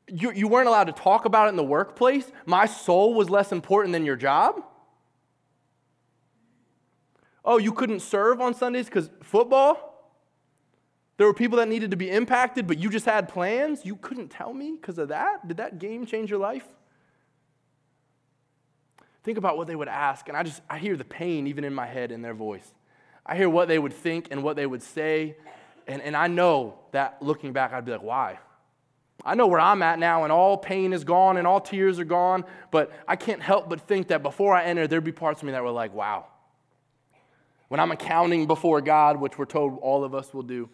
You, 0.08 0.32
you 0.32 0.48
weren't 0.48 0.66
allowed 0.66 0.84
to 0.84 0.92
talk 0.92 1.24
about 1.24 1.46
it 1.46 1.50
in 1.50 1.56
the 1.56 1.64
workplace? 1.64 2.30
My 2.46 2.66
soul 2.66 3.14
was 3.14 3.30
less 3.30 3.52
important 3.52 3.92
than 3.92 4.04
your 4.04 4.16
job? 4.16 4.62
Oh, 7.44 7.58
you 7.58 7.72
couldn't 7.72 8.00
serve 8.00 8.40
on 8.40 8.54
Sundays 8.54 8.86
because 8.86 9.10
football? 9.22 9.90
There 11.16 11.26
were 11.26 11.34
people 11.34 11.58
that 11.58 11.68
needed 11.68 11.90
to 11.90 11.96
be 11.98 12.10
impacted, 12.10 12.66
but 12.66 12.78
you 12.78 12.88
just 12.88 13.04
had 13.04 13.28
plans? 13.28 13.84
You 13.84 13.96
couldn't 13.96 14.28
tell 14.28 14.54
me 14.54 14.78
because 14.80 14.98
of 14.98 15.08
that? 15.08 15.46
Did 15.46 15.58
that 15.58 15.78
game 15.78 16.06
change 16.06 16.30
your 16.30 16.38
life? 16.38 16.66
Think 19.30 19.38
about 19.38 19.56
what 19.56 19.68
they 19.68 19.76
would 19.76 19.86
ask, 19.86 20.26
and 20.26 20.36
I 20.36 20.42
just 20.42 20.60
I 20.68 20.76
hear 20.76 20.96
the 20.96 21.04
pain 21.04 21.46
even 21.46 21.62
in 21.62 21.72
my 21.72 21.86
head 21.86 22.10
in 22.10 22.20
their 22.20 22.34
voice. 22.34 22.74
I 23.24 23.36
hear 23.36 23.48
what 23.48 23.68
they 23.68 23.78
would 23.78 23.92
think 23.92 24.26
and 24.32 24.42
what 24.42 24.56
they 24.56 24.66
would 24.66 24.82
say, 24.82 25.36
and, 25.86 26.02
and 26.02 26.16
I 26.16 26.26
know 26.26 26.80
that 26.90 27.22
looking 27.22 27.52
back, 27.52 27.72
I'd 27.72 27.84
be 27.84 27.92
like, 27.92 28.02
why? 28.02 28.40
I 29.24 29.36
know 29.36 29.46
where 29.46 29.60
I'm 29.60 29.82
at 29.82 30.00
now, 30.00 30.24
and 30.24 30.32
all 30.32 30.58
pain 30.58 30.92
is 30.92 31.04
gone 31.04 31.36
and 31.36 31.46
all 31.46 31.60
tears 31.60 32.00
are 32.00 32.04
gone, 32.04 32.44
but 32.72 32.90
I 33.06 33.14
can't 33.14 33.40
help 33.40 33.68
but 33.68 33.82
think 33.82 34.08
that 34.08 34.24
before 34.24 34.52
I 34.52 34.64
entered, 34.64 34.90
there'd 34.90 35.04
be 35.04 35.12
parts 35.12 35.42
of 35.42 35.46
me 35.46 35.52
that 35.52 35.62
were 35.62 35.70
like, 35.70 35.94
wow. 35.94 36.26
When 37.68 37.78
I'm 37.78 37.92
accounting 37.92 38.48
before 38.48 38.80
God, 38.80 39.20
which 39.20 39.38
we're 39.38 39.44
told 39.44 39.78
all 39.80 40.02
of 40.02 40.12
us 40.12 40.34
will 40.34 40.42
do, 40.42 40.68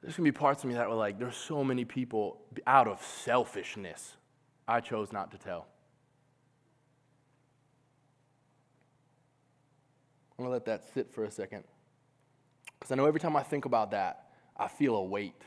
there's 0.00 0.16
gonna 0.16 0.24
be 0.24 0.32
parts 0.32 0.64
of 0.64 0.70
me 0.70 0.76
that 0.76 0.88
were 0.88 0.94
like, 0.94 1.18
there's 1.18 1.36
so 1.36 1.62
many 1.62 1.84
people 1.84 2.38
out 2.66 2.88
of 2.88 3.04
selfishness 3.04 4.16
I 4.66 4.80
chose 4.80 5.12
not 5.12 5.32
to 5.32 5.36
tell. 5.36 5.66
I'm 10.38 10.44
going 10.44 10.50
to 10.50 10.52
let 10.52 10.64
that 10.66 10.92
sit 10.92 11.10
for 11.10 11.24
a 11.24 11.30
second. 11.30 11.64
Because 12.78 12.92
I 12.92 12.94
know 12.94 13.06
every 13.06 13.20
time 13.20 13.36
I 13.36 13.42
think 13.42 13.64
about 13.64 13.90
that, 13.92 14.28
I 14.56 14.68
feel 14.68 14.96
a 14.96 15.04
weight. 15.04 15.40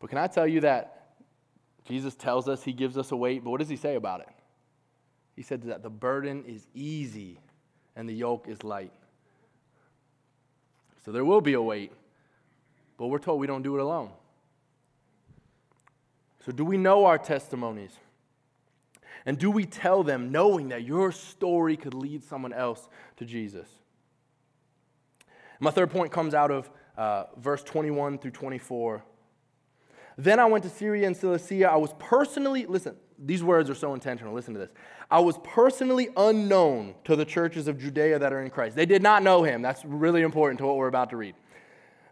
But 0.00 0.10
can 0.10 0.18
I 0.18 0.26
tell 0.26 0.46
you 0.46 0.60
that 0.60 1.16
Jesus 1.84 2.14
tells 2.14 2.48
us 2.48 2.62
he 2.62 2.72
gives 2.72 2.96
us 2.96 3.12
a 3.12 3.16
weight, 3.16 3.44
but 3.44 3.50
what 3.50 3.60
does 3.60 3.68
he 3.68 3.76
say 3.76 3.94
about 3.96 4.20
it? 4.20 4.28
He 5.36 5.42
said 5.42 5.62
that 5.64 5.82
the 5.82 5.90
burden 5.90 6.44
is 6.46 6.66
easy 6.74 7.40
and 7.96 8.08
the 8.08 8.14
yoke 8.14 8.46
is 8.48 8.62
light. 8.64 8.92
So 11.04 11.12
there 11.12 11.24
will 11.24 11.40
be 11.40 11.52
a 11.52 11.60
weight, 11.60 11.92
but 12.96 13.08
we're 13.08 13.18
told 13.18 13.40
we 13.40 13.46
don't 13.46 13.62
do 13.62 13.76
it 13.76 13.82
alone. 13.82 14.10
So, 16.44 16.52
do 16.52 16.64
we 16.64 16.76
know 16.76 17.06
our 17.06 17.16
testimonies? 17.16 17.92
And 19.26 19.38
do 19.38 19.50
we 19.50 19.64
tell 19.64 20.02
them 20.02 20.30
knowing 20.30 20.68
that 20.68 20.84
your 20.84 21.10
story 21.12 21.76
could 21.76 21.94
lead 21.94 22.24
someone 22.24 22.52
else 22.52 22.88
to 23.16 23.24
Jesus? 23.24 23.68
My 25.60 25.70
third 25.70 25.90
point 25.90 26.12
comes 26.12 26.34
out 26.34 26.50
of 26.50 26.70
uh, 26.96 27.24
verse 27.38 27.62
21 27.62 28.18
through 28.18 28.32
24. 28.32 29.02
Then 30.16 30.38
I 30.38 30.44
went 30.44 30.62
to 30.64 30.70
Syria 30.70 31.06
and 31.06 31.16
Cilicia. 31.16 31.70
I 31.70 31.76
was 31.76 31.94
personally, 31.98 32.66
listen, 32.66 32.96
these 33.18 33.42
words 33.42 33.70
are 33.70 33.74
so 33.74 33.94
intentional. 33.94 34.34
Listen 34.34 34.54
to 34.54 34.60
this. 34.60 34.70
I 35.10 35.20
was 35.20 35.38
personally 35.42 36.08
unknown 36.16 36.94
to 37.04 37.16
the 37.16 37.24
churches 37.24 37.68
of 37.68 37.78
Judea 37.78 38.18
that 38.18 38.32
are 38.32 38.42
in 38.42 38.50
Christ. 38.50 38.76
They 38.76 38.86
did 38.86 39.02
not 39.02 39.22
know 39.22 39.42
him. 39.42 39.62
That's 39.62 39.84
really 39.84 40.22
important 40.22 40.58
to 40.58 40.66
what 40.66 40.76
we're 40.76 40.88
about 40.88 41.10
to 41.10 41.16
read. 41.16 41.34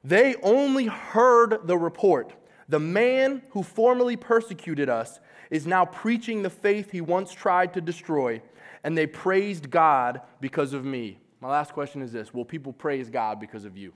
They 0.05 0.35
only 0.43 0.87
heard 0.87 1.67
the 1.67 1.77
report. 1.77 2.33
The 2.69 2.81
man 2.81 3.43
who 3.51 3.63
formerly 3.63 4.17
persecuted 4.17 4.89
us 4.89 5.21
is 5.53 5.67
now 5.67 5.85
preaching 5.85 6.43
the 6.43 6.51
faith 6.51 6.91
he 6.91 7.03
once 7.03 7.31
tried 7.31 7.75
to 7.75 7.81
destroy, 7.83 8.41
and 8.83 8.97
they 8.97 9.07
praised 9.07 9.71
God 9.71 10.23
because 10.41 10.73
of 10.73 10.83
me. 10.83 11.19
My 11.41 11.51
last 11.51 11.75
question 11.75 12.01
is 12.01 12.11
this 12.11 12.33
Will 12.33 12.47
people 12.47 12.73
praise 12.73 13.11
God 13.11 13.39
because 13.39 13.67
of 13.67 13.77
you? 13.77 13.93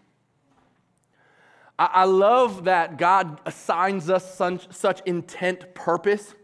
I, 1.79 2.05
love 2.05 2.65
that 2.65 2.97
God 2.97 3.39
assigns 3.45 4.09
us 4.09 4.35
such, 4.35 4.73
such 4.73 5.03
intent 5.05 5.75
purpose. 5.75 6.35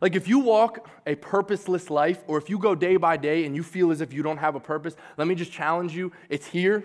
Like 0.00 0.16
if 0.16 0.26
you 0.26 0.38
walk 0.38 0.88
a 1.06 1.14
purposeless 1.14 1.90
life, 1.90 2.24
or 2.26 2.38
if 2.38 2.48
you 2.48 2.58
go 2.58 2.74
day 2.74 2.96
by 2.96 3.18
day 3.18 3.44
and 3.44 3.54
you 3.54 3.62
feel 3.62 3.90
as 3.90 4.00
if 4.00 4.14
you 4.14 4.22
don't 4.22 4.38
have 4.38 4.54
a 4.54 4.60
purpose, 4.60 4.96
let 5.18 5.28
me 5.28 5.34
just 5.34 5.52
challenge 5.52 5.94
you. 5.94 6.10
It's 6.30 6.46
here. 6.46 6.84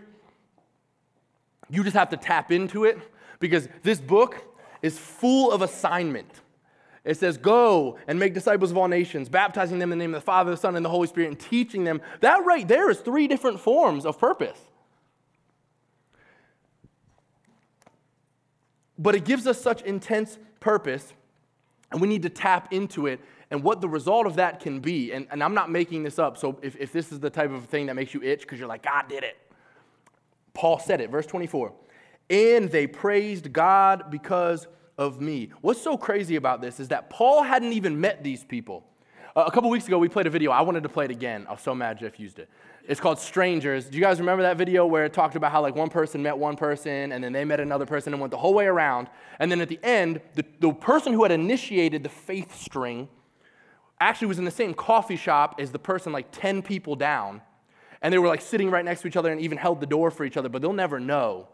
You 1.70 1.82
just 1.82 1.96
have 1.96 2.10
to 2.10 2.18
tap 2.18 2.52
into 2.52 2.84
it 2.84 2.98
because 3.40 3.70
this 3.84 4.02
book 4.02 4.44
is 4.82 5.00
full 5.00 5.54
of 5.54 5.62
assignment. 5.62 6.43
It 7.06 7.18
says, 7.18 7.38
Go 7.38 7.98
and 8.08 8.20
make 8.20 8.34
disciples 8.34 8.72
of 8.72 8.78
all 8.78 8.88
nations, 8.88 9.30
baptizing 9.30 9.80
them 9.80 9.92
in 9.92 10.00
the 10.00 10.04
name 10.04 10.14
of 10.14 10.22
the 10.22 10.26
Father, 10.26 10.52
the 10.52 10.58
Son, 10.58 10.76
and 10.76 10.86
the 10.86 10.90
Holy 10.90 11.08
Spirit, 11.08 11.28
and 11.28 11.40
teaching 11.40 11.84
them. 11.84 12.02
That 12.22 12.46
right 12.46 12.68
there 12.68 12.90
is 12.90 13.00
three 13.00 13.28
different 13.28 13.60
forms 13.60 14.06
of 14.06 14.20
purpose. 14.20 14.60
But 18.98 19.16
it 19.16 19.26
gives 19.26 19.48
us 19.48 19.60
such 19.60 19.82
intense 19.82 20.38
purpose, 20.60 21.14
and 21.92 22.00
we 22.00 22.08
need 22.08 22.22
to 22.24 22.30
tap 22.30 22.72
into 22.72 23.08
it 23.08 23.20
and 23.52 23.62
what 23.64 23.82
the 23.82 23.90
result 23.90 24.26
of 24.26 24.36
that 24.38 24.62
can 24.62 24.80
be. 24.80 25.12
And, 25.12 25.28
and 25.30 25.44
I'm 25.44 25.54
not 25.54 25.70
making 25.70 26.04
this 26.04 26.18
up, 26.18 26.38
so 26.38 26.58
if, 26.62 26.76
if 26.78 26.92
this 26.92 27.12
is 27.12 27.20
the 27.20 27.30
type 27.30 27.52
of 27.52 27.66
thing 27.66 27.88
that 27.88 27.96
makes 27.96 28.14
you 28.14 28.22
itch 28.24 28.42
because 28.42 28.60
you're 28.60 28.68
like, 28.68 28.84
God 28.84 29.08
did 29.10 29.24
it. 29.24 29.38
Paul 30.54 30.80
said 30.80 31.02
it, 31.02 31.10
verse 31.10 31.26
24. 31.26 31.74
And 32.30 32.72
they 32.72 32.88
praised 32.88 33.52
God 33.52 34.10
because 34.10 34.68
of 35.04 35.22
me. 35.22 35.50
What's 35.62 35.82
so 35.82 35.98
crazy 35.98 36.36
about 36.36 36.62
this 36.62 36.80
is 36.80 36.88
that 36.88 37.10
Paul 37.10 37.44
hadn't 37.44 37.74
even 37.74 38.00
met 38.00 38.24
these 38.24 38.44
people. 38.44 38.86
A 39.36 39.52
couple 39.52 39.70
weeks 39.70 39.88
ago, 39.88 39.98
we 39.98 40.10
played 40.10 40.28
a 40.28 40.30
video. 40.30 40.52
I 40.52 40.62
wanted 40.62 40.84
to 40.84 40.90
play 40.90 41.06
it 41.06 41.12
again. 41.12 41.46
I 41.50 41.54
was 41.54 41.62
so 41.62 41.74
mad 41.74 42.00
Jeff 42.00 42.20
used 42.20 42.38
it. 42.38 42.50
It's 42.88 43.00
called 43.00 43.18
Strangers. 43.18 43.86
Do 43.86 43.98
you 43.98 44.04
guys 44.04 44.20
remember 44.20 44.44
that 44.44 44.58
video 44.58 44.86
where 44.86 45.06
it 45.06 45.14
talked 45.14 45.36
about 45.36 45.52
how 45.52 45.62
like 45.62 45.76
one 45.76 45.90
person 45.90 46.22
met 46.22 46.38
one 46.38 46.56
person 46.56 47.12
and 47.12 47.24
then 47.24 47.34
they 47.34 47.44
met 47.44 47.60
another 47.60 47.86
person 47.86 48.14
and 48.14 48.22
went 48.22 48.32
the 48.32 48.38
whole 48.38 48.54
way 48.54 48.66
around? 48.66 49.08
And 49.40 49.52
then 49.52 49.60
at 49.62 49.70
the 49.70 49.80
end, 49.82 50.22
the, 50.36 50.46
the 50.60 50.72
person 50.72 51.14
who 51.14 51.24
had 51.24 51.32
initiated 51.32 52.04
the 52.04 52.10
faith 52.10 52.56
string 52.60 53.08
actually 54.00 54.28
was 54.28 54.38
in 54.38 54.46
the 54.46 54.52
same 54.52 54.74
coffee 54.74 55.16
shop 55.16 55.56
as 55.60 55.72
the 55.72 55.80
person 55.80 56.12
like 56.12 56.28
10 56.32 56.62
people 56.62 56.96
down. 56.96 57.42
And 58.02 58.14
they 58.14 58.20
were 58.20 58.28
like 58.28 58.42
sitting 58.42 58.70
right 58.70 58.86
next 58.86 59.02
to 59.02 59.08
each 59.08 59.18
other 59.18 59.32
and 59.32 59.42
even 59.42 59.58
held 59.58 59.80
the 59.80 59.88
door 59.88 60.12
for 60.12 60.26
each 60.26 60.38
other, 60.38 60.50
but 60.50 60.62
they'll 60.62 60.74
never 60.74 61.00
know. 61.00 61.48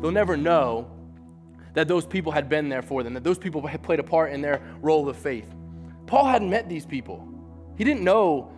They'll 0.00 0.10
never 0.10 0.36
know 0.36 0.90
that 1.74 1.88
those 1.88 2.06
people 2.06 2.32
had 2.32 2.48
been 2.48 2.68
there 2.68 2.82
for 2.82 3.02
them, 3.02 3.14
that 3.14 3.24
those 3.24 3.38
people 3.38 3.66
had 3.66 3.82
played 3.82 3.98
a 3.98 4.02
part 4.02 4.32
in 4.32 4.40
their 4.40 4.62
role 4.80 5.08
of 5.08 5.16
faith. 5.16 5.48
Paul 6.06 6.26
hadn't 6.26 6.50
met 6.50 6.68
these 6.68 6.84
people. 6.84 7.26
He 7.76 7.84
didn't 7.84 8.04
know 8.04 8.52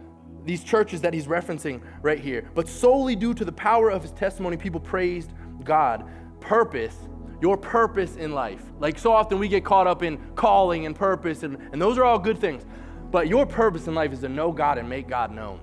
these 0.44 0.62
churches 0.62 1.00
that 1.02 1.14
he's 1.14 1.26
referencing 1.26 1.80
right 2.02 2.18
here. 2.18 2.50
But 2.54 2.68
solely 2.68 3.16
due 3.16 3.34
to 3.34 3.44
the 3.44 3.52
power 3.52 3.90
of 3.90 4.02
his 4.02 4.12
testimony, 4.12 4.56
people 4.56 4.80
praised 4.80 5.32
God. 5.62 6.08
Purpose, 6.40 6.96
your 7.40 7.56
purpose 7.56 8.16
in 8.16 8.32
life. 8.32 8.62
Like 8.78 8.98
so 8.98 9.12
often 9.12 9.38
we 9.38 9.48
get 9.48 9.64
caught 9.64 9.86
up 9.86 10.02
in 10.02 10.18
calling 10.34 10.86
and 10.86 10.94
purpose, 10.94 11.42
and, 11.42 11.56
and 11.72 11.80
those 11.80 11.98
are 11.98 12.04
all 12.04 12.18
good 12.18 12.38
things. 12.38 12.64
But 13.10 13.28
your 13.28 13.46
purpose 13.46 13.86
in 13.86 13.94
life 13.94 14.12
is 14.12 14.20
to 14.20 14.28
know 14.28 14.50
God 14.52 14.76
and 14.76 14.88
make 14.88 15.08
God 15.08 15.30
known. 15.30 15.60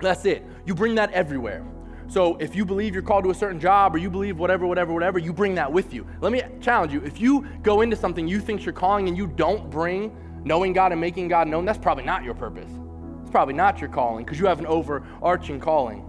That's 0.00 0.24
it. 0.24 0.44
You 0.64 0.74
bring 0.74 0.94
that 0.94 1.12
everywhere. 1.12 1.64
So 2.10 2.36
if 2.38 2.56
you 2.56 2.64
believe 2.64 2.92
you're 2.92 3.04
called 3.04 3.22
to 3.22 3.30
a 3.30 3.34
certain 3.34 3.60
job 3.60 3.94
or 3.94 3.98
you 3.98 4.10
believe 4.10 4.36
whatever, 4.36 4.66
whatever, 4.66 4.92
whatever, 4.92 5.20
you 5.20 5.32
bring 5.32 5.54
that 5.54 5.72
with 5.72 5.94
you. 5.94 6.04
Let 6.20 6.32
me 6.32 6.42
challenge 6.60 6.92
you. 6.92 7.00
If 7.04 7.20
you 7.20 7.46
go 7.62 7.82
into 7.82 7.94
something 7.94 8.26
you 8.26 8.40
think 8.40 8.64
you're 8.64 8.72
calling 8.72 9.06
and 9.06 9.16
you 9.16 9.28
don't 9.28 9.70
bring 9.70 10.16
knowing 10.42 10.72
God 10.72 10.90
and 10.90 11.00
making 11.00 11.28
God 11.28 11.46
known, 11.46 11.64
that's 11.64 11.78
probably 11.78 12.02
not 12.02 12.24
your 12.24 12.34
purpose. 12.34 12.68
It's 13.22 13.30
probably 13.30 13.54
not 13.54 13.80
your 13.80 13.90
calling 13.90 14.24
because 14.24 14.40
you 14.40 14.46
have 14.46 14.58
an 14.58 14.66
overarching 14.66 15.60
calling. 15.60 16.04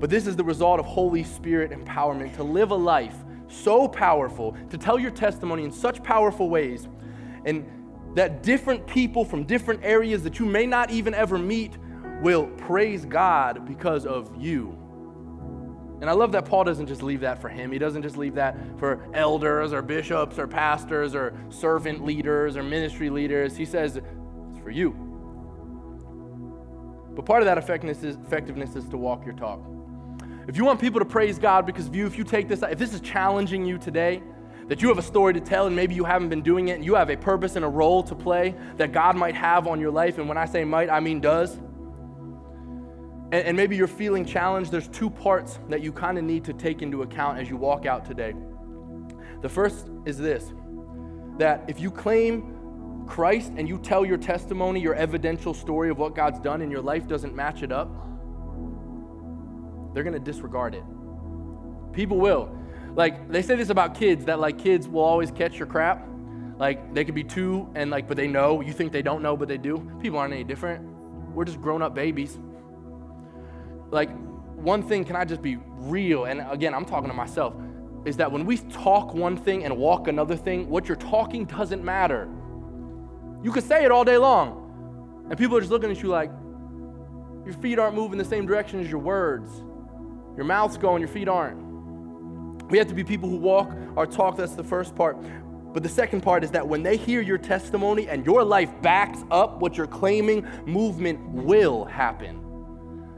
But 0.00 0.10
this 0.10 0.26
is 0.26 0.34
the 0.34 0.42
result 0.42 0.80
of 0.80 0.86
Holy 0.86 1.22
Spirit 1.22 1.70
empowerment 1.70 2.34
to 2.34 2.42
live 2.42 2.72
a 2.72 2.74
life 2.74 3.14
so 3.46 3.86
powerful, 3.86 4.56
to 4.70 4.76
tell 4.76 4.98
your 4.98 5.12
testimony 5.12 5.62
in 5.62 5.70
such 5.70 6.02
powerful 6.02 6.50
ways, 6.50 6.88
and 7.44 7.64
that 8.16 8.42
different 8.42 8.84
people 8.88 9.24
from 9.24 9.44
different 9.44 9.84
areas 9.84 10.24
that 10.24 10.40
you 10.40 10.46
may 10.46 10.66
not 10.66 10.90
even 10.90 11.14
ever 11.14 11.38
meet 11.38 11.78
will 12.20 12.46
praise 12.46 13.04
God 13.04 13.66
because 13.66 14.06
of 14.06 14.30
you. 14.40 14.76
And 16.00 16.08
I 16.08 16.14
love 16.14 16.32
that 16.32 16.46
Paul 16.46 16.64
doesn't 16.64 16.86
just 16.86 17.02
leave 17.02 17.20
that 17.20 17.40
for 17.40 17.50
him. 17.50 17.70
He 17.70 17.78
doesn't 17.78 18.02
just 18.02 18.16
leave 18.16 18.34
that 18.34 18.56
for 18.78 19.06
elders 19.12 19.74
or 19.74 19.82
bishops 19.82 20.38
or 20.38 20.46
pastors 20.46 21.14
or 21.14 21.34
servant 21.50 22.04
leaders 22.04 22.56
or 22.56 22.62
ministry 22.62 23.10
leaders. 23.10 23.56
He 23.56 23.66
says 23.66 23.96
it's 23.96 24.58
for 24.62 24.70
you. 24.70 24.92
But 27.14 27.26
part 27.26 27.42
of 27.42 27.46
that 27.46 27.58
effectiveness 27.58 28.02
is, 28.02 28.16
effectiveness 28.16 28.76
is 28.76 28.88
to 28.88 28.96
walk 28.96 29.26
your 29.26 29.34
talk. 29.34 29.60
If 30.48 30.56
you 30.56 30.64
want 30.64 30.80
people 30.80 31.00
to 31.00 31.04
praise 31.04 31.38
God 31.38 31.66
because 31.66 31.86
of 31.86 31.94
you, 31.94 32.06
if 32.06 32.16
you 32.16 32.24
take 32.24 32.48
this, 32.48 32.62
if 32.62 32.78
this 32.78 32.94
is 32.94 33.00
challenging 33.02 33.66
you 33.66 33.76
today, 33.76 34.22
that 34.68 34.80
you 34.80 34.88
have 34.88 34.98
a 34.98 35.02
story 35.02 35.34
to 35.34 35.40
tell 35.40 35.66
and 35.66 35.76
maybe 35.76 35.94
you 35.94 36.04
haven't 36.04 36.30
been 36.30 36.42
doing 36.42 36.68
it, 36.68 36.74
and 36.76 36.84
you 36.84 36.94
have 36.94 37.10
a 37.10 37.16
purpose 37.16 37.56
and 37.56 37.64
a 37.64 37.68
role 37.68 38.02
to 38.04 38.14
play 38.14 38.54
that 38.76 38.92
God 38.92 39.16
might 39.16 39.34
have 39.34 39.66
on 39.66 39.80
your 39.80 39.90
life, 39.90 40.16
and 40.16 40.28
when 40.28 40.38
I 40.38 40.46
say 40.46 40.64
might, 40.64 40.88
I 40.88 41.00
mean 41.00 41.20
does 41.20 41.58
and, 43.32 43.46
and 43.46 43.56
maybe 43.56 43.76
you're 43.76 43.86
feeling 43.86 44.24
challenged, 44.24 44.70
there's 44.70 44.88
two 44.88 45.10
parts 45.10 45.58
that 45.68 45.82
you 45.82 45.92
kind 45.92 46.18
of 46.18 46.24
need 46.24 46.44
to 46.44 46.52
take 46.52 46.82
into 46.82 47.02
account 47.02 47.38
as 47.38 47.48
you 47.48 47.56
walk 47.56 47.86
out 47.86 48.04
today. 48.04 48.34
The 49.42 49.48
first 49.48 49.88
is 50.04 50.18
this 50.18 50.52
that 51.38 51.64
if 51.68 51.80
you 51.80 51.90
claim 51.90 53.04
Christ 53.06 53.52
and 53.56 53.66
you 53.66 53.78
tell 53.78 54.04
your 54.04 54.18
testimony, 54.18 54.80
your 54.80 54.94
evidential 54.94 55.54
story 55.54 55.88
of 55.88 55.96
what 55.98 56.14
God's 56.14 56.38
done 56.38 56.60
and 56.60 56.70
your 56.70 56.82
life 56.82 57.08
doesn't 57.08 57.34
match 57.34 57.62
it 57.62 57.72
up, 57.72 57.88
they're 59.94 60.04
going 60.04 60.14
to 60.14 60.20
disregard 60.20 60.74
it. 60.74 60.84
People 61.92 62.18
will. 62.18 62.54
Like 62.94 63.30
they 63.30 63.40
say 63.40 63.56
this 63.56 63.70
about 63.70 63.94
kids 63.94 64.26
that 64.26 64.38
like 64.38 64.58
kids 64.58 64.86
will 64.86 65.02
always 65.02 65.30
catch 65.30 65.58
your 65.58 65.66
crap. 65.66 66.06
Like 66.58 66.92
they 66.92 67.04
could 67.04 67.14
be 67.14 67.24
two 67.24 67.70
and 67.74 67.90
like 67.90 68.06
but 68.06 68.16
they 68.16 68.28
know, 68.28 68.60
you 68.60 68.72
think 68.72 68.92
they 68.92 69.02
don't 69.02 69.22
know 69.22 69.36
but 69.36 69.48
they 69.48 69.58
do. 69.58 69.90
People 70.00 70.18
aren't 70.18 70.34
any 70.34 70.44
different. 70.44 70.84
We're 71.34 71.44
just 71.46 71.60
grown-up 71.60 71.94
babies. 71.94 72.38
Like 73.90 74.10
one 74.56 74.82
thing 74.82 75.04
can 75.04 75.16
I 75.16 75.24
just 75.24 75.42
be 75.42 75.58
real 75.66 76.24
and 76.24 76.44
again, 76.50 76.74
I'm 76.74 76.84
talking 76.84 77.08
to 77.08 77.14
myself 77.14 77.54
is 78.04 78.16
that 78.16 78.30
when 78.30 78.46
we 78.46 78.56
talk 78.56 79.14
one 79.14 79.36
thing 79.36 79.64
and 79.64 79.76
walk 79.76 80.08
another 80.08 80.36
thing, 80.36 80.68
what 80.68 80.88
you're 80.88 80.96
talking 80.96 81.44
doesn't 81.44 81.84
matter. 81.84 82.28
You 83.42 83.52
could 83.52 83.64
say 83.64 83.84
it 83.84 83.90
all 83.90 84.04
day 84.04 84.16
long, 84.16 85.26
and 85.28 85.38
people 85.38 85.56
are 85.56 85.60
just 85.60 85.70
looking 85.70 85.90
at 85.90 86.02
you 86.02 86.08
like, 86.08 86.30
your 87.44 87.54
feet 87.54 87.78
aren't 87.78 87.94
moving 87.94 88.18
the 88.18 88.24
same 88.24 88.46
direction 88.46 88.80
as 88.80 88.90
your 88.90 89.00
words. 89.00 89.50
Your 90.36 90.44
mouth's 90.44 90.76
going, 90.76 91.00
your 91.00 91.08
feet 91.08 91.28
aren't. 91.28 91.58
We 92.70 92.78
have 92.78 92.86
to 92.88 92.94
be 92.94 93.02
people 93.02 93.28
who 93.28 93.36
walk 93.36 93.72
our 93.96 94.06
talk. 94.06 94.36
That's 94.36 94.54
the 94.54 94.64
first 94.64 94.94
part. 94.94 95.18
But 95.72 95.82
the 95.82 95.88
second 95.88 96.22
part 96.22 96.44
is 96.44 96.50
that 96.52 96.66
when 96.66 96.82
they 96.82 96.96
hear 96.96 97.20
your 97.20 97.38
testimony 97.38 98.08
and 98.08 98.24
your 98.24 98.44
life 98.44 98.70
backs 98.82 99.20
up 99.30 99.60
what 99.60 99.76
you're 99.76 99.86
claiming, 99.86 100.46
movement 100.66 101.20
will 101.30 101.84
happen. 101.84 102.49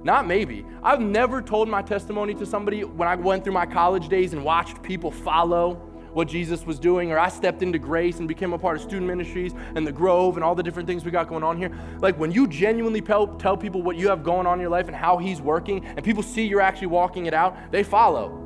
Not 0.05 0.27
maybe. 0.27 0.65
I've 0.83 1.01
never 1.01 1.41
told 1.41 1.69
my 1.69 1.83
testimony 1.83 2.35
to 2.35 2.47
somebody 2.47 2.85
when 2.85 3.09
I 3.09 3.15
went 3.15 3.45
through 3.45 3.53
my 3.53 3.67
college 3.67 4.09
days 4.09 4.33
and 4.33 4.45
watched 4.45 4.83
people 4.83 5.11
follow 5.11 5.75
what 6.13 6.29
Jesus 6.29 6.67
was 6.67 6.79
doing, 6.79 7.11
or 7.11 7.19
I 7.19 7.29
stepped 7.29 7.63
into 7.63 7.79
grace 7.79 8.19
and 8.19 8.29
became 8.29 8.53
a 8.53 8.59
part 8.59 8.77
of 8.77 8.83
student 8.83 9.07
ministries 9.07 9.55
and 9.75 9.87
the 9.87 9.93
Grove 9.93 10.37
and 10.37 10.45
all 10.45 10.55
the 10.55 10.63
different 10.63 10.87
things 10.87 11.05
we 11.05 11.11
got 11.11 11.29
going 11.29 11.43
on 11.43 11.57
here. 11.57 11.71
Like 12.01 12.19
when 12.19 12.31
you 12.31 12.47
genuinely 12.47 13.01
tell, 13.01 13.57
people 13.57 13.83
what 13.83 13.97
you 13.97 14.09
have 14.09 14.23
going 14.23 14.47
on 14.47 14.55
in 14.55 14.61
your 14.61 14.71
life 14.71 14.89
and 14.89 14.97
how 14.97 15.17
He's 15.17 15.41
working, 15.41 15.85
and 15.85 16.05
people 16.05 16.23
see 16.23 16.47
you're 16.47 16.61
actually 16.61 16.89
walking 16.89 17.27
it 17.27 17.35
out, 17.35 17.57
they 17.71 17.83
follow 17.83 18.39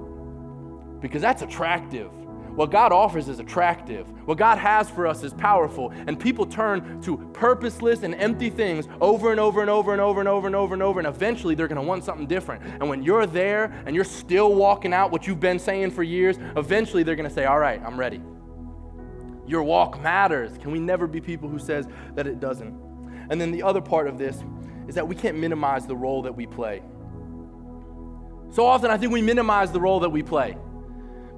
because 1.01 1.21
that's 1.21 1.43
attractive. 1.43 2.11
What 2.57 2.71
God 2.71 2.91
offers 2.91 3.29
is 3.29 3.39
attractive. 3.39 4.07
What 4.27 4.39
God 4.39 4.57
has 4.57 4.89
for 4.89 5.07
us 5.07 5.23
is 5.23 5.35
powerful. 5.35 5.93
And 6.07 6.19
people 6.19 6.47
turn 6.47 7.03
to 7.03 7.19
purposeless 7.35 8.03
and 8.03 8.15
empty 8.15 8.49
things 8.49 8.89
over 8.99 9.31
and 9.31 9.39
over 9.39 9.61
and 9.61 9.69
over 9.69 9.93
and 9.93 10.01
over 10.01 10.21
and 10.21 10.29
over 10.29 10.47
and 10.47 10.57
over 10.57 10.73
and 10.73 10.83
over. 10.83 10.99
And 10.99 11.07
eventually 11.07 11.55
they're 11.55 11.69
going 11.69 11.81
to 11.81 11.87
want 11.87 12.03
something 12.03 12.27
different. 12.27 12.63
And 12.63 12.89
when 12.89 13.03
you're 13.03 13.27
there 13.27 13.65
and 13.85 13.95
you're 13.95 14.05
still 14.05 14.55
walking 14.55 14.95
out 14.95 15.11
what 15.11 15.27
you've 15.27 15.39
been 15.39 15.59
saying 15.59 15.91
for 15.91 16.03
years, 16.03 16.39
eventually 16.57 17.03
they're 17.03 17.15
going 17.15 17.29
to 17.29 17.35
say, 17.35 17.45
All 17.45 17.59
right, 17.59 17.81
I'm 17.85 18.01
ready. 18.01 18.23
Your 19.47 19.63
walk 19.63 20.01
matters. 20.01 20.57
Can 20.57 20.71
we 20.71 20.81
never 20.81 21.07
be 21.07 21.21
people 21.21 21.51
who 21.51 21.59
says 21.59 21.87
that 22.15 22.27
it 22.27 22.41
doesn't? 22.41 22.75
And 23.29 23.39
then 23.39 23.53
the 23.53 23.63
other 23.63 23.83
part 23.83 24.09
of 24.09 24.17
this 24.17 24.43
is 24.89 24.95
that 24.95 25.07
we 25.07 25.15
can't 25.15 25.37
minimize 25.37 25.87
the 25.87 25.95
role 25.95 26.23
that 26.23 26.35
we 26.35 26.47
play. 26.47 26.83
So 28.51 28.65
often 28.65 28.91
I 28.91 28.97
think 28.97 29.13
we 29.13 29.21
minimize 29.21 29.73
the 29.73 29.81
role 29.81 30.01
that 30.01 30.11
we 30.11 30.23
play 30.23 30.57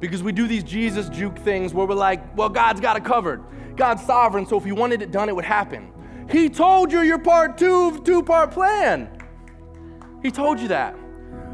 because 0.00 0.22
we 0.22 0.32
do 0.32 0.46
these 0.46 0.64
Jesus 0.64 1.08
juke 1.08 1.38
things 1.38 1.74
where 1.74 1.86
we're 1.86 1.94
like, 1.94 2.36
well, 2.36 2.48
God's 2.48 2.80
got 2.80 2.96
it 2.96 3.04
covered. 3.04 3.44
God's 3.76 4.02
sovereign, 4.04 4.46
so 4.46 4.56
if 4.58 4.64
He 4.64 4.72
wanted 4.72 5.02
it 5.02 5.10
done, 5.10 5.28
it 5.28 5.36
would 5.36 5.44
happen. 5.44 5.92
He 6.30 6.48
told 6.48 6.92
you 6.92 7.00
your 7.00 7.18
part 7.18 7.56
two 7.56 7.88
of 7.88 8.04
two 8.04 8.22
part 8.22 8.50
plan. 8.50 9.08
He 10.22 10.30
told 10.30 10.60
you 10.60 10.68
that. 10.68 10.96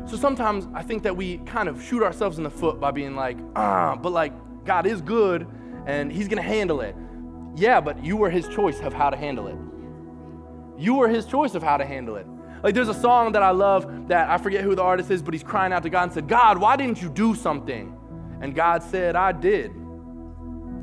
So 0.07 0.17
sometimes 0.17 0.67
I 0.75 0.83
think 0.83 1.03
that 1.05 1.17
we 1.17 1.39
kind 1.39 1.69
of 1.69 1.83
shoot 1.83 2.03
ourselves 2.03 2.39
in 2.39 2.45
the 2.45 2.51
foot 2.51 2.81
by 2.81 2.91
being 2.91 3.15
like, 3.15 3.39
ah, 3.57 3.97
but 3.97 4.13
like 4.13 4.33
God 4.65 4.87
is 4.87 5.01
good 5.01 5.47
and 5.87 6.11
He's 6.11 6.29
gonna 6.29 6.43
handle 6.43 6.81
it. 6.81 6.97
Yeah, 7.57 7.81
but 7.81 8.05
you 8.05 8.17
were 8.17 8.31
His 8.31 8.49
choice 8.49 8.81
of 8.81 8.93
how 8.93 9.11
to 9.11 9.17
handle 9.17 9.47
it. 9.47 9.57
You 10.77 10.95
were 10.95 11.09
His 11.09 11.25
choice 11.27 11.55
of 11.55 11.63
how 11.63 11.77
to 11.77 11.85
handle 11.85 12.17
it. 12.17 12.27
Like 12.65 12.75
there's 12.75 12.89
a 12.89 12.95
song 12.95 13.33
that 13.33 13.43
I 13.43 13.51
love 13.51 14.09
that 14.09 14.31
I 14.31 14.39
forget 14.39 14.65
who 14.65 14.75
the 14.75 14.83
artist 14.83 15.11
is, 15.11 15.23
but 15.23 15.35
he's 15.35 15.43
crying 15.43 15.73
out 15.73 15.83
to 15.83 15.91
God 15.91 16.05
and 16.05 16.13
said, 16.13 16.27
God, 16.27 16.57
why 16.57 16.77
didn't 16.77 17.01
you 17.01 17.11
do 17.11 17.35
something? 17.35 17.95
And 18.41 18.55
God 18.55 18.83
said, 18.83 19.17
I 19.17 19.33
did. 19.33 19.73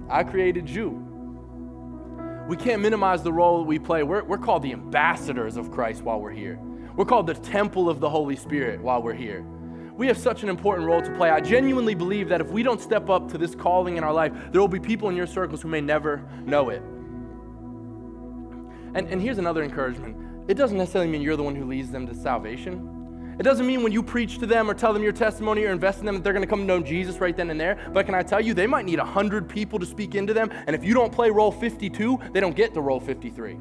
I 0.09 0.23
created 0.23 0.69
you. 0.69 1.07
We 2.47 2.57
can't 2.57 2.81
minimize 2.81 3.23
the 3.23 3.31
role 3.31 3.59
that 3.59 3.67
we 3.67 3.79
play. 3.79 4.03
We're, 4.03 4.23
we're 4.23 4.37
called 4.37 4.63
the 4.63 4.73
ambassadors 4.73 5.57
of 5.57 5.71
Christ 5.71 6.01
while 6.01 6.19
we're 6.19 6.31
here. 6.31 6.59
We're 6.95 7.05
called 7.05 7.27
the 7.27 7.33
temple 7.33 7.89
of 7.89 7.99
the 7.99 8.09
Holy 8.09 8.35
Spirit 8.35 8.81
while 8.81 9.01
we're 9.01 9.13
here. 9.13 9.45
We 9.95 10.07
have 10.07 10.17
such 10.17 10.43
an 10.43 10.49
important 10.49 10.87
role 10.87 11.01
to 11.01 11.11
play. 11.15 11.29
I 11.29 11.39
genuinely 11.39 11.95
believe 11.95 12.29
that 12.29 12.41
if 12.41 12.49
we 12.49 12.63
don't 12.63 12.81
step 12.81 13.09
up 13.09 13.31
to 13.31 13.37
this 13.37 13.55
calling 13.55 13.97
in 13.97 14.03
our 14.03 14.11
life, 14.11 14.33
there 14.51 14.59
will 14.59 14.67
be 14.67 14.79
people 14.79 15.09
in 15.09 15.15
your 15.15 15.27
circles 15.27 15.61
who 15.61 15.69
may 15.69 15.81
never 15.81 16.27
know 16.43 16.69
it. 16.69 16.81
And, 18.93 19.07
and 19.07 19.21
here's 19.21 19.37
another 19.37 19.63
encouragement 19.63 20.49
it 20.49 20.55
doesn't 20.55 20.77
necessarily 20.77 21.09
mean 21.09 21.21
you're 21.21 21.37
the 21.37 21.43
one 21.43 21.55
who 21.55 21.65
leads 21.65 21.91
them 21.91 22.07
to 22.07 22.15
salvation. 22.15 23.00
It 23.41 23.43
doesn't 23.43 23.65
mean 23.65 23.81
when 23.81 23.91
you 23.91 24.03
preach 24.03 24.37
to 24.37 24.45
them 24.45 24.69
or 24.69 24.75
tell 24.75 24.93
them 24.93 25.01
your 25.01 25.11
testimony 25.11 25.63
or 25.63 25.71
invest 25.71 25.99
in 25.99 26.05
them 26.05 26.13
that 26.13 26.23
they're 26.23 26.31
going 26.31 26.45
to 26.45 26.47
come 26.47 26.59
to 26.59 26.65
know 26.65 26.79
Jesus 26.79 27.19
right 27.19 27.35
then 27.35 27.49
and 27.49 27.59
there. 27.59 27.89
But 27.91 28.05
can 28.05 28.13
I 28.13 28.21
tell 28.21 28.39
you, 28.39 28.53
they 28.53 28.67
might 28.67 28.85
need 28.85 28.99
100 28.99 29.49
people 29.49 29.79
to 29.79 29.85
speak 29.87 30.13
into 30.13 30.31
them. 30.31 30.51
And 30.67 30.75
if 30.75 30.83
you 30.83 30.93
don't 30.93 31.11
play 31.11 31.31
role 31.31 31.51
52, 31.51 32.19
they 32.33 32.39
don't 32.39 32.55
get 32.55 32.75
to 32.75 32.81
role 32.81 32.99
53. 32.99 33.57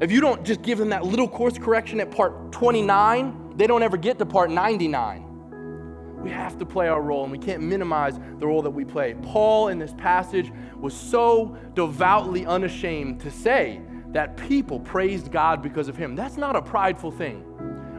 If 0.00 0.10
you 0.10 0.20
don't 0.20 0.44
just 0.44 0.62
give 0.62 0.78
them 0.78 0.88
that 0.88 1.04
little 1.04 1.28
course 1.28 1.56
correction 1.56 2.00
at 2.00 2.10
part 2.10 2.50
29, 2.50 3.52
they 3.54 3.68
don't 3.68 3.84
ever 3.84 3.96
get 3.96 4.18
to 4.18 4.26
part 4.26 4.50
99. 4.50 6.20
We 6.20 6.30
have 6.30 6.58
to 6.58 6.66
play 6.66 6.88
our 6.88 7.00
role 7.00 7.22
and 7.22 7.30
we 7.30 7.38
can't 7.38 7.62
minimize 7.62 8.18
the 8.40 8.46
role 8.48 8.62
that 8.62 8.72
we 8.72 8.84
play. 8.84 9.14
Paul 9.22 9.68
in 9.68 9.78
this 9.78 9.94
passage 9.98 10.50
was 10.80 10.94
so 10.94 11.56
devoutly 11.74 12.44
unashamed 12.44 13.20
to 13.20 13.30
say 13.30 13.82
that 14.08 14.36
people 14.36 14.80
praised 14.80 15.30
God 15.30 15.62
because 15.62 15.86
of 15.86 15.96
him. 15.96 16.16
That's 16.16 16.36
not 16.36 16.56
a 16.56 16.62
prideful 16.62 17.12
thing. 17.12 17.44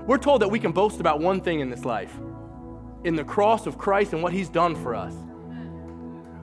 We're 0.06 0.18
told 0.18 0.42
that 0.42 0.50
we 0.50 0.60
can 0.60 0.72
boast 0.72 1.00
about 1.00 1.20
one 1.20 1.42
thing 1.42 1.60
in 1.60 1.70
this 1.70 1.86
life 1.86 2.16
in 3.04 3.16
the 3.16 3.24
cross 3.24 3.68
of 3.68 3.78
Christ 3.78 4.14
and 4.14 4.24
what 4.24 4.34
he's 4.34 4.50
done 4.50 4.76
for 4.76 4.96
us. 4.96 5.14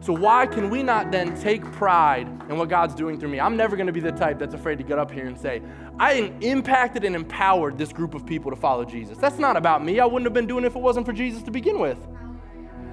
So, 0.01 0.13
why 0.13 0.47
can 0.47 0.69
we 0.69 0.83
not 0.83 1.13
then 1.13 1.41
take 1.41 1.63
pride 1.73 2.27
in 2.49 2.57
what 2.57 2.69
God's 2.69 2.95
doing 2.95 3.21
through 3.21 3.29
me? 3.29 3.39
I'm 3.39 3.57
never 3.57 3.77
going 3.77 3.87
to 3.87 3.93
be 3.93 4.01
the 4.01 4.11
type 4.11 4.39
that's 4.39 4.55
afraid 4.55 4.79
to 4.79 4.85
get 4.85 4.99
up 4.99 5.13
here 5.13 5.27
and 5.27 5.39
say, 5.39 5.63
I 6.01 6.33
impacted 6.41 7.05
and 7.05 7.15
empowered 7.15 7.79
this 7.79 7.93
group 7.93 8.15
of 8.15 8.27
people 8.27 8.51
to 8.51 8.57
follow 8.57 8.85
Jesus. 8.85 9.17
That's 9.19 9.39
not 9.39 9.57
about 9.57 9.85
me. 9.85 10.01
I 10.01 10.05
wouldn't 10.05 10.25
have 10.25 10.33
been 10.33 10.49
doing 10.49 10.65
it 10.65 10.69
if 10.69 10.77
it 10.77 10.81
wasn't 10.81 11.07
for 11.07 11.13
Jesus 11.13 11.43
to 11.45 11.53
begin 11.53 11.79
with. 11.79 11.99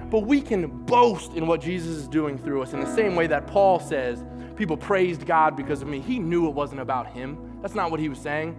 But 0.08 0.20
we 0.20 0.40
can 0.40 0.68
boast 0.84 1.34
in 1.34 1.48
what 1.48 1.60
Jesus 1.60 1.96
is 1.96 2.08
doing 2.08 2.38
through 2.38 2.62
us 2.62 2.74
in 2.74 2.80
the 2.80 2.94
same 2.94 3.16
way 3.16 3.26
that 3.26 3.48
Paul 3.48 3.80
says, 3.80 4.24
people 4.54 4.76
praised 4.76 5.26
God 5.26 5.56
because 5.56 5.82
of 5.82 5.88
me. 5.88 6.00
He 6.00 6.20
knew 6.20 6.46
it 6.46 6.54
wasn't 6.54 6.80
about 6.80 7.08
him. 7.08 7.58
That's 7.60 7.74
not 7.74 7.90
what 7.90 7.98
he 7.98 8.08
was 8.08 8.20
saying. 8.20 8.56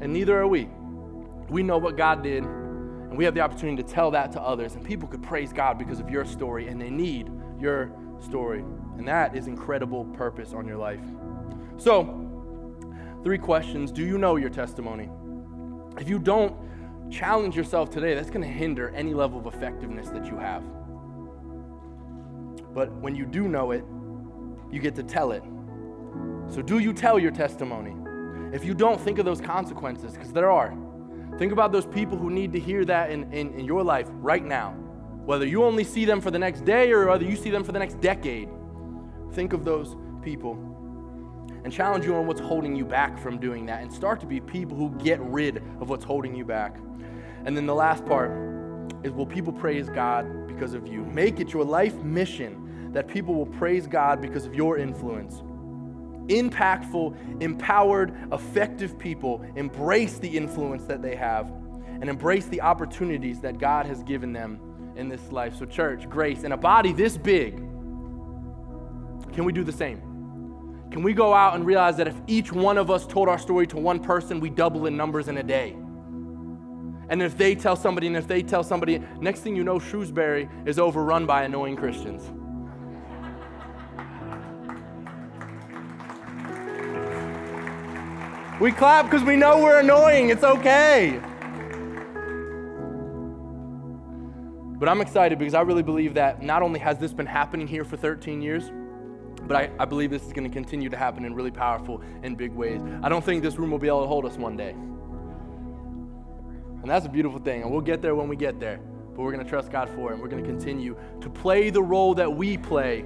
And 0.00 0.12
neither 0.12 0.38
are 0.38 0.46
we. 0.46 0.68
We 1.48 1.62
know 1.62 1.78
what 1.78 1.96
God 1.96 2.22
did, 2.22 2.44
and 2.44 3.16
we 3.16 3.24
have 3.24 3.34
the 3.34 3.40
opportunity 3.40 3.82
to 3.82 3.88
tell 3.88 4.10
that 4.10 4.32
to 4.32 4.40
others. 4.40 4.74
And 4.74 4.84
people 4.84 5.08
could 5.08 5.22
praise 5.22 5.52
God 5.52 5.78
because 5.78 6.00
of 6.00 6.10
your 6.10 6.24
story, 6.24 6.68
and 6.68 6.80
they 6.80 6.90
need 6.90 7.30
your 7.58 7.90
story. 8.20 8.60
And 8.96 9.06
that 9.08 9.36
is 9.36 9.46
incredible 9.46 10.04
purpose 10.04 10.52
on 10.52 10.66
your 10.66 10.76
life. 10.76 11.00
So, 11.78 12.26
three 13.22 13.38
questions 13.38 13.90
Do 13.92 14.04
you 14.04 14.18
know 14.18 14.36
your 14.36 14.50
testimony? 14.50 15.08
If 15.98 16.08
you 16.08 16.18
don't 16.18 16.54
challenge 17.10 17.56
yourself 17.56 17.90
today, 17.90 18.14
that's 18.14 18.30
going 18.30 18.42
to 18.42 18.48
hinder 18.48 18.90
any 18.90 19.14
level 19.14 19.38
of 19.38 19.52
effectiveness 19.52 20.10
that 20.10 20.26
you 20.26 20.36
have. 20.36 20.62
But 22.74 22.92
when 22.92 23.14
you 23.14 23.24
do 23.24 23.48
know 23.48 23.70
it, 23.70 23.84
you 24.70 24.80
get 24.80 24.94
to 24.96 25.02
tell 25.02 25.32
it. 25.32 25.42
So, 26.48 26.62
do 26.62 26.78
you 26.78 26.92
tell 26.92 27.18
your 27.18 27.30
testimony? 27.30 27.94
If 28.54 28.64
you 28.64 28.74
don't, 28.74 29.00
think 29.00 29.18
of 29.18 29.24
those 29.24 29.40
consequences, 29.40 30.12
because 30.12 30.32
there 30.32 30.50
are. 30.50 30.74
Think 31.38 31.52
about 31.52 31.70
those 31.70 31.86
people 31.86 32.18
who 32.18 32.30
need 32.30 32.52
to 32.52 32.58
hear 32.58 32.84
that 32.84 33.10
in, 33.10 33.32
in, 33.32 33.54
in 33.54 33.64
your 33.64 33.84
life 33.84 34.08
right 34.14 34.44
now. 34.44 34.72
Whether 35.24 35.46
you 35.46 35.62
only 35.62 35.84
see 35.84 36.04
them 36.04 36.20
for 36.20 36.32
the 36.32 36.38
next 36.38 36.64
day 36.64 36.90
or 36.90 37.06
whether 37.06 37.24
you 37.24 37.36
see 37.36 37.50
them 37.50 37.62
for 37.62 37.70
the 37.70 37.78
next 37.78 38.00
decade. 38.00 38.48
Think 39.32 39.52
of 39.52 39.64
those 39.64 39.96
people 40.22 40.54
and 41.62 41.72
challenge 41.72 42.04
you 42.04 42.14
on 42.16 42.26
what's 42.26 42.40
holding 42.40 42.74
you 42.74 42.84
back 42.84 43.18
from 43.18 43.38
doing 43.38 43.66
that 43.66 43.82
and 43.82 43.92
start 43.92 44.18
to 44.20 44.26
be 44.26 44.40
people 44.40 44.76
who 44.76 44.90
get 44.98 45.20
rid 45.20 45.58
of 45.80 45.90
what's 45.90 46.04
holding 46.04 46.34
you 46.34 46.44
back. 46.44 46.76
And 47.44 47.56
then 47.56 47.66
the 47.66 47.74
last 47.74 48.04
part 48.04 48.32
is 49.04 49.12
will 49.12 49.26
people 49.26 49.52
praise 49.52 49.88
God 49.88 50.48
because 50.48 50.74
of 50.74 50.88
you? 50.88 51.04
Make 51.04 51.38
it 51.38 51.52
your 51.52 51.64
life 51.64 51.94
mission 52.02 52.90
that 52.92 53.06
people 53.06 53.34
will 53.34 53.46
praise 53.46 53.86
God 53.86 54.20
because 54.20 54.44
of 54.44 54.54
your 54.54 54.78
influence 54.78 55.42
impactful, 56.28 57.42
empowered, 57.42 58.14
effective 58.32 58.98
people 58.98 59.44
embrace 59.56 60.18
the 60.18 60.36
influence 60.36 60.84
that 60.84 61.02
they 61.02 61.16
have 61.16 61.50
and 62.00 62.08
embrace 62.08 62.46
the 62.46 62.60
opportunities 62.60 63.40
that 63.40 63.58
God 63.58 63.86
has 63.86 64.02
given 64.04 64.32
them 64.32 64.60
in 64.96 65.08
this 65.08 65.32
life. 65.32 65.56
So, 65.56 65.64
church, 65.66 66.08
grace, 66.08 66.44
in 66.44 66.52
a 66.52 66.56
body 66.56 66.92
this 66.92 67.16
big, 67.16 67.56
can 69.32 69.44
we 69.44 69.52
do 69.52 69.64
the 69.64 69.72
same? 69.72 70.02
Can 70.90 71.02
we 71.02 71.12
go 71.12 71.34
out 71.34 71.54
and 71.54 71.66
realize 71.66 71.96
that 71.98 72.08
if 72.08 72.16
each 72.26 72.52
one 72.52 72.78
of 72.78 72.90
us 72.90 73.06
told 73.06 73.28
our 73.28 73.38
story 73.38 73.66
to 73.68 73.76
one 73.76 74.00
person, 74.00 74.40
we 74.40 74.48
double 74.48 74.86
in 74.86 74.96
numbers 74.96 75.28
in 75.28 75.38
a 75.38 75.42
day? 75.42 75.76
And 77.10 77.22
if 77.22 77.36
they 77.38 77.54
tell 77.54 77.76
somebody, 77.76 78.06
and 78.06 78.16
if 78.16 78.26
they 78.26 78.42
tell 78.42 78.62
somebody, 78.62 79.02
next 79.20 79.40
thing 79.40 79.56
you 79.56 79.64
know, 79.64 79.78
Shrewsbury 79.78 80.48
is 80.66 80.78
overrun 80.78 81.26
by 81.26 81.44
annoying 81.44 81.76
Christians. 81.76 82.30
We 88.60 88.72
clap 88.72 89.04
because 89.04 89.22
we 89.22 89.36
know 89.36 89.62
we're 89.62 89.78
annoying. 89.78 90.30
It's 90.30 90.42
okay. 90.42 91.20
But 94.78 94.88
I'm 94.88 95.00
excited 95.00 95.38
because 95.38 95.54
I 95.54 95.60
really 95.60 95.84
believe 95.84 96.14
that 96.14 96.42
not 96.42 96.62
only 96.62 96.80
has 96.80 96.98
this 96.98 97.12
been 97.12 97.26
happening 97.26 97.68
here 97.68 97.84
for 97.84 97.96
13 97.96 98.42
years, 98.42 98.72
but 99.42 99.56
I, 99.56 99.70
I 99.78 99.84
believe 99.84 100.10
this 100.10 100.24
is 100.24 100.32
going 100.32 100.48
to 100.48 100.52
continue 100.52 100.88
to 100.88 100.96
happen 100.96 101.24
in 101.24 101.34
really 101.34 101.52
powerful 101.52 102.02
and 102.24 102.36
big 102.36 102.52
ways. 102.52 102.80
I 103.02 103.08
don't 103.08 103.24
think 103.24 103.44
this 103.44 103.58
room 103.58 103.70
will 103.70 103.78
be 103.78 103.86
able 103.86 104.02
to 104.02 104.08
hold 104.08 104.24
us 104.24 104.36
one 104.36 104.56
day. 104.56 104.70
And 104.70 106.90
that's 106.90 107.06
a 107.06 107.08
beautiful 107.08 107.38
thing. 107.38 107.62
And 107.62 107.70
we'll 107.70 107.80
get 107.80 108.02
there 108.02 108.16
when 108.16 108.28
we 108.28 108.34
get 108.34 108.58
there. 108.58 108.80
But 109.14 109.22
we're 109.22 109.32
going 109.32 109.44
to 109.44 109.50
trust 109.50 109.70
God 109.70 109.88
for 109.90 110.10
it. 110.10 110.14
And 110.14 110.22
we're 110.22 110.28
going 110.28 110.42
to 110.42 110.48
continue 110.48 110.96
to 111.20 111.30
play 111.30 111.70
the 111.70 111.82
role 111.82 112.14
that 112.14 112.32
we 112.32 112.56
play 112.56 113.04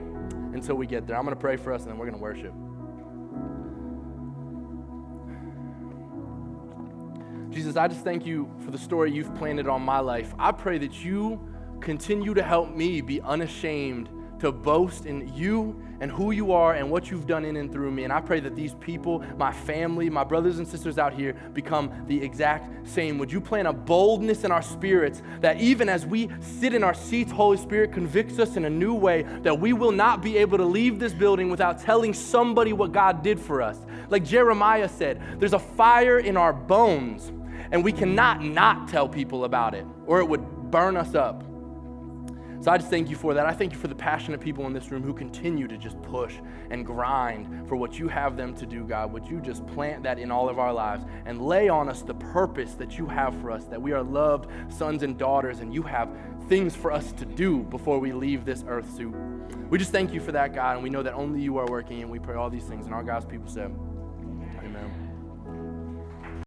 until 0.54 0.76
we 0.76 0.86
get 0.86 1.06
there. 1.06 1.16
I'm 1.16 1.24
going 1.24 1.34
to 1.34 1.40
pray 1.40 1.56
for 1.56 1.74
us 1.74 1.82
and 1.82 1.90
then 1.90 1.98
we're 1.98 2.06
going 2.06 2.18
to 2.18 2.22
worship. 2.22 2.54
Jesus, 7.52 7.76
I 7.76 7.86
just 7.86 8.02
thank 8.02 8.24
you 8.24 8.50
for 8.64 8.70
the 8.70 8.78
story 8.78 9.12
you've 9.12 9.34
planted 9.34 9.68
on 9.68 9.82
my 9.82 9.98
life. 9.98 10.34
I 10.38 10.52
pray 10.52 10.78
that 10.78 11.04
you 11.04 11.38
continue 11.82 12.32
to 12.32 12.42
help 12.42 12.74
me 12.74 13.02
be 13.02 13.20
unashamed 13.20 14.08
to 14.38 14.50
boast 14.50 15.04
in 15.04 15.32
you 15.34 15.80
and 16.00 16.10
who 16.10 16.30
you 16.30 16.50
are 16.50 16.74
and 16.74 16.90
what 16.90 17.10
you've 17.10 17.26
done 17.26 17.44
in 17.44 17.56
and 17.56 17.70
through 17.70 17.90
me. 17.90 18.04
And 18.04 18.12
I 18.12 18.22
pray 18.22 18.40
that 18.40 18.56
these 18.56 18.74
people, 18.76 19.22
my 19.36 19.52
family, 19.52 20.08
my 20.08 20.24
brothers 20.24 20.58
and 20.58 20.66
sisters 20.66 20.96
out 20.96 21.12
here, 21.12 21.34
become 21.52 21.92
the 22.08 22.20
exact 22.24 22.88
same. 22.88 23.18
Would 23.18 23.30
you 23.30 23.40
plant 23.40 23.68
a 23.68 23.72
boldness 23.72 24.44
in 24.44 24.50
our 24.50 24.62
spirits 24.62 25.22
that 25.42 25.60
even 25.60 25.90
as 25.90 26.06
we 26.06 26.30
sit 26.40 26.72
in 26.72 26.82
our 26.82 26.94
seats, 26.94 27.30
Holy 27.30 27.58
Spirit 27.58 27.92
convicts 27.92 28.38
us 28.38 28.56
in 28.56 28.64
a 28.64 28.70
new 28.70 28.94
way 28.94 29.24
that 29.42 29.60
we 29.60 29.74
will 29.74 29.92
not 29.92 30.22
be 30.22 30.38
able 30.38 30.56
to 30.56 30.64
leave 30.64 30.98
this 30.98 31.12
building 31.12 31.50
without 31.50 31.80
telling 31.80 32.14
somebody 32.14 32.72
what 32.72 32.92
God 32.92 33.22
did 33.22 33.38
for 33.38 33.60
us. 33.60 33.78
Like 34.08 34.24
Jeremiah 34.24 34.88
said, 34.88 35.20
there's 35.38 35.52
a 35.52 35.58
fire 35.58 36.18
in 36.18 36.38
our 36.38 36.54
bones, 36.54 37.30
and 37.72 37.82
we 37.82 37.90
cannot 37.90 38.44
not 38.44 38.86
tell 38.86 39.08
people 39.08 39.44
about 39.44 39.74
it, 39.74 39.86
or 40.06 40.20
it 40.20 40.28
would 40.28 40.70
burn 40.70 40.96
us 40.96 41.14
up. 41.14 41.42
So 42.60 42.70
I 42.70 42.78
just 42.78 42.90
thank 42.90 43.10
you 43.10 43.16
for 43.16 43.34
that. 43.34 43.44
I 43.44 43.52
thank 43.52 43.72
you 43.72 43.78
for 43.78 43.88
the 43.88 43.94
passionate 43.94 44.40
people 44.40 44.66
in 44.68 44.72
this 44.72 44.92
room 44.92 45.02
who 45.02 45.12
continue 45.12 45.66
to 45.66 45.76
just 45.76 46.00
push 46.02 46.36
and 46.70 46.86
grind 46.86 47.68
for 47.68 47.74
what 47.74 47.98
you 47.98 48.06
have 48.06 48.36
them 48.36 48.54
to 48.54 48.66
do, 48.66 48.84
God. 48.84 49.12
Would 49.12 49.26
you 49.26 49.40
just 49.40 49.66
plant 49.66 50.04
that 50.04 50.20
in 50.20 50.30
all 50.30 50.48
of 50.48 50.60
our 50.60 50.72
lives 50.72 51.04
and 51.26 51.44
lay 51.44 51.68
on 51.68 51.88
us 51.88 52.02
the 52.02 52.14
purpose 52.14 52.74
that 52.74 52.96
you 52.98 53.06
have 53.06 53.34
for 53.40 53.50
us, 53.50 53.64
that 53.64 53.82
we 53.82 53.90
are 53.90 54.02
loved 54.04 54.48
sons 54.72 55.02
and 55.02 55.18
daughters, 55.18 55.58
and 55.58 55.74
you 55.74 55.82
have 55.82 56.08
things 56.48 56.76
for 56.76 56.92
us 56.92 57.10
to 57.14 57.24
do 57.24 57.64
before 57.64 57.98
we 57.98 58.12
leave 58.12 58.44
this 58.44 58.64
earth 58.68 58.94
suit. 58.94 59.12
We 59.68 59.76
just 59.76 59.90
thank 59.90 60.12
you 60.12 60.20
for 60.20 60.30
that, 60.30 60.54
God, 60.54 60.74
and 60.74 60.84
we 60.84 60.90
know 60.90 61.02
that 61.02 61.14
only 61.14 61.40
you 61.40 61.56
are 61.56 61.66
working, 61.66 62.00
and 62.02 62.12
we 62.12 62.20
pray 62.20 62.36
all 62.36 62.50
these 62.50 62.64
things. 62.64 62.84
And 62.84 62.94
our 62.94 63.02
God's 63.02 63.26
people 63.26 63.48
said, 63.48 63.74